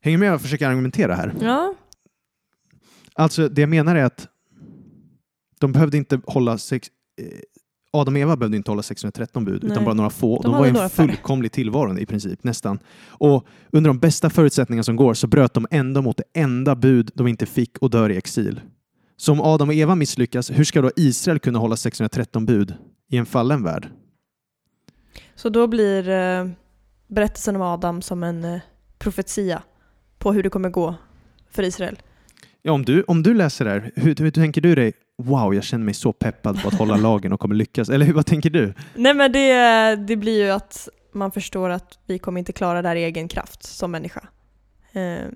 Hänger 0.00 0.18
med 0.18 0.34
och 0.34 0.40
försöker 0.40 0.68
argumentera 0.68 1.14
här? 1.14 1.34
Ja, 1.40 1.74
Alltså 3.18 3.48
det 3.48 3.60
jag 3.60 3.70
menar 3.70 3.96
är 3.96 4.04
att 4.04 4.28
de 5.60 5.72
behövde 5.72 5.96
inte 5.96 6.20
hålla 6.26 6.58
sex, 6.58 6.88
Adam 7.90 8.14
och 8.14 8.20
Eva 8.20 8.36
behövde 8.36 8.56
inte 8.56 8.70
hålla 8.70 8.82
613 8.82 9.44
bud 9.44 9.64
utan 9.64 9.76
Nej. 9.76 9.84
bara 9.84 9.94
några 9.94 10.10
få. 10.10 10.42
De 10.42 10.52
De, 10.52 10.58
var 10.58 10.66
i 10.66 10.68
en 10.68 10.90
fullkomlig 10.90 11.52
tillvaro 11.52 11.98
i 11.98 12.06
princip, 12.06 12.44
nästan. 12.44 12.78
Och 13.08 13.46
under 13.72 13.88
de 13.88 13.98
bästa 13.98 14.30
förutsättningar 14.30 14.82
som 14.82 14.96
går 14.96 15.14
så 15.14 15.26
bröt 15.26 15.54
de 15.54 15.66
ändå 15.70 16.02
mot 16.02 16.16
det 16.16 16.40
enda 16.40 16.76
bud 16.76 17.10
de 17.14 17.26
inte 17.26 17.46
fick 17.46 17.78
och 17.78 17.90
dör 17.90 18.10
i 18.10 18.16
exil. 18.16 18.60
Så 19.16 19.32
om 19.32 19.40
Adam 19.40 19.68
och 19.68 19.74
Eva 19.74 19.94
misslyckas, 19.94 20.50
hur 20.50 20.64
ska 20.64 20.82
då 20.82 20.90
Israel 20.96 21.38
kunna 21.38 21.58
hålla 21.58 21.76
613 21.76 22.46
bud 22.46 22.74
i 23.10 23.16
en 23.16 23.26
fallen 23.26 23.62
värld? 23.62 23.88
så 25.38 25.48
då 25.48 25.66
blir 25.66 26.08
eh, 26.08 26.48
berättelsen 27.06 27.56
om 27.56 27.62
Adam 27.62 28.02
som 28.02 28.22
en 28.22 28.44
eh, 28.44 28.60
profetia 28.98 29.62
på 30.18 30.32
hur 30.32 30.42
det 30.42 30.50
kommer 30.50 30.70
gå 30.70 30.94
för 31.50 31.62
Israel. 31.62 31.98
Ja, 32.62 32.72
om, 32.72 32.84
du, 32.84 33.02
om 33.02 33.22
du 33.22 33.34
läser 33.34 33.64
det 33.64 33.70
här, 33.70 33.90
hur, 33.96 34.14
hur 34.16 34.30
tänker 34.30 34.60
du 34.60 34.74
dig? 34.74 34.92
wow, 35.22 35.54
jag 35.54 35.64
känner 35.64 35.84
mig 35.84 35.94
så 35.94 36.12
peppad 36.12 36.62
på 36.62 36.68
att 36.68 36.74
hålla 36.74 36.96
lagen 37.08 37.32
och 37.32 37.40
kommer 37.40 37.54
lyckas. 37.54 37.88
Eller 37.88 38.12
vad 38.12 38.26
tänker 38.26 38.50
du? 38.50 38.74
Nej, 38.94 39.14
men 39.14 39.32
det, 39.32 39.96
det 39.96 40.16
blir 40.16 40.44
ju 40.44 40.50
att 40.50 40.88
man 41.12 41.32
förstår 41.32 41.70
att 41.70 41.98
vi 42.06 42.18
kommer 42.18 42.38
inte 42.38 42.52
klara 42.52 42.82
det 42.82 42.88
här 42.88 42.96
i 42.96 43.04
egen 43.04 43.28
kraft 43.28 43.62
som 43.62 43.90
människa. 43.90 44.28
Eh, 44.92 45.26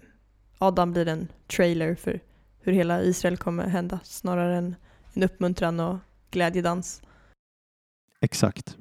Adam 0.59 0.93
blir 0.93 1.09
en 1.09 1.28
trailer 1.47 1.95
för 1.95 2.20
hur 2.61 2.72
hela 2.72 3.03
Israel 3.03 3.37
kommer 3.37 3.66
hända 3.66 4.01
snarare 4.05 4.57
än 4.57 4.74
en 5.12 5.22
uppmuntran 5.22 5.80
och 5.80 5.99
glädjedans. 6.30 7.03
Exakt. 8.20 8.76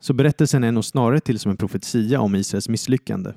Så 0.00 0.12
berättelsen 0.12 0.64
är 0.64 0.72
nog 0.72 0.84
snarare 0.84 1.20
till 1.20 1.38
som 1.38 1.50
en 1.50 1.56
profetia 1.56 2.20
om 2.20 2.34
Israels 2.34 2.68
misslyckande. 2.68 3.32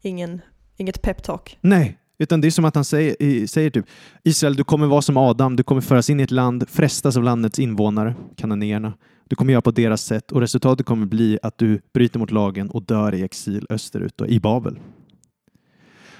Ingen, 0.00 0.40
inget 0.76 1.02
peptalk. 1.02 1.58
Nej, 1.60 1.98
utan 2.18 2.40
det 2.40 2.46
är 2.46 2.50
som 2.50 2.64
att 2.64 2.74
han 2.74 2.84
säger, 2.84 3.46
säger 3.46 3.70
typ 3.70 3.86
Israel, 4.24 4.56
du 4.56 4.64
kommer 4.64 4.86
vara 4.86 5.02
som 5.02 5.16
Adam, 5.16 5.56
du 5.56 5.62
kommer 5.62 5.80
föras 5.80 6.10
in 6.10 6.20
i 6.20 6.22
ett 6.22 6.30
land, 6.30 6.68
frestas 6.68 7.16
av 7.16 7.22
landets 7.22 7.58
invånare, 7.58 8.14
kananéerna. 8.36 8.92
Du 9.24 9.36
kommer 9.36 9.52
göra 9.52 9.62
på 9.62 9.70
deras 9.70 10.02
sätt 10.02 10.32
och 10.32 10.40
resultatet 10.40 10.86
kommer 10.86 11.06
bli 11.06 11.38
att 11.42 11.58
du 11.58 11.80
bryter 11.94 12.18
mot 12.18 12.30
lagen 12.30 12.70
och 12.70 12.82
dör 12.82 13.14
i 13.14 13.22
exil 13.22 13.66
österut 13.70 14.20
och 14.20 14.28
i 14.28 14.40
Babel. 14.40 14.78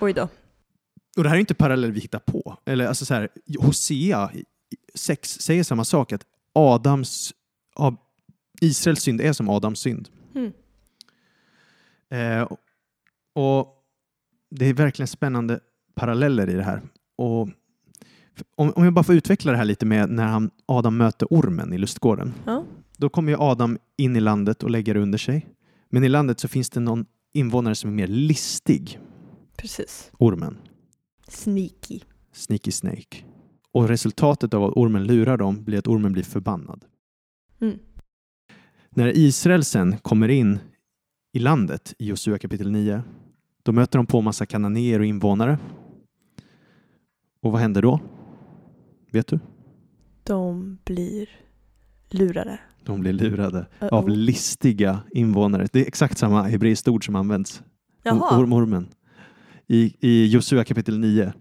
Oj 0.01 0.13
då. 0.13 0.29
Och 1.17 1.23
det 1.23 1.29
här 1.29 1.37
är 1.37 1.41
inte 1.41 1.55
parallell 1.55 1.93
vi 1.93 2.01
hittar 2.01 2.19
på. 2.19 2.59
Eller 2.65 2.87
alltså 2.87 3.05
så 3.05 3.15
här, 3.15 3.29
Hosea 3.59 4.31
6 4.95 5.31
säger 5.41 5.65
samma 5.65 5.85
sak, 5.85 6.13
att 6.13 6.23
Adams, 6.53 7.33
Israels 8.61 9.03
synd 9.03 9.21
är 9.21 9.33
som 9.33 9.49
Adams 9.49 9.81
synd. 9.81 10.09
Mm. 10.35 10.53
Eh, 12.11 12.49
och 13.35 13.75
det 14.51 14.67
är 14.67 14.75
verkligen 14.75 15.09
spännande 15.09 15.61
paralleller 15.99 16.51
i 16.51 16.55
det 16.55 16.63
här. 16.63 16.83
Och 17.17 17.49
om, 18.57 18.73
om 18.77 18.85
jag 18.85 18.93
bara 18.93 19.05
får 19.05 19.15
utveckla 19.15 19.53
det 19.53 19.59
här 19.59 19.65
lite 19.65 19.87
med 19.87 20.11
när 20.11 20.27
han, 20.27 20.51
Adam 20.67 20.97
möter 20.97 21.27
ormen 21.31 21.73
i 21.73 21.79
lustgården. 21.79 22.35
Ja. 22.45 22.65
Då 22.97 23.09
kommer 23.09 23.33
ju 23.33 23.39
Adam 23.39 23.79
in 23.97 24.17
i 24.17 24.21
landet 24.21 24.63
och 24.63 24.71
lägger 24.71 24.97
under 24.97 25.19
sig. 25.19 25.47
Men 25.91 26.05
i 26.05 26.09
landet 26.09 26.41
så 26.41 26.49
finns 26.49 26.71
det 26.71 26.81
någon 26.81 27.07
invånare 27.33 27.75
som 27.75 27.91
är 27.91 27.95
mer 27.95 28.07
listig, 28.07 29.01
Precis. 29.57 30.11
ormen. 30.19 30.59
Sneaky. 31.29 32.01
Sneaky 32.33 32.71
Snake. 32.71 33.25
Och 33.73 33.89
resultatet 33.89 34.55
av 34.55 34.65
att 34.65 34.73
ormen 34.77 35.05
lurar 35.05 35.37
dem 35.37 35.65
blir 35.65 35.79
att 35.79 35.87
ormen 35.87 36.13
blir 36.13 36.23
förbannad. 36.23 36.85
Mm. 37.61 37.79
När 38.91 39.17
Israel 39.17 39.65
sen 39.65 39.99
kommer 39.99 40.29
in 40.29 40.59
i 41.33 41.39
landet 41.39 41.95
i 41.99 42.07
Josua 42.07 42.39
kapitel 42.39 42.71
9, 42.71 43.03
då 43.63 43.73
möter 43.73 43.99
de 43.99 44.07
på 44.07 44.21
massa 44.21 44.47
kananéer 44.47 45.01
och 45.01 45.07
invånare. 45.07 45.59
Och 47.41 47.53
vad 47.53 47.61
händer 47.61 47.83
då? 47.83 48.01
Vet 49.13 49.27
du? 49.27 49.39
De 50.23 50.79
blir 50.85 51.29
lurade. 52.11 52.61
De 52.85 53.01
blir 53.01 53.13
lurade 53.13 53.67
Uh-oh. 53.81 53.89
av 53.95 54.09
listiga 54.09 55.01
invånare. 55.11 55.69
Det 55.73 55.81
är 55.81 55.87
exakt 55.87 56.19
samma 56.19 56.43
hebreiskt 56.43 56.89
ord 56.89 57.07
som 57.07 57.17
används. 57.17 57.63
Jaha. 58.03 58.41
Orm, 58.41 58.53
ormen. 58.53 58.89
I, 59.67 59.95
I 60.01 60.27
Josua 60.27 60.65
kapitel 60.65 60.99
9 60.99 61.33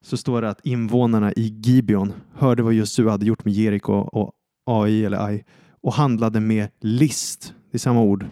så 0.00 0.16
står 0.16 0.42
det 0.42 0.48
att 0.48 0.66
invånarna 0.66 1.32
i 1.32 1.60
Gibeon 1.64 2.12
hörde 2.34 2.62
vad 2.62 2.74
Josua 2.74 3.10
hade 3.10 3.26
gjort 3.26 3.44
med 3.44 3.54
Jeriko 3.54 3.92
och 3.92 4.32
AI 4.66 5.04
eller 5.04 5.26
Ai 5.26 5.44
och 5.80 5.92
handlade 5.92 6.40
med 6.40 6.68
list. 6.80 7.54
Det 7.70 7.76
är 7.76 7.78
samma 7.78 8.00
ord. 8.02 8.26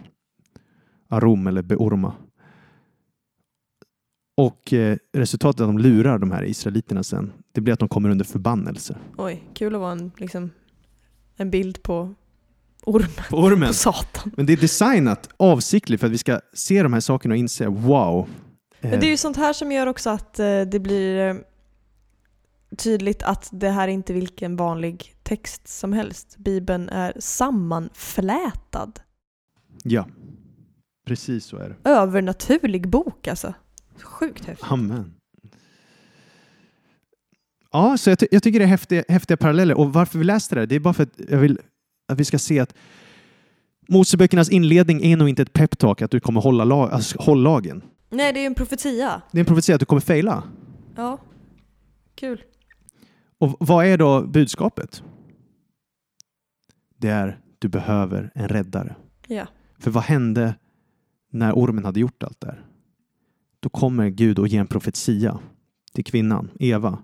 Arom 1.09 1.47
eller 1.47 1.61
beorma. 1.61 2.13
Och 4.37 4.73
eh, 4.73 4.97
resultatet 5.13 5.61
att 5.61 5.67
de 5.67 5.77
lurar 5.77 6.17
de 6.17 6.31
här 6.31 6.43
israeliterna 6.43 7.03
sen, 7.03 7.33
det 7.51 7.61
blir 7.61 7.73
att 7.73 7.79
de 7.79 7.89
kommer 7.89 8.09
under 8.09 8.25
förbannelse. 8.25 8.97
Oj, 9.17 9.43
kul 9.53 9.75
att 9.75 9.81
vara 9.81 9.91
en, 9.91 10.11
liksom, 10.17 10.49
en 11.35 11.51
bild 11.51 11.83
på 11.83 12.15
ormen. 12.85 13.09
På 13.29 13.37
ormen. 13.37 13.67
På 13.67 13.73
Satan. 13.73 14.31
Men 14.37 14.45
det 14.45 14.53
är 14.53 14.57
designat 14.57 15.29
avsiktligt 15.37 15.99
för 15.99 16.07
att 16.07 16.13
vi 16.13 16.17
ska 16.17 16.39
se 16.53 16.83
de 16.83 16.93
här 16.93 16.99
sakerna 16.99 17.33
och 17.33 17.37
inse 17.37 17.67
wow. 17.67 18.29
Men 18.81 18.93
Eh, 18.93 18.99
det 18.99 19.05
är 19.05 19.09
ju 19.09 19.17
sånt 19.17 19.37
här 19.37 19.53
som 19.53 19.71
gör 19.71 19.87
också 19.87 20.09
att 20.09 20.39
eh, 20.39 20.61
det 20.61 20.79
blir 20.79 21.29
eh, 21.29 21.35
tydligt 22.77 23.23
att 23.23 23.49
det 23.51 23.69
här 23.69 23.87
är 23.87 23.91
inte 23.91 24.13
vilken 24.13 24.55
vanlig 24.55 25.15
text 25.23 25.67
som 25.67 25.93
helst. 25.93 26.35
Bibeln 26.37 26.89
är 26.89 27.13
sammanflätad. 27.19 28.99
Ja, 29.83 30.07
precis 31.07 31.45
så 31.45 31.57
är 31.57 31.69
det. 31.69 31.89
Övernaturlig 31.89 32.89
bok 32.89 33.27
alltså. 33.27 33.53
Sjukt 34.03 34.45
häftigt. 34.45 34.71
Amen. 34.71 35.13
Ja, 37.71 37.97
så 37.97 38.09
jag, 38.09 38.19
ty- 38.19 38.27
jag 38.31 38.43
tycker 38.43 38.59
det 38.59 38.65
är 38.65 38.69
häftiga, 38.69 39.03
häftiga 39.09 39.37
paralleller. 39.37 39.77
Och 39.77 39.93
varför 39.93 40.19
vi 40.19 40.25
läste 40.25 40.55
det, 40.55 40.65
det 40.65 40.75
är 40.75 40.79
bara 40.79 40.93
för 40.93 41.03
att 41.03 41.19
jag 41.29 41.37
vill 41.37 41.59
att 42.07 42.19
vi 42.19 42.25
ska 42.25 42.39
se 42.39 42.59
att 42.59 42.73
Moseböckernas 43.89 44.49
inledning 44.49 45.01
är 45.03 45.17
nog 45.17 45.29
inte 45.29 45.41
ett 45.41 45.53
peptalk 45.53 46.01
att 46.01 46.11
du 46.11 46.19
kommer 46.19 46.41
hålla, 46.41 46.63
lag, 46.63 46.91
alltså, 46.91 47.17
håll 47.21 47.43
lagen. 47.43 47.83
Nej, 48.09 48.33
det 48.33 48.39
är 48.39 48.45
en 48.45 48.55
profetia. 48.55 49.21
Det 49.31 49.37
är 49.37 49.39
en 49.39 49.45
profetia 49.45 49.75
att 49.75 49.79
du 49.79 49.85
kommer 49.85 49.99
faila. 50.01 50.43
Ja, 50.95 51.17
kul. 52.15 52.41
Och 53.39 53.57
vad 53.59 53.85
är 53.85 53.97
då 53.97 54.21
budskapet? 54.21 55.03
Det 56.97 57.09
är 57.09 57.39
du 57.59 57.67
behöver 57.67 58.31
en 58.35 58.47
räddare. 58.49 58.95
Ja. 59.27 59.47
För 59.79 59.91
vad 59.91 60.03
hände 60.03 60.55
när 61.31 61.53
ormen 61.53 61.85
hade 61.85 61.99
gjort 61.99 62.23
allt 62.23 62.41
där? 62.41 62.65
Då 63.67 63.71
kommer 63.71 64.09
Gud 64.09 64.39
och 64.39 64.47
ger 64.47 64.59
en 64.59 64.67
profetia 64.67 65.39
till 65.93 66.05
kvinnan, 66.05 66.49
Eva. 66.59 66.99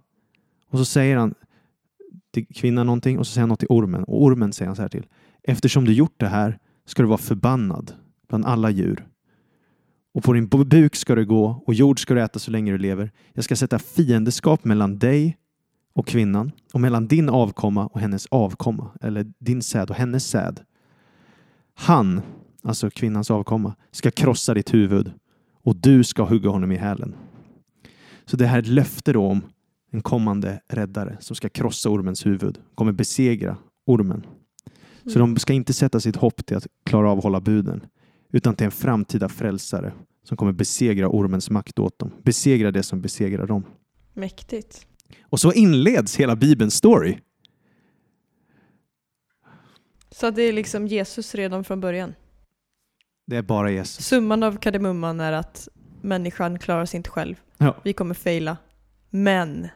Och 0.70 0.80
så 0.80 0.86
säger 0.86 1.18
han 1.18 1.34
till 2.34 2.46
kvinnan 2.48 2.86
någonting 2.86 3.20
och 3.20 3.28
så 3.28 3.34
säger 3.34 3.42
han 3.42 3.50
något 3.50 3.60
till 3.60 3.68
ormen. 3.72 4.04
Och 4.04 4.24
ormen 4.24 4.54
säger 4.54 4.68
han 4.68 4.76
så 4.76 4.82
här 4.82 4.90
till. 4.90 5.06
Eftersom 5.44 5.86
du 5.86 5.94
gjort 5.94 6.14
det 6.18 6.28
här 6.28 6.60
ska 6.86 7.02
du 7.02 7.08
vara 7.08 7.18
förbannad 7.18 7.94
bland 8.30 8.46
alla 8.46 8.70
djur. 8.70 9.08
Och 10.14 10.24
på 10.24 10.34
din 10.34 10.48
buk 10.48 10.96
ska 10.96 11.16
du 11.16 11.26
gå 11.26 11.64
och 11.66 11.74
jord 11.74 12.00
ska 12.00 12.14
du 12.14 12.22
äta 12.22 12.40
så 12.40 12.52
länge 12.52 12.72
du 12.72 12.78
lever. 12.78 13.12
Jag 13.34 13.44
ska 13.44 13.56
sätta 13.56 13.80
fiendeskap 13.80 14.66
mellan 14.66 15.00
dig 15.00 15.38
och 15.94 16.08
kvinnan 16.08 16.52
och 16.74 16.82
mellan 16.82 17.08
din 17.08 17.30
avkomma 17.30 17.88
och 17.88 18.00
hennes 18.00 18.26
avkomma. 18.26 18.92
Eller 19.02 19.34
din 19.40 19.62
säd 19.62 19.90
och 19.90 19.96
hennes 19.96 20.28
säd. 20.28 20.60
Han, 21.74 22.22
alltså 22.64 22.90
kvinnans 22.90 23.32
avkomma, 23.32 23.76
ska 23.92 24.12
krossa 24.12 24.54
ditt 24.54 24.74
huvud 24.74 25.12
och 25.64 25.76
du 25.76 26.04
ska 26.04 26.24
hugga 26.24 26.50
honom 26.50 26.72
i 26.72 26.76
hälen. 26.76 27.16
Så 28.26 28.38
det 28.38 28.46
här 28.46 28.58
är 28.58 28.62
ett 28.62 28.68
löfte 28.68 29.14
då 29.14 29.26
om 29.28 29.42
en 29.92 30.02
kommande 30.02 30.62
räddare 30.68 31.18
som 31.20 31.36
ska 31.36 31.50
krossa 31.50 31.90
ormens 31.90 32.26
huvud, 32.26 32.60
kommer 32.76 32.92
besegra 32.92 33.58
ormen. 33.86 34.26
Så 35.06 35.20
de 35.20 35.38
ska 35.38 35.54
inte 35.54 35.74
sätta 35.74 36.00
sitt 36.00 36.16
hopp 36.16 36.46
till 36.46 36.58
att 36.58 36.68
klara 36.86 37.12
av 37.12 37.18
att 37.18 37.24
hålla 37.24 37.42
buden, 37.42 37.86
utan 38.32 38.56
till 38.56 38.66
en 38.66 38.72
framtida 38.72 39.30
frälsare 39.30 39.94
som 40.24 40.38
kommer 40.38 40.52
besegra 40.52 41.10
ormens 41.10 41.50
makt 41.50 41.80
åt 41.80 42.00
dem, 42.00 42.12
besegra 42.24 42.72
det 42.72 42.84
som 42.84 43.02
besegrar 43.02 43.48
dem. 43.48 43.64
Mäktigt. 44.14 44.88
Och 45.22 45.40
så 45.40 45.54
inleds 45.54 46.16
hela 46.16 46.36
Bibelns 46.36 46.76
story. 46.76 47.18
Så 50.12 50.32
det 50.32 50.42
är 50.42 50.54
liksom 50.54 50.88
Jesus 50.88 51.36
redan 51.36 51.64
från 51.64 51.80
början. 51.80 52.14
Det 53.26 53.38
är 53.38 53.42
bara 53.42 53.72
Jesus. 53.72 54.06
Summan 54.06 54.44
av 54.44 54.58
kardemumman 54.58 55.20
är 55.20 55.32
att 55.32 55.68
människan 56.02 56.60
klarar 56.60 56.86
sig 56.86 56.98
inte 56.98 57.10
själv. 57.10 57.36
Ja. 57.58 57.76
Vi 57.84 57.94
kommer 57.94 58.14
faila. 58.14 58.58
Men 59.10 59.68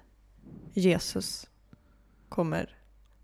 Jesus 0.74 1.48
kommer 2.30 2.70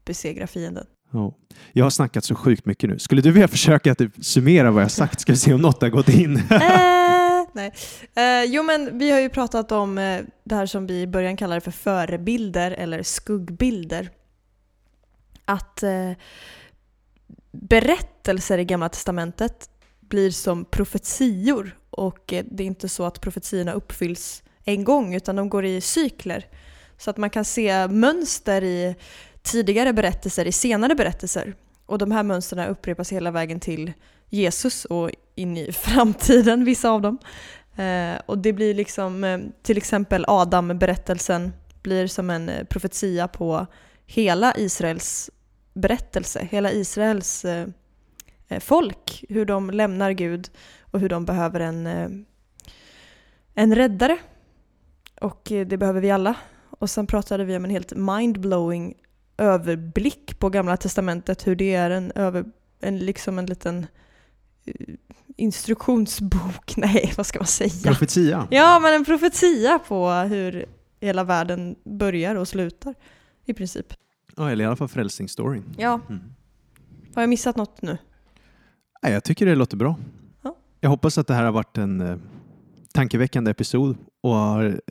besegra 0.05 0.47
fienden. 0.47 0.85
Ja. 1.11 1.33
Jag 1.73 1.85
har 1.85 1.89
snackat 1.89 2.23
så 2.23 2.35
sjukt 2.35 2.65
mycket 2.65 2.89
nu. 2.89 2.99
Skulle 2.99 3.21
du 3.21 3.31
vilja 3.31 3.47
försöka 3.47 3.95
typ 3.95 4.25
summera 4.25 4.71
vad 4.71 4.83
jag 4.83 4.91
sagt? 4.91 5.19
Ska 5.19 5.31
vi 5.31 5.37
se 5.37 5.53
om 5.53 5.61
något 5.61 5.81
har 5.81 5.89
gått 5.89 6.09
in? 6.09 6.37
eh, 6.49 7.43
nej. 7.53 7.73
Eh, 8.15 8.43
jo 8.43 8.63
men 8.63 8.97
vi 8.97 9.11
har 9.11 9.19
ju 9.19 9.29
pratat 9.29 9.71
om 9.71 9.97
eh, 9.97 10.21
det 10.43 10.55
här 10.55 10.65
som 10.65 10.87
vi 10.87 11.01
i 11.01 11.07
början 11.07 11.37
kallade 11.37 11.61
för 11.61 11.71
förebilder 11.71 12.71
eller 12.71 13.03
skuggbilder. 13.03 14.09
Att 15.45 15.83
eh, 15.83 16.11
berättelser 17.51 18.57
i 18.57 18.65
Gamla 18.65 18.89
Testamentet 18.89 19.69
blir 20.13 20.31
som 20.31 20.65
profetior 20.65 21.77
och 21.89 22.33
eh, 22.33 22.45
det 22.51 22.63
är 22.63 22.67
inte 22.67 22.89
så 22.89 23.05
att 23.05 23.21
profetiorna 23.21 23.73
uppfylls 23.73 24.43
en 24.63 24.83
gång 24.83 25.15
utan 25.15 25.35
de 25.35 25.49
går 25.49 25.65
i 25.65 25.81
cykler. 25.81 26.45
Så 26.97 27.09
att 27.09 27.17
man 27.17 27.29
kan 27.29 27.45
se 27.45 27.87
mönster 27.87 28.63
i 28.63 28.95
tidigare 29.41 29.93
berättelser, 29.93 30.47
i 30.47 30.51
senare 30.51 30.95
berättelser. 30.95 31.55
Och 31.85 31.97
de 31.97 32.11
här 32.11 32.23
mönstren 32.23 32.69
upprepas 32.69 33.11
hela 33.11 33.31
vägen 33.31 33.59
till 33.59 33.93
Jesus 34.29 34.85
och 34.85 35.11
in 35.35 35.57
i 35.57 35.71
framtiden, 35.71 36.65
vissa 36.65 36.89
av 36.89 37.01
dem. 37.01 37.17
Eh, 37.75 38.21
och 38.25 38.37
det 38.37 38.53
blir 38.53 38.73
liksom, 38.73 39.23
eh, 39.23 39.39
till 39.63 39.77
exempel 39.77 40.25
Adam-berättelsen 40.27 41.53
blir 41.81 42.07
som 42.07 42.29
en 42.29 42.51
profetia 42.69 43.27
på 43.27 43.67
hela 44.05 44.53
Israels 44.57 45.29
berättelse, 45.73 46.47
hela 46.51 46.71
Israels 46.71 47.45
eh, 47.45 47.67
folk, 48.59 49.23
hur 49.29 49.45
de 49.45 49.69
lämnar 49.71 50.11
Gud 50.11 50.49
och 50.81 50.99
hur 50.99 51.09
de 51.09 51.25
behöver 51.25 51.59
en, 51.59 51.87
eh, 51.87 52.09
en 53.53 53.75
räddare. 53.75 54.17
Och 55.21 55.51
eh, 55.51 55.67
det 55.67 55.77
behöver 55.77 56.01
vi 56.01 56.11
alla. 56.11 56.35
Och 56.69 56.89
sen 56.89 57.07
pratade 57.07 57.45
vi 57.45 57.57
om 57.57 57.63
en 57.65 57.71
helt 57.71 57.93
mindblowing 57.95 58.93
överblick 59.37 60.39
på 60.39 60.49
Gamla 60.49 60.77
Testamentet, 60.77 61.47
hur 61.47 61.55
det 61.55 61.73
är 61.73 61.89
en, 61.89 62.11
över, 62.15 62.45
en, 62.81 62.99
liksom 62.99 63.39
en 63.39 63.45
liten 63.45 63.85
eh, 64.65 64.73
instruktionsbok, 65.37 66.73
nej 66.77 67.13
vad 67.17 67.25
ska 67.25 67.39
man 67.39 67.47
säga? 67.47 67.83
Profetia. 67.83 68.47
Ja, 68.51 68.79
men 68.79 68.93
en 68.93 69.05
profetia 69.05 69.79
på 69.87 70.09
hur 70.11 70.65
hela 71.01 71.23
världen 71.23 71.75
börjar 71.83 72.35
och 72.35 72.47
slutar 72.47 72.95
i 73.45 73.53
princip. 73.53 73.93
Ja, 74.35 74.51
eller 74.51 74.63
i 74.63 74.67
alla 74.67 74.75
fall 74.75 74.87
frälsningsstoryn. 74.87 75.75
Ja, 75.77 75.99
Mm. 76.09 76.21
har 77.15 77.21
jag 77.21 77.29
missat 77.29 77.55
något 77.55 77.81
nu? 77.81 77.97
Nej, 79.03 79.13
jag 79.13 79.23
tycker 79.23 79.45
det 79.45 79.55
låter 79.55 79.77
bra. 79.77 79.95
Ja. 80.41 80.55
Jag 80.79 80.89
hoppas 80.89 81.17
att 81.17 81.27
det 81.27 81.33
här 81.33 81.43
har 81.43 81.51
varit 81.51 81.77
en 81.77 82.01
eh, 82.01 82.17
tankeväckande 82.93 83.51
episod 83.51 83.97
och 84.21 84.31
har 84.31 84.81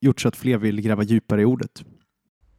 gjort 0.00 0.20
så 0.20 0.28
att 0.28 0.36
fler 0.36 0.58
vill 0.58 0.80
gräva 0.80 1.02
djupare 1.02 1.42
i 1.42 1.44
ordet. 1.44 1.84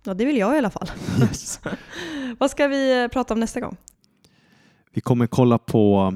Ja, 0.06 0.14
det 0.14 0.26
vill 0.26 0.38
jag 0.38 0.56
i 0.56 0.58
alla 0.58 0.70
fall. 0.70 0.88
Yes. 1.22 1.60
Vad 2.38 2.52
ska 2.52 2.68
vi 2.68 3.04
eh, 3.04 3.08
prata 3.08 3.34
om 3.34 3.40
nästa 3.40 3.60
gång? 3.60 3.78
Vi 4.92 5.02
kommer 5.02 5.28
kolla 5.28 5.58
på 5.58 6.14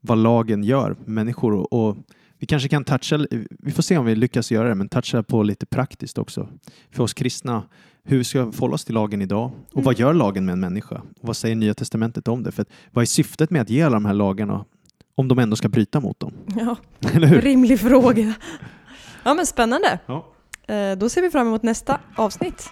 vad 0.00 0.18
lagen 0.18 0.64
gör 0.64 0.96
människor 1.04 1.52
och, 1.52 1.72
och 1.72 1.96
vi 2.42 2.46
kanske 2.46 2.68
kan 2.68 2.84
toucha, 2.84 3.26
vi 3.58 3.72
får 3.72 3.82
se 3.82 3.98
om 3.98 4.04
vi 4.06 4.14
lyckas 4.14 4.50
göra 4.50 4.68
det, 4.68 4.74
men 4.74 4.88
toucha 4.88 5.22
på 5.22 5.42
lite 5.42 5.66
praktiskt 5.66 6.18
också. 6.18 6.48
För 6.90 7.02
oss 7.02 7.14
kristna, 7.14 7.62
hur 8.04 8.18
vi 8.18 8.24
ska 8.24 8.52
förhålla 8.52 8.74
oss 8.74 8.84
till 8.84 8.94
lagen 8.94 9.22
idag 9.22 9.50
och 9.72 9.84
vad 9.84 9.94
Mm. 9.94 10.00
gör 10.06 10.14
lagen 10.14 10.44
med 10.44 10.52
en 10.52 10.60
människa? 10.60 10.94
Och 10.94 11.26
vad 11.28 11.36
säger 11.36 11.56
Nya 11.56 11.74
Testamentet 11.74 12.28
om 12.28 12.42
det? 12.42 12.52
För 12.52 12.62
att, 12.62 12.68
vad 12.90 13.02
är 13.02 13.06
syftet 13.06 13.50
med 13.50 13.62
att 13.62 13.70
ge 13.70 13.82
alla 13.82 13.94
de 13.96 14.04
här 14.04 14.14
lagarna 14.14 14.64
om 15.14 15.28
de 15.28 15.38
ändå 15.38 15.56
ska 15.56 15.68
bryta 15.68 16.00
mot 16.00 16.20
dem? 16.20 16.32
Ja, 16.56 16.76
rimlig 17.20 17.80
fråga. 17.80 18.34
Ja, 19.24 19.34
men 19.34 19.46
spännande. 19.46 19.98
Ja. 20.06 20.26
Eh, 20.74 20.98
Då 20.98 21.08
ser 21.08 21.22
vi 21.22 21.30
fram 21.30 21.46
emot 21.46 21.62
nästa 21.62 22.00
avsnitt. 22.16 22.68